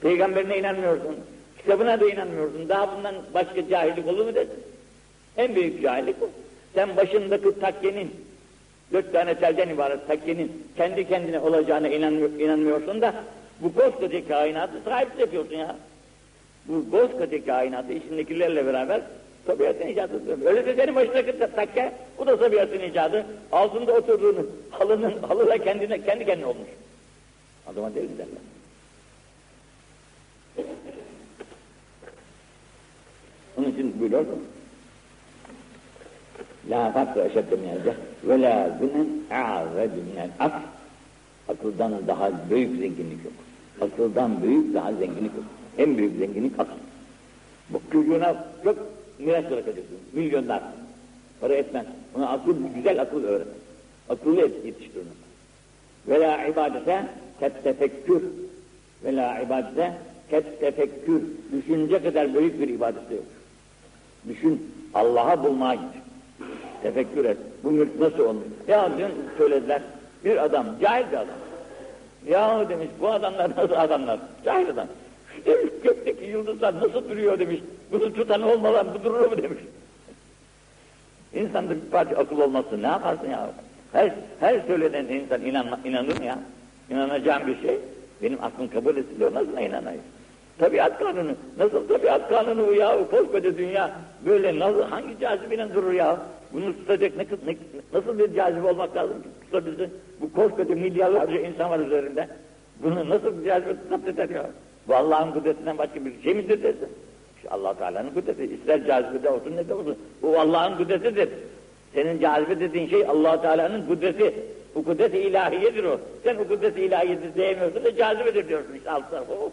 Peygamberine 0.00 0.58
inanmıyorsun. 0.58 1.16
Kitabına 1.58 2.00
da 2.00 2.10
inanmıyorsun. 2.10 2.68
Daha 2.68 2.96
bundan 2.96 3.14
başka 3.34 3.68
cahillik 3.68 4.08
olur 4.08 4.26
mu 4.26 4.34
dersin? 4.34 4.62
En 5.36 5.54
büyük 5.54 5.82
cahillik 5.82 6.20
bu. 6.20 6.30
Sen 6.74 6.96
başındaki 6.96 7.60
takkenin, 7.60 8.10
dört 8.92 9.12
tane 9.12 9.34
telden 9.34 9.68
ibaret 9.68 10.06
takkenin 10.06 10.66
kendi 10.76 11.08
kendine 11.08 11.40
olacağına 11.40 11.88
inanmıyor, 11.88 12.30
inanmıyorsun 12.30 13.00
da 13.00 13.14
bu 13.60 13.74
koskoca 13.74 14.28
kainatı 14.28 14.80
sahip 14.84 15.20
yapıyorsun 15.20 15.56
ya. 15.56 15.76
Bu 16.68 16.90
koskoca 16.90 17.46
kainatı 17.46 17.92
içindekilerle 17.92 18.66
beraber 18.66 19.00
tabiatın 19.48 19.86
icadıdır. 19.88 20.46
Öyle 20.46 20.66
de 20.66 20.76
senin 20.76 20.94
başındaki 20.94 21.38
takke, 21.38 21.92
bu 22.18 22.26
da 22.26 22.38
tabiatın 22.38 22.80
icadı. 22.80 23.26
Altında 23.52 23.92
oturduğunu, 23.92 24.46
halının, 24.70 25.22
halıla 25.22 25.58
kendine, 25.58 26.04
kendi 26.04 26.26
kendine 26.26 26.46
olmuş. 26.46 26.68
Adama 27.66 27.94
deli 27.94 28.08
derler. 28.18 28.42
Onun 33.56 33.72
için 33.72 34.00
buyuruyor 34.00 34.20
mu? 34.20 34.38
La 36.70 36.92
fakra 36.92 37.24
eşedde 37.24 37.56
minel 37.56 37.84
cehl 37.84 37.96
ve 38.24 38.40
la 38.40 38.78
günen 38.80 39.08
a'ved 39.30 39.90
minel 39.90 40.30
akl. 40.38 40.62
Akıldan 41.48 42.06
daha 42.06 42.30
büyük 42.50 42.70
zenginlik 42.70 43.24
yok. 43.24 43.34
Akıldan 43.80 44.42
büyük 44.42 44.74
daha 44.74 44.92
zenginlik 44.92 45.34
yok. 45.36 45.44
En 45.78 45.98
büyük 45.98 46.18
zenginlik 46.18 46.60
akıl. 46.60 46.72
Bu 47.70 47.80
çocuğuna 47.92 48.44
çok 48.64 48.97
miras 49.18 49.44
bırakacaksın. 49.50 49.98
Milyonlar. 50.12 50.62
Para 51.40 51.54
etmez. 51.54 51.86
Ona 52.14 52.28
akıl, 52.28 52.56
güzel 52.74 53.02
akıl 53.02 53.24
öğret. 53.24 53.46
Akıllı 54.08 54.40
yetiştir 54.40 54.96
onu. 54.96 56.14
Ve 56.14 56.48
ibadete 56.50 57.06
ket 57.40 57.64
tefekkür. 57.64 58.22
Ve 59.04 59.16
la 59.16 59.40
ibadete 59.40 59.92
ket 60.30 60.60
tefekkür. 60.60 61.22
Düşünce 61.52 62.02
kadar 62.02 62.34
büyük 62.34 62.60
bir 62.60 62.68
ibadet 62.68 63.10
yok. 63.10 63.24
Düşün, 64.28 64.72
Allah'a 64.94 65.44
bulmaya 65.44 65.74
git. 65.74 66.02
Tefekkür 66.82 67.24
et. 67.24 67.36
Bu 67.64 67.70
mülk 67.70 68.00
nasıl 68.00 68.18
olmuş? 68.18 68.44
Ya 68.68 68.90
dün 68.98 69.08
söylediler. 69.38 69.82
Bir 70.24 70.44
adam, 70.44 70.66
cahil 70.82 71.04
bir 71.12 71.16
adam. 71.16 71.34
Ya 72.26 72.68
demiş 72.68 72.88
bu 73.00 73.08
adamlar 73.08 73.50
nasıl 73.56 73.74
adamlar? 73.74 74.18
Cahil 74.44 74.70
adam. 74.70 74.86
Demiş 75.46 75.72
gökteki 75.82 76.24
yıldızlar 76.24 76.74
nasıl 76.74 77.08
duruyor 77.08 77.38
demiş. 77.38 77.60
Bunu 77.92 78.14
tutan 78.14 78.42
olmadan 78.42 78.86
bu 78.94 79.04
durur 79.04 79.30
mu 79.30 79.42
demiş. 79.42 79.58
İnsanda 81.34 81.74
bir 81.74 81.90
parça 81.90 82.16
akıl 82.16 82.40
olmasın 82.40 82.82
ne 82.82 82.86
yaparsın 82.86 83.30
ya? 83.30 83.50
Her, 83.92 84.12
her 84.40 84.60
söylenen 84.66 85.04
insan 85.04 85.42
inanma, 85.42 85.80
inanır 85.84 86.18
mı 86.18 86.24
ya? 86.24 86.38
İnanacağım 86.90 87.46
bir 87.46 87.62
şey. 87.62 87.78
Benim 88.22 88.44
aklım 88.44 88.68
kabul 88.68 88.96
ediliyor 88.96 89.34
nasıl 89.34 89.52
inanayım? 89.52 90.02
Tabiat 90.58 90.98
kanunu. 90.98 91.32
Nasıl 91.58 91.88
tabiat 91.88 92.28
kanunu 92.28 92.66
bu 92.66 92.74
ya? 92.74 93.08
Koskoca 93.10 93.58
dünya 93.58 93.90
böyle 94.26 94.58
nasıl 94.58 94.82
hangi 94.82 95.20
cazibeyle 95.20 95.74
durur 95.74 95.92
ya? 95.92 96.18
Bunu 96.52 96.72
tutacak 96.72 97.16
ne, 97.16 97.26
ne, 97.46 97.56
nasıl 97.92 98.18
bir 98.18 98.34
cazibe 98.34 98.68
olmak 98.68 98.96
lazım 98.96 99.22
ki 99.22 99.28
tutabilsin? 99.44 99.90
Bu 100.20 100.32
koskoca 100.32 100.74
milyarlarca 100.74 101.40
insan 101.40 101.70
var 101.70 101.78
üzerinde. 101.78 102.28
Bunu 102.82 103.08
nasıl 103.08 103.40
bir 103.40 103.44
cazibe 103.44 104.10
eder 104.10 104.28
ya? 104.28 104.50
Bu 104.88 104.96
Allah'ın 104.96 105.32
kudretinden 105.32 105.78
başka 105.78 106.04
bir 106.04 106.22
şey 106.22 106.34
midir 106.34 106.62
dersin? 106.62 106.88
İşte 107.36 107.48
allah 107.50 107.78
Teala'nın 107.78 108.10
kudreti. 108.10 108.44
İster 108.54 108.86
cazibede 108.86 109.30
olsun 109.30 109.56
ne 109.56 109.68
de 109.68 109.74
olsun. 109.74 109.98
Bu 110.22 110.40
Allah'ın 110.40 110.76
kudretidir. 110.76 111.28
Senin 111.94 112.20
cazibe 112.20 112.60
dediğin 112.60 112.88
şey 112.88 113.06
allah 113.06 113.42
Teala'nın 113.42 113.86
kudreti. 113.86 114.34
Bu 114.74 114.84
kudret-i 114.84 115.18
ilahiyedir 115.18 115.84
o. 115.84 116.00
Sen 116.24 116.36
o 116.36 116.48
kudret-i 116.48 116.80
ilahiyedir 116.80 117.34
diyemiyorsun 117.34 117.84
da 117.84 117.96
cazibedir 117.96 118.48
diyorsun 118.48 118.74
işte 118.74 118.90
alt 118.90 119.10
tarafı 119.10 119.32
o. 119.32 119.52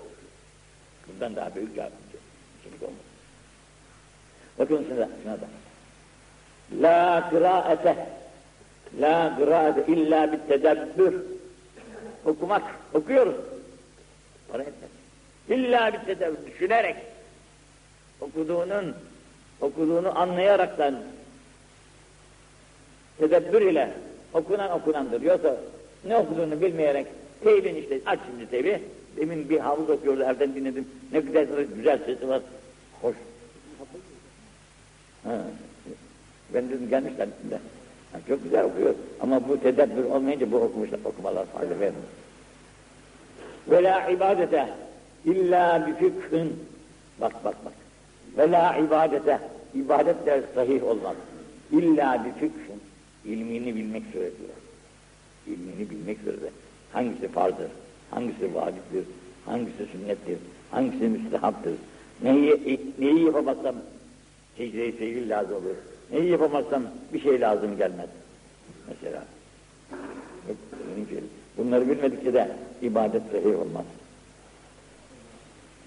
Bundan 1.08 1.36
daha 1.36 1.56
büyük 1.56 1.76
cazibe. 1.76 1.96
Şimdi 2.64 2.86
olmaz. 2.86 3.00
Bakın 4.60 4.86
şuna, 4.90 5.10
şuna 5.24 5.34
da. 5.34 5.48
La 6.82 7.30
kıraate 7.30 8.08
La 9.02 9.36
kıraate 9.38 9.94
illa 9.94 10.32
bit 10.32 10.48
tedebbür 10.48 11.16
Okumak, 12.26 12.64
okuyoruz. 12.94 13.36
Para 14.52 14.64
etmez. 14.64 14.95
İlla 15.50 15.94
bit 15.94 16.06
tedebbür, 16.06 16.52
düşünerek 16.52 16.96
okuduğunun 18.22 18.96
okuduğunu 19.62 20.20
anlayaraktan 20.20 20.96
tedebbür 23.18 23.62
ile 23.62 23.92
okunan 24.34 24.72
okunandır. 24.72 25.22
Yoksa 25.22 25.58
ne 26.06 26.18
okuduğunu 26.18 26.62
bilmeyerek 26.62 27.08
teybin 27.44 27.76
işte 27.76 28.00
aç 28.06 28.20
şimdi 28.30 28.50
teybi. 28.50 28.82
Demin 29.18 29.50
bir 29.50 29.60
havuz 29.60 29.90
okuyordu 29.90 30.24
evden 30.24 30.56
dinledim. 30.56 30.88
Ne 31.12 31.20
güzel 31.20 31.48
güzel 31.76 32.00
sesi 32.06 32.28
var. 32.28 32.42
Hoş. 33.02 33.16
Ha. 35.24 35.42
Ben 36.54 36.70
dedim 36.70 36.90
gelmişler 36.90 37.28
de. 37.28 37.60
Ha, 38.12 38.20
çok 38.28 38.44
güzel 38.44 38.64
okuyor. 38.64 38.94
Ama 39.20 39.50
bu 39.50 39.62
tedebbür 39.62 40.04
olmayınca 40.04 40.52
bu 40.52 40.58
okumuşlar, 40.58 41.00
okumalar 41.06 41.46
fayda 41.46 41.80
vermiyor. 41.80 42.04
Ve 43.68 43.84
la 43.84 44.10
ibadete 44.10 44.70
illa 45.26 45.88
bi 45.88 45.94
fıkhın. 45.94 46.54
Bak 47.22 47.34
bak 47.46 47.56
bak. 47.66 47.74
Ve 48.38 48.52
la 48.52 48.78
ibadete. 48.78 49.40
İbadet 49.76 50.26
de 50.26 50.44
sahih 50.56 50.84
olmaz. 50.84 51.16
İlla 51.72 52.26
bi 52.26 52.32
fıkhın. 52.32 52.82
İlmini 53.26 53.76
bilmek 53.76 54.04
suretiyle. 54.14 54.54
İlmini 55.48 55.90
bilmek 55.90 56.18
suretiyle. 56.18 56.52
Hangisi 56.94 57.28
farzdır? 57.28 57.72
Hangisi 58.12 58.56
vaciptir? 58.56 59.04
Hangisi 59.46 59.86
sünnettir? 59.92 60.38
Hangisi 60.72 61.04
müstehaptır? 61.04 61.74
Neyi, 62.24 62.80
neyi 63.00 63.26
yapamazsam 63.26 63.76
secde-i 64.58 64.92
sevgili 64.92 65.30
lazım 65.30 65.56
olur. 65.56 65.76
Neyi 66.12 66.32
yapamazsam 66.32 66.84
bir 67.14 67.22
şey 67.22 67.42
lazım 67.42 67.78
gelmez. 67.78 68.10
Mesela. 68.88 69.24
Bunları 71.58 71.90
bilmedikçe 71.90 72.34
de 72.34 72.52
ibadet 72.82 73.22
sahih 73.32 73.60
olmaz. 73.60 73.86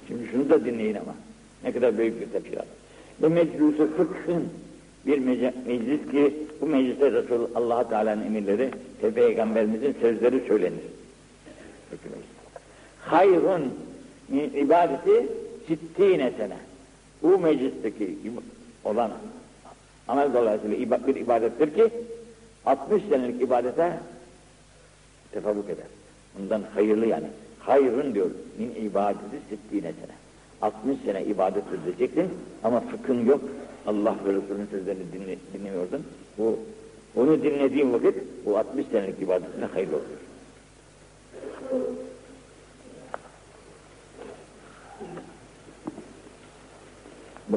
Şimdi 0.08 0.26
şunu 0.30 0.50
da 0.50 0.64
dinleyin 0.64 0.94
ama. 0.94 1.14
Ne 1.64 1.72
kadar 1.72 1.98
büyük 1.98 2.20
bir 2.20 2.26
tepkiler. 2.26 2.64
Bu 3.22 3.30
meclisi 3.30 3.86
fıkhın 3.96 4.48
bir 5.06 5.18
meclis 5.18 6.10
ki 6.10 6.34
bu 6.60 6.66
mecliste 6.66 7.12
Resul 7.12 7.48
Allah 7.54 7.88
Teala'nın 7.88 8.24
emirleri 8.24 8.70
ve 9.02 9.10
Peygamberimizin 9.10 9.96
sözleri 10.00 10.40
söylenir. 10.48 10.82
Hayrun 13.00 13.74
ibadeti 14.54 15.26
sittine 15.66 16.32
sene. 16.38 16.56
Bu 17.22 17.38
meclisteki 17.38 18.16
olan 18.84 19.10
amel 20.08 20.34
dolayısıyla 20.34 21.06
bir 21.06 21.16
ibadettir 21.16 21.74
ki 21.74 21.90
60 22.66 23.02
senelik 23.10 23.42
ibadete 23.42 23.98
tefavuk 25.32 25.70
eder. 25.70 25.86
Bundan 26.38 26.62
hayırlı 26.74 27.06
yani. 27.06 27.26
Hayrun 27.58 28.14
diyor. 28.14 28.30
Min 28.58 28.84
ibadeti 28.84 29.38
sittine 29.50 29.92
sene. 29.92 30.14
60 30.62 30.98
sene 31.04 31.24
ibadet 31.24 31.64
edeceksin 31.72 32.28
ama 32.64 32.80
fıkhın 32.80 33.26
yok. 33.26 33.40
Allah 33.86 34.14
ve 34.26 34.32
Resulünün 34.32 34.66
sözlerini 34.70 35.12
dinle, 35.12 35.36
dinlemiyordun. 35.54 36.02
Bu, 36.38 36.58
onu 37.16 37.42
dinlediğin 37.42 37.92
vakit 37.92 38.14
bu 38.46 38.58
60 38.58 38.86
senelik 38.86 39.22
ibadetine 39.22 39.64
hayırlı 39.64 39.96
oluyor. 39.96 40.18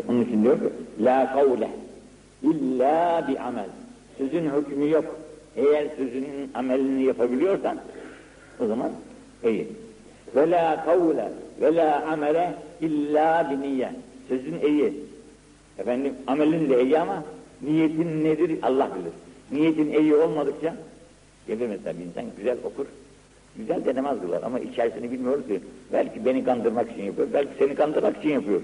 Onun 0.07 0.21
için 0.21 0.43
diyor 0.43 0.59
ki, 0.59 0.65
la 0.99 1.33
kavle 1.33 1.69
illa 2.43 3.25
bi 3.27 3.39
amel. 3.39 3.69
Sözün 4.17 4.49
hükmü 4.49 4.89
yok. 4.89 5.15
Eğer 5.55 5.87
sözünün 5.97 6.51
amelini 6.53 7.03
yapabiliyorsan 7.03 7.77
o 8.59 8.67
zaman 8.67 8.91
iyi. 9.43 9.67
Ve 10.35 10.51
la 10.51 10.83
kavle 10.85 11.29
ve 11.61 11.75
la 11.75 12.05
amele 12.05 12.53
illa 12.81 13.51
bi 13.51 13.61
niyye. 13.61 13.89
Sözün 14.27 14.59
iyi. 14.59 14.93
Efendim 15.79 16.13
amelin 16.27 16.69
de 16.69 16.83
iyi 16.83 16.99
ama 16.99 17.23
niyetin 17.61 18.23
nedir 18.23 18.59
Allah 18.63 18.89
bilir. 18.95 19.13
Niyetin 19.51 19.93
iyi 19.93 20.15
olmadıkça 20.15 20.75
gelir 21.47 21.67
mesela 21.67 21.99
bir 21.99 22.05
insan 22.05 22.23
güzel 22.37 22.57
okur. 22.63 22.85
Güzel 23.57 23.85
de 23.85 23.95
namaz 23.95 24.17
kılar 24.21 24.43
ama 24.43 24.59
içerisini 24.59 25.11
bilmiyoruz 25.11 25.47
ki. 25.47 25.59
Belki 25.93 26.25
beni 26.25 26.43
kandırmak 26.43 26.91
için 26.91 27.03
yapıyor, 27.03 27.27
belki 27.33 27.49
seni 27.59 27.75
kandırmak 27.75 28.17
için 28.17 28.29
yapıyor. 28.29 28.61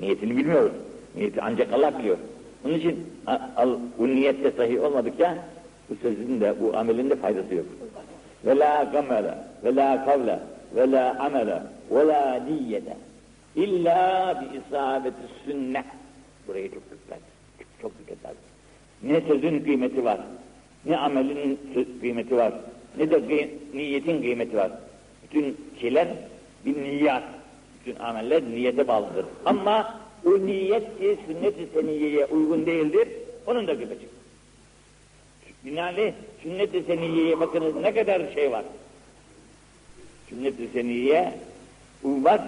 Niyetini 0.00 0.36
bilmiyoruz. 0.36 0.72
Niyeti 1.16 1.42
ancak 1.42 1.72
Allah 1.72 1.98
biliyor. 1.98 2.16
Onun 2.64 2.74
için 2.74 3.06
al, 3.56 3.74
bu 3.98 4.08
niyette 4.08 4.50
sahih 4.50 4.84
olmadıkça 4.84 5.38
bu 5.90 5.94
sözün 6.02 6.40
de 6.40 6.54
bu 6.60 6.76
amelin 6.76 7.10
de 7.10 7.16
faydası 7.16 7.54
yok. 7.54 7.66
Ve 8.46 8.58
la 8.58 8.84
gamele 8.92 9.34
ve 9.64 9.76
la 9.76 10.04
kavle 10.04 10.38
ve 10.76 10.90
la 10.90 11.16
amele 11.18 11.62
ve 11.90 12.06
la 12.06 12.34
niyete 12.34 12.96
illa 13.56 14.34
bi 14.40 14.58
isabeti 14.58 15.16
sünnet. 15.44 15.84
Burayı 16.48 16.70
çok 16.74 16.82
dikkat. 16.90 17.18
Çok 17.82 17.92
dikkat. 17.98 18.34
Ne 19.02 19.20
sözün 19.20 19.60
kıymeti 19.64 20.04
var, 20.04 20.20
ne 20.84 20.96
amelin 20.96 21.60
kıymeti 22.00 22.36
var, 22.36 22.52
ne 22.98 23.10
de 23.10 23.48
niyetin 23.74 24.22
kıymeti 24.22 24.56
var. 24.56 24.72
Bütün 25.22 25.56
şeyler 25.80 26.08
bir 26.66 26.82
niyat. 26.82 27.22
Bütün 27.80 28.00
ameller 28.00 28.42
niyete 28.42 28.88
bağlıdır. 28.88 29.26
Ama 29.44 30.00
o 30.26 30.46
niyet 30.46 30.98
ki 30.98 31.18
sünnet-i 31.26 31.66
seniyeye 31.74 32.26
uygun 32.26 32.66
değildir, 32.66 33.08
onun 33.46 33.66
da 33.66 33.76
kıymeti. 33.76 34.06
Binaenli 35.64 36.14
sünnet-i 36.42 36.82
seniyeye 36.82 37.40
bakınız 37.40 37.76
ne 37.76 37.94
kadar 37.94 38.22
şey 38.34 38.52
var. 38.52 38.64
Sünnet-i 40.34 40.68
seniyeye 40.72 41.38
uymak, 42.02 42.40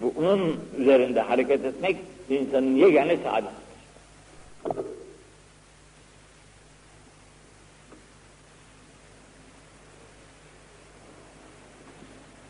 bu 0.00 0.12
onun 0.16 0.60
üzerinde 0.78 1.20
hareket 1.20 1.64
etmek 1.64 1.96
insanın 2.30 2.76
yegane 2.76 3.16
saadetidir. 3.16 3.68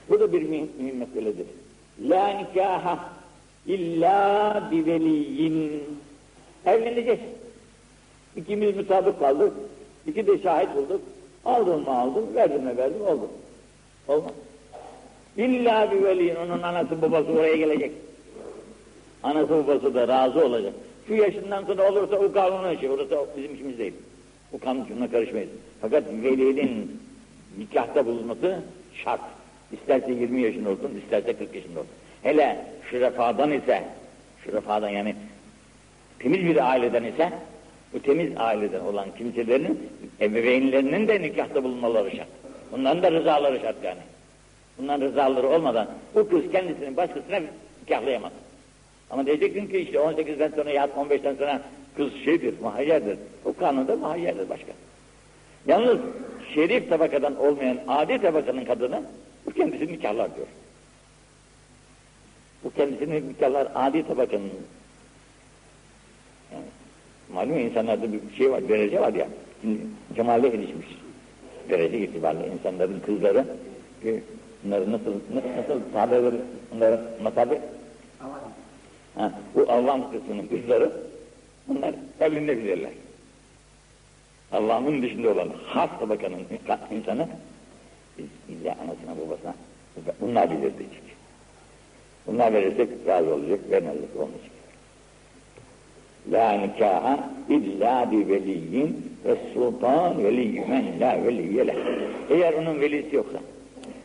Bu 0.08 0.20
da 0.20 0.32
bir 0.32 0.42
mühim, 0.42 0.70
mühim 0.78 0.96
meseledir. 0.96 1.46
La 2.00 2.28
nikaha 2.28 2.98
illa 3.66 4.68
bi 4.70 4.86
veliyin. 4.86 5.82
Evleneceğiz. 6.66 7.20
İkimiz 8.36 8.76
mutabık 8.76 9.18
kaldık. 9.18 9.52
İki 10.06 10.26
de 10.26 10.38
şahit 10.38 10.76
bulduk. 10.76 11.00
Aldın 11.44 11.80
mı 11.80 11.98
aldım, 11.98 12.34
verdim 12.34 12.62
mi 12.62 12.76
verdim, 12.76 13.02
oldu. 13.02 13.28
Olmaz. 14.08 14.32
İlla 15.36 15.92
bir 15.92 16.02
veliyin, 16.02 16.34
onun 16.34 16.62
anası 16.62 17.02
babası 17.02 17.32
oraya 17.32 17.56
gelecek. 17.56 17.92
Anası 19.22 19.50
babası 19.50 19.94
da 19.94 20.08
razı 20.08 20.44
olacak. 20.44 20.72
Şu 21.08 21.14
yaşından 21.14 21.64
sonra 21.64 21.92
olursa 21.92 22.16
o 22.16 22.32
kanunun 22.32 22.76
işi, 22.76 22.90
orası 22.90 23.26
bizim 23.36 23.54
işimiz 23.54 23.78
değil. 23.78 23.92
O 24.52 24.58
kanununa 24.58 25.10
karışmayız. 25.10 25.48
Fakat 25.80 26.04
velinin 26.08 27.00
nikahta 27.58 28.06
bulunması 28.06 28.60
şart. 29.04 29.20
İsterse 29.72 30.12
20 30.12 30.42
yaşında 30.42 30.70
olsun, 30.70 31.00
isterse 31.04 31.32
40 31.32 31.54
yaşında 31.54 31.80
olsun. 31.80 31.92
Hele 32.22 32.64
şürefadan 32.90 33.52
ise, 33.52 33.84
şürefadan 34.44 34.88
yani 34.88 35.14
temiz 36.18 36.40
bir 36.40 36.70
aileden 36.70 37.04
ise 37.04 37.32
Bu 37.94 38.02
temiz 38.02 38.32
aileden 38.36 38.80
olan 38.80 39.08
kimselerin 39.18 39.90
ebeveynlerinin 40.20 41.08
de 41.08 41.22
nikahta 41.22 41.64
bulunmaları 41.64 42.16
şart. 42.16 42.28
Bunların 42.72 43.02
da 43.02 43.12
rızaları 43.12 43.60
şart 43.60 43.76
yani. 43.84 44.00
Bunların 44.78 45.08
rızaları 45.08 45.48
olmadan 45.48 45.88
bu 46.14 46.28
kız 46.28 46.42
kendisini 46.52 46.96
başkasına 46.96 47.40
nikahlayamaz. 47.82 48.32
Ama 49.10 49.26
diyeceksin 49.26 49.66
ki 49.66 49.78
işte 49.78 49.98
18'den 49.98 50.50
sonra 50.50 50.70
ya 50.70 50.84
15'ten 50.84 51.34
sonra 51.34 51.62
kız 51.96 52.12
şeydir, 52.24 52.54
muhayyerdir. 52.60 53.18
O 53.44 53.52
kanunda 53.52 53.96
muhayyerdir 53.96 54.48
başka. 54.48 54.72
Yalnız 55.66 55.98
şerif 56.54 56.88
tabakadan 56.88 57.36
olmayan 57.36 57.78
adi 57.88 58.18
tabakanın 58.18 58.64
kadını 58.64 59.02
bu 59.46 59.50
kendisini 59.50 59.92
nikahlar 59.92 60.36
diyor. 60.36 60.46
Bu 62.64 62.70
kendisini 62.70 63.28
nikahlar 63.28 63.68
adi 63.74 64.06
tabakanın 64.06 64.50
yani, 66.52 66.64
malum 67.32 67.58
insanlarda 67.58 68.12
bir 68.12 68.20
şey 68.38 68.50
var, 68.50 68.68
derece 68.68 69.00
var 69.00 69.14
ya. 69.14 69.28
Şimdi 69.62 69.80
cemale 70.16 70.48
erişmiş. 70.48 70.86
Derece 71.70 71.98
itibariyle 71.98 72.48
insanların 72.48 73.00
kızları 73.00 73.44
ki 74.02 74.22
bunları 74.64 74.92
nasıl 74.92 75.12
nasıl 75.58 75.80
tabi 75.92 76.24
verir? 76.24 76.40
Bunları 76.74 77.00
matabi 77.22 77.60
Ha, 79.18 79.32
bu 79.54 79.72
Allah'ın 79.72 80.02
kısmının 80.12 80.46
kızları 80.46 80.92
bunlar 81.68 81.94
evlenebilirler. 82.20 82.90
Allah'ın 84.52 85.02
dışında 85.02 85.30
olan 85.30 85.48
has 85.66 85.90
tabakanın 86.00 86.46
insanı 86.90 87.28
illa 88.48 88.72
anasına 88.72 89.26
babasına 89.26 89.54
bunlar 90.20 90.50
bilir 90.50 90.60
diyecek. 90.78 91.02
Bunlar 92.26 92.52
verirsek 92.52 92.88
razı 93.06 93.34
olacak, 93.34 93.60
vermezsek 93.70 94.16
olmayacak. 94.16 94.57
La 96.32 96.52
nikaha 96.52 97.30
illa 97.48 98.12
bi 98.12 98.28
veliyyin 98.28 99.18
ve 99.24 99.36
sultan 99.54 100.24
veliyyü 100.24 100.66
men 100.66 101.00
la 101.00 101.24
veliyye 101.24 101.66
leh. 101.66 101.74
Eğer 102.30 102.52
onun 102.52 102.80
velisi 102.80 103.16
yoksa 103.16 103.38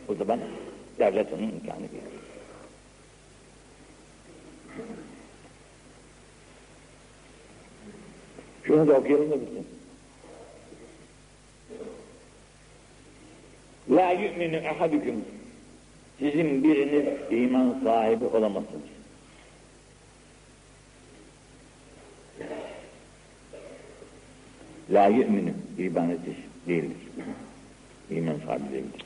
o 0.08 0.14
zaman 0.14 0.40
devlet 0.98 1.32
onun 1.32 1.42
imkanı 1.42 1.80
verir. 1.80 2.14
Şunu 8.64 8.88
da 8.88 8.94
okuyalım 8.94 9.30
da 9.30 9.40
bitsin. 9.40 9.66
La 13.90 14.10
yu'minu 14.12 14.56
ehadüküm 14.56 15.24
sizin 16.18 16.64
biriniz 16.64 17.04
iman 17.30 17.80
sahibi 17.84 18.24
olamazsınız. 18.24 18.93
La 24.94 25.06
yu'minu 25.06 25.50
iman 25.78 26.10
ediş 26.10 26.36
değildir. 26.66 26.96
İman 28.10 28.36
sahibi 28.46 28.72
değildir. 28.72 29.04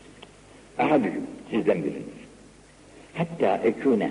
Ehadüküm 0.79 1.27
sizden 1.51 1.79
biriniz. 1.85 2.19
Hatta 3.15 3.57
ekune 3.57 4.11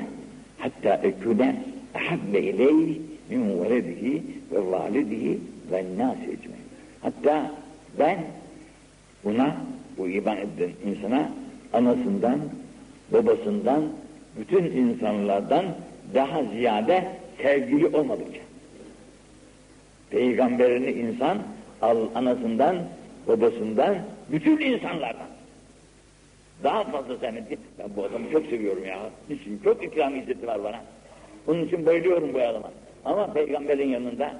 hatta 0.57 0.93
ekune 0.93 1.55
ahabbe 1.95 2.41
ileyh 2.41 2.97
min 3.29 3.63
veledihi 3.63 4.23
ve 4.51 4.71
validihi 4.71 5.39
ve 5.71 5.83
nâs 5.97 6.17
ecmeyin. 6.17 6.67
Hatta 7.01 7.51
ben 7.99 8.17
buna, 9.23 9.55
bu 9.97 10.07
iman 10.09 10.37
eden 10.37 10.71
insana 10.85 11.31
anasından, 11.73 12.39
babasından, 13.13 13.83
bütün 14.39 14.63
insanlardan 14.63 15.65
daha 16.13 16.43
ziyade 16.43 17.07
sevgili 17.41 17.87
olmadıkça. 17.87 18.41
Peygamberini 20.09 20.91
insan 20.91 21.37
al, 21.81 21.97
anasından, 22.15 22.77
babasından, 23.27 23.97
bütün 24.31 24.59
insanlardan 24.59 25.27
daha 26.63 26.83
fazla 26.83 27.17
sevmedi. 27.17 27.57
Ben 27.79 27.89
bu 27.95 28.03
adamı 28.03 28.31
çok 28.31 28.45
seviyorum 28.45 28.85
ya. 28.85 28.99
Niçin? 29.29 29.61
Çok 29.63 29.83
ikram 29.83 30.15
izzeti 30.15 30.47
var 30.47 30.63
bana. 30.63 30.81
Onun 31.47 31.65
için 31.65 31.85
bayılıyorum 31.85 32.33
bu 32.33 32.39
adama. 32.39 32.71
Ama 33.05 33.33
peygamberin 33.33 33.89
yanında 33.89 34.33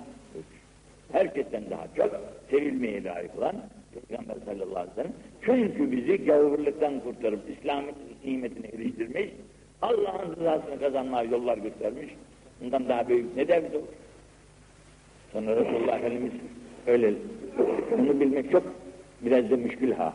herkesten 1.12 1.64
daha 1.70 1.88
çok 1.98 2.22
sevilmeye 2.50 3.04
layık 3.04 3.38
olan 3.38 3.56
Peygamber 3.94 4.36
sallallahu 4.46 4.80
aleyhi 4.80 4.92
ve 4.92 4.96
sellem. 4.96 5.14
Çünkü 5.42 5.92
bizi 5.92 6.26
gavurluktan 6.26 7.00
kurtarıp 7.00 7.40
İslam'ın 7.50 7.94
nimetine 8.26 8.68
eriştirmiş, 8.68 9.30
Allah'ın 9.82 10.36
rızasını 10.36 10.80
kazanmaya 10.80 11.24
yollar 11.24 11.58
göstermiş. 11.58 12.08
Bundan 12.62 12.90
daha 12.90 13.08
büyük 13.08 13.36
ne 13.36 13.48
derdi 13.48 13.78
olur? 13.78 13.88
Sonra 15.34 15.56
Resulullah 15.56 16.00
Efendimiz 16.00 16.32
öyle, 16.88 17.14
onu 18.00 18.20
bilmek 18.20 18.52
çok 18.52 18.64
biraz 19.22 19.52
da 19.52 19.58
müşkül 19.58 19.92
ha. 19.92 20.14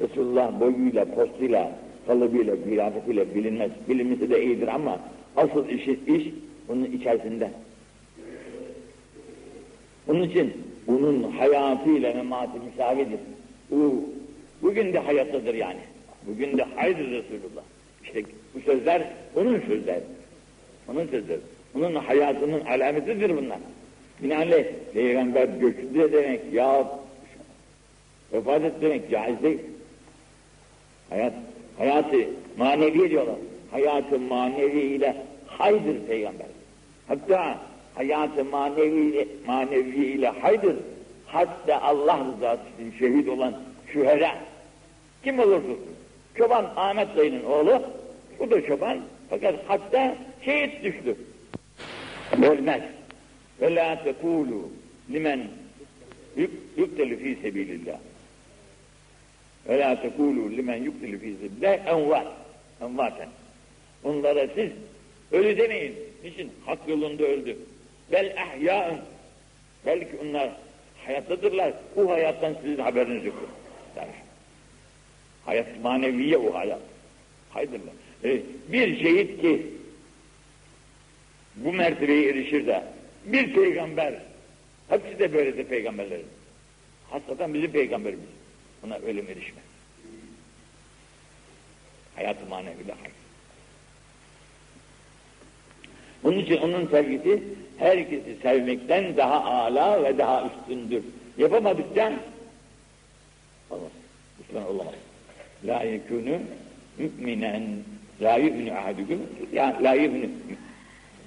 Resulullah 0.00 0.60
boyuyla, 0.60 1.04
postuyla, 1.04 1.72
kalıbıyla, 2.06 2.64
kıyafetiyle 2.64 3.34
bilinmez. 3.34 3.70
Bilinmesi 3.88 4.30
de 4.30 4.44
iyidir 4.44 4.68
ama 4.68 5.00
asıl 5.36 5.68
iş, 5.68 5.88
iş 5.88 6.28
bunun 6.68 6.84
içerisinde. 6.84 7.50
Onun 10.08 10.22
için 10.22 10.52
bunun 10.86 11.22
hayatıyla 11.22 12.14
memati 12.14 12.58
müsavidir. 12.60 13.20
Bu, 13.70 14.04
bugün 14.62 14.92
de 14.92 14.98
hayattadır 14.98 15.54
yani. 15.54 15.80
Bugün 16.26 16.58
de 16.58 16.62
haydır 16.62 17.10
Resulullah. 17.10 17.62
İşte 18.04 18.22
bu 18.54 18.60
sözler 18.60 19.02
onun 19.36 19.60
sözleri. 19.60 20.02
Onun 20.88 21.06
sözleri. 21.06 21.40
Onun 21.74 21.94
hayatının 21.94 22.60
alametidir 22.60 23.36
bunlar. 23.36 23.58
Binaenaleyh 24.22 24.66
peygamber 24.94 25.44
göçtü 25.44 26.12
demek 26.12 26.40
ya 26.52 26.86
vefat 28.32 28.64
et 28.64 28.72
demek 28.80 29.10
caiz 29.10 29.42
değil. 29.42 29.58
Hayat, 31.10 31.32
hayatı 31.78 32.16
manevi 32.58 33.10
diyorlar. 33.10 33.36
Hayatı 33.70 34.18
manevi 34.18 34.80
ile 34.80 35.16
haydır 35.46 36.06
peygamber. 36.06 36.46
Hatta 37.08 37.58
hayatı 37.94 38.44
manevi, 38.44 39.28
manevi 39.46 40.04
ile 40.04 40.28
haydır. 40.28 40.76
Hatta 41.26 41.82
Allah 41.82 42.18
rızası 42.18 42.62
için 42.78 42.98
şehit 42.98 43.28
olan 43.28 43.54
şühera. 43.92 44.34
Kim 45.24 45.38
olursa. 45.38 45.68
Çoban 46.38 46.72
Ahmet 46.76 47.16
dayının 47.16 47.44
oğlu, 47.44 47.82
bu 48.38 48.50
da 48.50 48.66
çoban. 48.66 48.98
Fakat 49.30 49.54
hatta 49.66 50.14
şehit 50.44 50.84
düştü. 50.84 51.16
Ölmez. 52.42 52.82
Ve 53.62 53.74
la 53.74 54.04
tekulu 54.04 54.70
limen 55.12 55.48
yuktelu 56.76 57.16
fi 57.16 57.38
sebilillah. 57.42 57.98
Ve 59.68 59.78
la 59.78 60.02
tekulu 60.02 60.56
limen 60.56 60.82
yuktelu 60.82 61.18
fi 61.18 61.34
sebilillah 61.34 61.86
envat. 61.86 62.26
Envaten. 62.80 63.28
Onlara 64.04 64.46
siz 64.54 64.70
ölü 65.32 65.58
demeyin. 65.58 65.94
Niçin? 66.24 66.52
Hak 66.66 66.78
yolunda 66.88 67.24
öldü. 67.24 67.56
Bel 68.12 68.26
ehyaın. 68.26 68.98
Belki 69.86 70.16
onlar 70.22 70.50
hayattadırlar. 71.06 71.72
Bu 71.96 72.10
hayattan 72.10 72.56
sizin 72.62 72.82
haberiniz 72.82 73.24
yok. 73.24 73.48
Yani, 73.96 74.12
hayat 75.44 75.66
maneviye 75.82 76.38
o 76.38 76.54
hayat. 76.54 76.80
Haydırlar. 77.50 77.94
Ee, 78.24 78.40
bir 78.68 79.02
şehit 79.02 79.40
ki 79.40 79.66
bu 81.56 81.72
mertebeye 81.72 82.30
erişir 82.30 82.66
de 82.66 82.82
bir 83.24 83.54
peygamber 83.54 84.14
hepsi 84.88 85.18
de 85.18 85.32
böyledir 85.32 85.64
peygamberlerin. 85.64 86.26
Hasreten 87.10 87.54
bizim 87.54 87.70
peygamberimiz. 87.70 88.28
Buna 88.82 88.96
ölüm 88.96 89.26
erişmez. 89.26 89.64
Hayat-ı 92.16 92.46
maneviyle 92.46 92.92
hayat. 92.92 93.12
Bunun 96.22 96.38
için 96.38 96.56
onun 96.56 96.86
sevgisi 96.86 97.42
herkesi 97.78 98.36
sevmekten 98.42 99.16
daha 99.16 99.44
âlâ 99.44 100.04
ve 100.04 100.18
daha 100.18 100.46
üstündür. 100.46 101.02
Yapamadıkça 101.38 102.12
olmaz. 103.70 103.90
Müslüman 104.38 104.68
olamaz. 104.68 104.94
La 105.64 105.82
yekûnü 105.82 106.40
müminen 106.98 107.62
la 108.22 108.36
yu'minu 108.36 108.72
ahadüküm 108.72 109.20
ya 109.52 109.78
la 109.82 109.94
yu'minu 109.94 110.30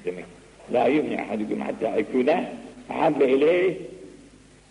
demek. 0.06 0.26
La 0.74 0.88
yu'minu 0.88 1.22
ahadüküm 1.22 1.62
hatta 1.62 1.88
ekûne 1.88 2.50
ahabbe 2.90 3.28
ileyh 3.28 3.76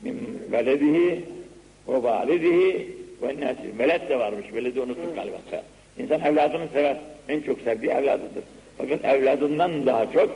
min 0.03 0.17
veledihi 0.53 1.25
ve 1.89 2.03
validihi 2.03 2.97
ve 3.23 3.41
nâsi. 3.41 3.79
Veled 3.79 4.09
de 4.09 4.19
varmış. 4.19 4.47
Veledi 4.55 4.81
unuttuk 4.81 5.17
galiba. 5.17 5.37
İnsan 5.99 6.21
evladını 6.21 6.69
sever. 6.73 6.97
En 7.29 7.41
çok 7.41 7.61
sevdiği 7.61 7.93
evladıdır. 7.93 8.45
Fakat 8.79 9.05
evladından 9.05 9.87
daha 9.87 10.13
çok, 10.13 10.31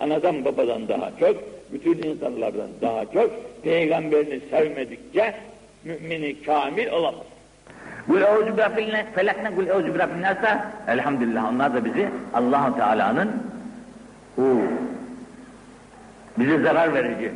anadan 0.00 0.44
babadan 0.44 0.88
daha 0.88 1.10
çok, 1.20 1.36
bütün 1.72 2.02
insanlardan 2.02 2.68
daha 2.82 3.04
çok 3.06 3.30
peygamberini 3.62 4.40
sevmedikçe 4.50 5.34
mümini 5.84 6.42
kamil 6.42 6.88
olamaz. 6.88 7.26
Kul 8.06 8.20
euzu 8.20 8.56
bi 8.56 8.60
rabbil 8.60 8.94
felakna 9.14 9.54
kul 9.54 9.66
euzu 9.66 9.94
bi 9.94 9.98
rabbin 9.98 10.22
nasa. 10.22 10.72
Elhamdülillah 10.88 11.52
onlar 11.52 11.74
da 11.74 11.84
bizi 11.84 12.08
Allah 12.34 12.74
Teala'nın 12.76 13.30
o 14.38 14.42
bize 16.38 16.58
zarar 16.58 16.94
verici, 16.94 17.32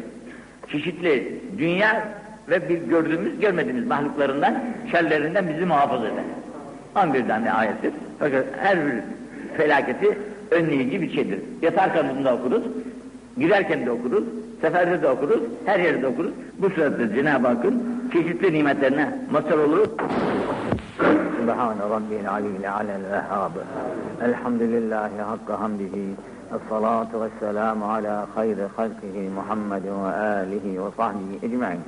çeşitli 0.68 1.40
dünya 1.58 2.08
ve 2.50 2.68
bir 2.68 2.78
gördüğümüz 2.78 3.40
görmediğimiz 3.40 3.86
mahluklarından, 3.86 4.54
şerlerinden 4.90 5.48
bizi 5.48 5.66
muhafaza 5.66 6.06
eder. 6.06 6.24
11 6.96 7.28
tane 7.28 7.52
ayettir. 7.52 7.92
Fakat 8.18 8.44
her 8.58 8.86
bir 8.86 8.92
felaketi 9.56 10.18
önleyici 10.50 11.02
bir 11.02 11.14
şeydir. 11.14 11.38
Yatar 11.62 11.94
kanımda 11.94 12.34
okuruz, 12.34 12.62
girerken 13.38 13.86
de 13.86 13.90
okuruz, 13.90 14.24
seferde 14.60 15.02
de 15.02 15.08
okuruz, 15.08 15.40
her 15.66 15.80
yerde 15.80 16.06
okuruz. 16.06 16.32
Bu 16.58 16.70
sırada 16.70 17.14
Cenab-ı 17.14 17.46
Hakk'ın 17.46 17.82
çeşitli 18.12 18.52
nimetlerine 18.52 19.18
mazhar 19.30 19.58
oluruz. 19.58 19.88
Subhan 21.40 21.76
Rabbil 21.90 22.30
Aliyyil 22.30 22.72
Alel 22.72 23.02
Vehhab 23.12 23.52
Elhamdülillahi 24.24 25.20
Hakk'a 25.20 25.60
hamdihi 25.60 26.04
الصلاة 26.54 27.10
والسلام 27.14 27.84
على 27.84 28.24
خير 28.36 28.68
خلقه 28.76 29.30
محمد 29.36 29.86
وآله 29.86 30.66
وصحبه 30.82 31.38
أجمعين. 31.42 31.82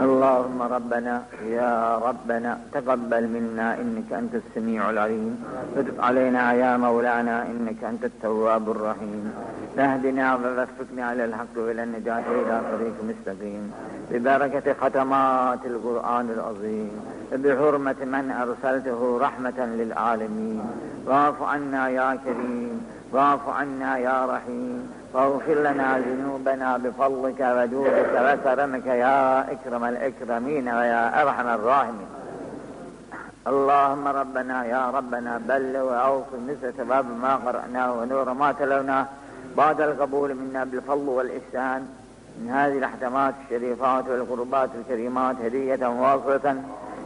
اللهم 0.00 0.62
ربنا 0.62 1.22
يا 1.58 1.98
ربنا 1.98 2.50
تقبل 2.72 3.24
منا 3.28 3.68
إنك 3.82 4.12
أنت 4.12 4.34
السميع 4.34 4.90
العليم. 4.90 5.44
وتب 5.76 6.00
علينا 6.00 6.52
يا 6.52 6.76
مولانا 6.76 7.36
إنك 7.42 7.84
أنت 7.84 8.04
التواب 8.04 8.70
الرحيم. 8.70 9.24
اهدنا 9.78 10.34
ووفقنا 10.34 11.04
على 11.10 11.24
الحق 11.24 11.54
وإلى 11.56 11.82
النجاة 11.82 12.24
إلى 12.40 12.60
طريق 12.72 12.96
مستقيم. 13.10 13.72
ببركة 14.10 14.66
ختمات 14.80 15.62
القرآن 15.66 16.26
العظيم. 16.36 16.90
بحرمة 17.32 18.00
من 18.14 18.24
أرسلته 18.44 19.18
رحمة 19.26 19.58
للعالمين. 19.80 20.64
واعف 21.06 21.42
عنا 21.42 21.88
يا 21.88 22.18
كريم. 22.24 22.99
واعف 23.12 23.48
عنا 23.48 23.98
يا 23.98 24.26
رحيم. 24.26 24.92
واغفر 25.12 25.54
لنا 25.54 25.98
ذنوبنا 25.98 26.76
بفضلك 26.76 27.40
وجودك 27.40 28.10
وكرمك 28.24 28.86
يا 28.86 29.40
أكرم 29.52 29.84
الأكرمين 29.84 30.68
ويا 30.68 31.22
أرحم 31.22 31.48
الراحمين. 31.48 32.06
اللهم 33.46 34.08
ربنا 34.08 34.64
يا 34.64 34.90
ربنا 34.90 35.40
بلغ 35.48 35.82
وأوصل 35.82 36.40
مثل 36.48 36.72
ثواب 36.72 37.06
ما 37.22 37.36
قرأناه 37.36 37.92
ونور 37.92 38.32
ما 38.32 38.52
تلوناه. 38.52 39.06
بعد 39.56 39.80
القبول 39.80 40.34
منا 40.34 40.64
بالفضل 40.64 41.08
والإحسان. 41.08 41.88
من 42.40 42.50
هذه 42.50 42.78
الأحكامات 42.78 43.34
الشريفات 43.44 44.04
والقربات 44.08 44.70
الكريمات 44.74 45.36
هدية 45.44 45.86
واصلة. 45.86 46.62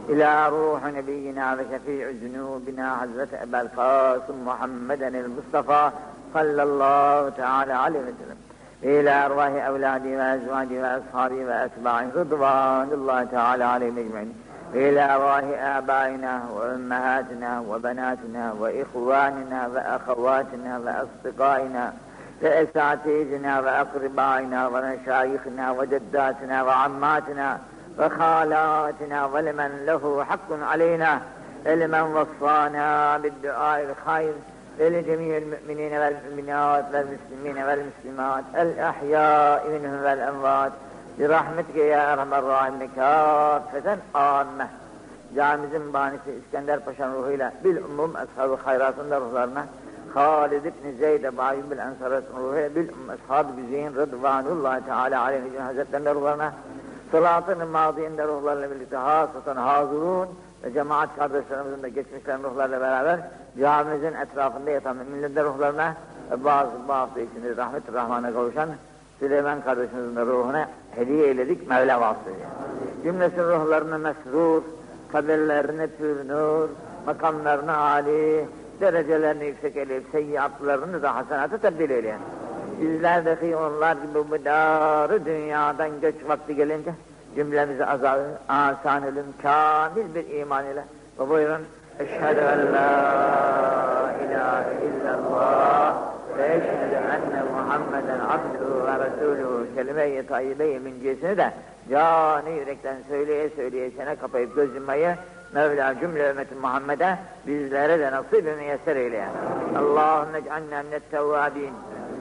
إلى 0.09 0.49
روح 0.49 0.85
نبينا 0.85 1.53
وشفيع 1.53 2.09
ذنوبنا 2.09 2.95
حضرة 2.95 3.27
أبا 3.33 3.61
القاسم 3.61 4.45
محمدا 4.45 5.07
المصطفى 5.07 5.91
صلى 6.33 6.63
الله 6.63 7.29
تعالى 7.29 7.73
عليه 7.73 7.99
وسلم. 7.99 8.37
إلى 8.83 9.25
أرواح 9.25 9.65
أولادي 9.65 10.15
وأزواجي 10.15 10.79
وأصحابي 10.81 11.45
وأتباعي 11.45 12.07
رضوان 12.15 12.89
الله 12.91 13.23
تعالى 13.23 13.63
عليهم 13.63 13.97
أجمعين. 13.97 14.33
إلى 14.73 15.15
أرواح 15.15 15.43
آبائنا 15.77 16.41
وأمهاتنا 16.53 17.59
وبناتنا 17.59 18.53
وإخواننا 18.59 19.67
وأخواتنا 19.67 20.77
وأصدقائنا 20.77 21.93
وأساتذتنا 22.41 23.59
وأقربائنا 23.59 24.67
ومشايخنا 24.67 25.71
وجداتنا 25.71 26.63
وعماتنا 26.63 27.59
فخالاتنا 27.97 29.25
ولمن 29.25 29.85
له 29.85 30.25
حق 30.29 30.49
علينا 30.71 31.21
لمن 31.65 32.01
وصانا 32.01 33.17
بالدعاء 33.17 33.83
الخير 33.89 34.33
لجميع 34.79 35.37
المؤمنين 35.37 35.93
والمؤمنات 35.93 36.85
والمسلمين 36.93 37.63
والمسلمات 37.63 38.43
الأحياء 38.55 39.69
منهم 39.69 40.03
والأموات. 40.03 40.71
برحمتك 41.19 41.75
يا 41.75 42.13
أرحم 42.13 42.33
الراحمين. 42.33 42.89
كافة 42.95 43.97
عامة. 44.15 44.67
جامع 45.35 45.65
بانسي 45.93 46.39
اسكندر 46.39 46.79
باشان 46.79 47.13
روحي 47.13 47.35
له 47.35 47.51
بالأمم 47.63 48.17
أصحاب 48.17 48.53
الخيرات 48.53 48.93
نرزقنا 49.09 49.65
خالد 50.15 50.73
بن 50.83 50.97
زيد 50.99 51.25
ابو 51.25 51.61
بالانصار 51.69 52.17
اسمه 52.17 52.67
بالام 52.75 53.11
أصحاب 53.15 53.45
بزين 53.55 53.97
رضوان 53.97 54.45
الله 54.47 54.81
تعالى 54.87 55.15
عليهم 55.15 55.45
وسلم 55.45 55.67
حضرتنا 55.67 55.99
نرزقنا 56.13 56.53
Sılatın 57.11 57.67
madiinde 57.67 58.27
ruhlarla 58.27 58.71
birlikte 58.71 58.97
hasatan 58.97 59.55
hazurun 59.55 60.27
ve 60.63 60.73
cemaat 60.73 61.15
kardeşlerimizin 61.15 61.83
de 61.83 61.89
geçmişlerin 61.89 62.43
ruhlarla 62.43 62.81
beraber 62.81 63.19
camimizin 63.59 64.13
etrafında 64.13 64.71
yatan 64.71 64.97
müminlerin 64.97 65.45
ruhlarına 65.45 65.95
ve 66.31 66.43
bazı 66.43 66.71
bu 66.87 66.93
hafta 66.93 67.19
içinde 67.19 67.57
rahmet-i 67.57 67.93
rahmana 67.93 68.33
kavuşan 68.33 68.69
Süleyman 69.19 69.61
kardeşimizin 69.61 70.15
de 70.15 70.25
ruhuna 70.25 70.69
hediye 70.95 71.27
eyledik 71.27 71.69
Mevla 71.69 72.01
vasıtayla. 72.01 72.47
Cümlesin 73.03 73.43
ruhlarını 73.43 73.99
mesrur, 73.99 74.61
kabirlerini 75.11 75.87
pür 75.87 76.27
nur, 76.27 76.69
makamlarını 77.05 77.77
âli, 77.77 78.45
derecelerini 78.81 79.45
yüksek 79.45 79.77
eyleyip 79.77 80.05
seyyiatlarını 80.11 81.01
da 81.01 81.15
hasenata 81.15 81.57
tebdil 81.57 81.89
eyleyen. 81.89 82.19
Bizler 82.81 83.25
de 83.25 83.55
onlar 83.57 83.95
gibi 83.95 84.31
bu 84.31 84.45
darı 84.45 85.25
dünyadan 85.25 86.01
göç 86.01 86.15
vakti 86.27 86.55
gelince 86.55 86.91
cümlemizi 87.35 87.85
azal, 87.85 88.19
asan 88.49 89.03
ölüm, 89.03 89.25
kamil 89.41 90.15
bir 90.15 90.39
iman 90.39 90.65
ile 90.65 90.83
ve 91.19 91.29
buyurun 91.29 91.61
Eşhedü 91.99 92.39
en 92.39 92.73
la 92.73 94.15
ilahe 94.25 94.75
illallah 94.85 95.95
ve 96.37 96.45
eşhedü 96.45 96.95
enne 96.95 97.43
Muhammeden 97.53 98.19
abduhu 98.19 98.87
ve 98.87 99.05
resuluhu 99.05 99.75
kelime-i 99.75 100.27
tayyibe-i 100.27 100.79
mincesini 100.79 101.37
de 101.37 101.51
canı 101.89 102.49
yürekten 102.49 102.95
söyleye 103.09 103.49
söyleye 103.49 103.91
sene 103.91 104.15
kapayıp 104.15 104.55
göz 104.55 104.75
yummayı 104.75 105.15
Mevla 105.53 105.99
cümle 105.99 106.29
ümmeti 106.29 106.55
Muhammed'e 106.55 107.17
bizlere 107.47 107.99
de 107.99 108.11
nasip-i 108.11 108.51
müyesser 108.51 108.95
eyle. 108.95 109.25
Allahümme 109.77 110.37
ec'alna 110.37 110.83
minet 110.83 111.11
tevvabin 111.11 111.73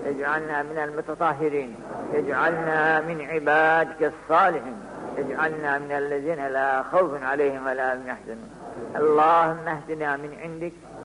اجعلنا 0.07 0.63
من 0.63 0.79
المتطهرين 0.79 1.75
اجعلنا 2.15 3.01
من 3.01 3.21
عبادك 3.21 4.13
الصالحين 4.13 4.77
اجعلنا 5.19 5.79
من 5.79 5.93
الذين 5.93 6.47
لا 6.47 6.83
خوف 6.83 7.23
عليهم 7.23 7.67
ولا 7.67 7.95
هم 7.95 8.07
يحزنون. 8.07 8.51
اللهم 8.97 9.69
اهدنا 9.69 10.17
من 10.17 10.37
عندك 10.43 10.73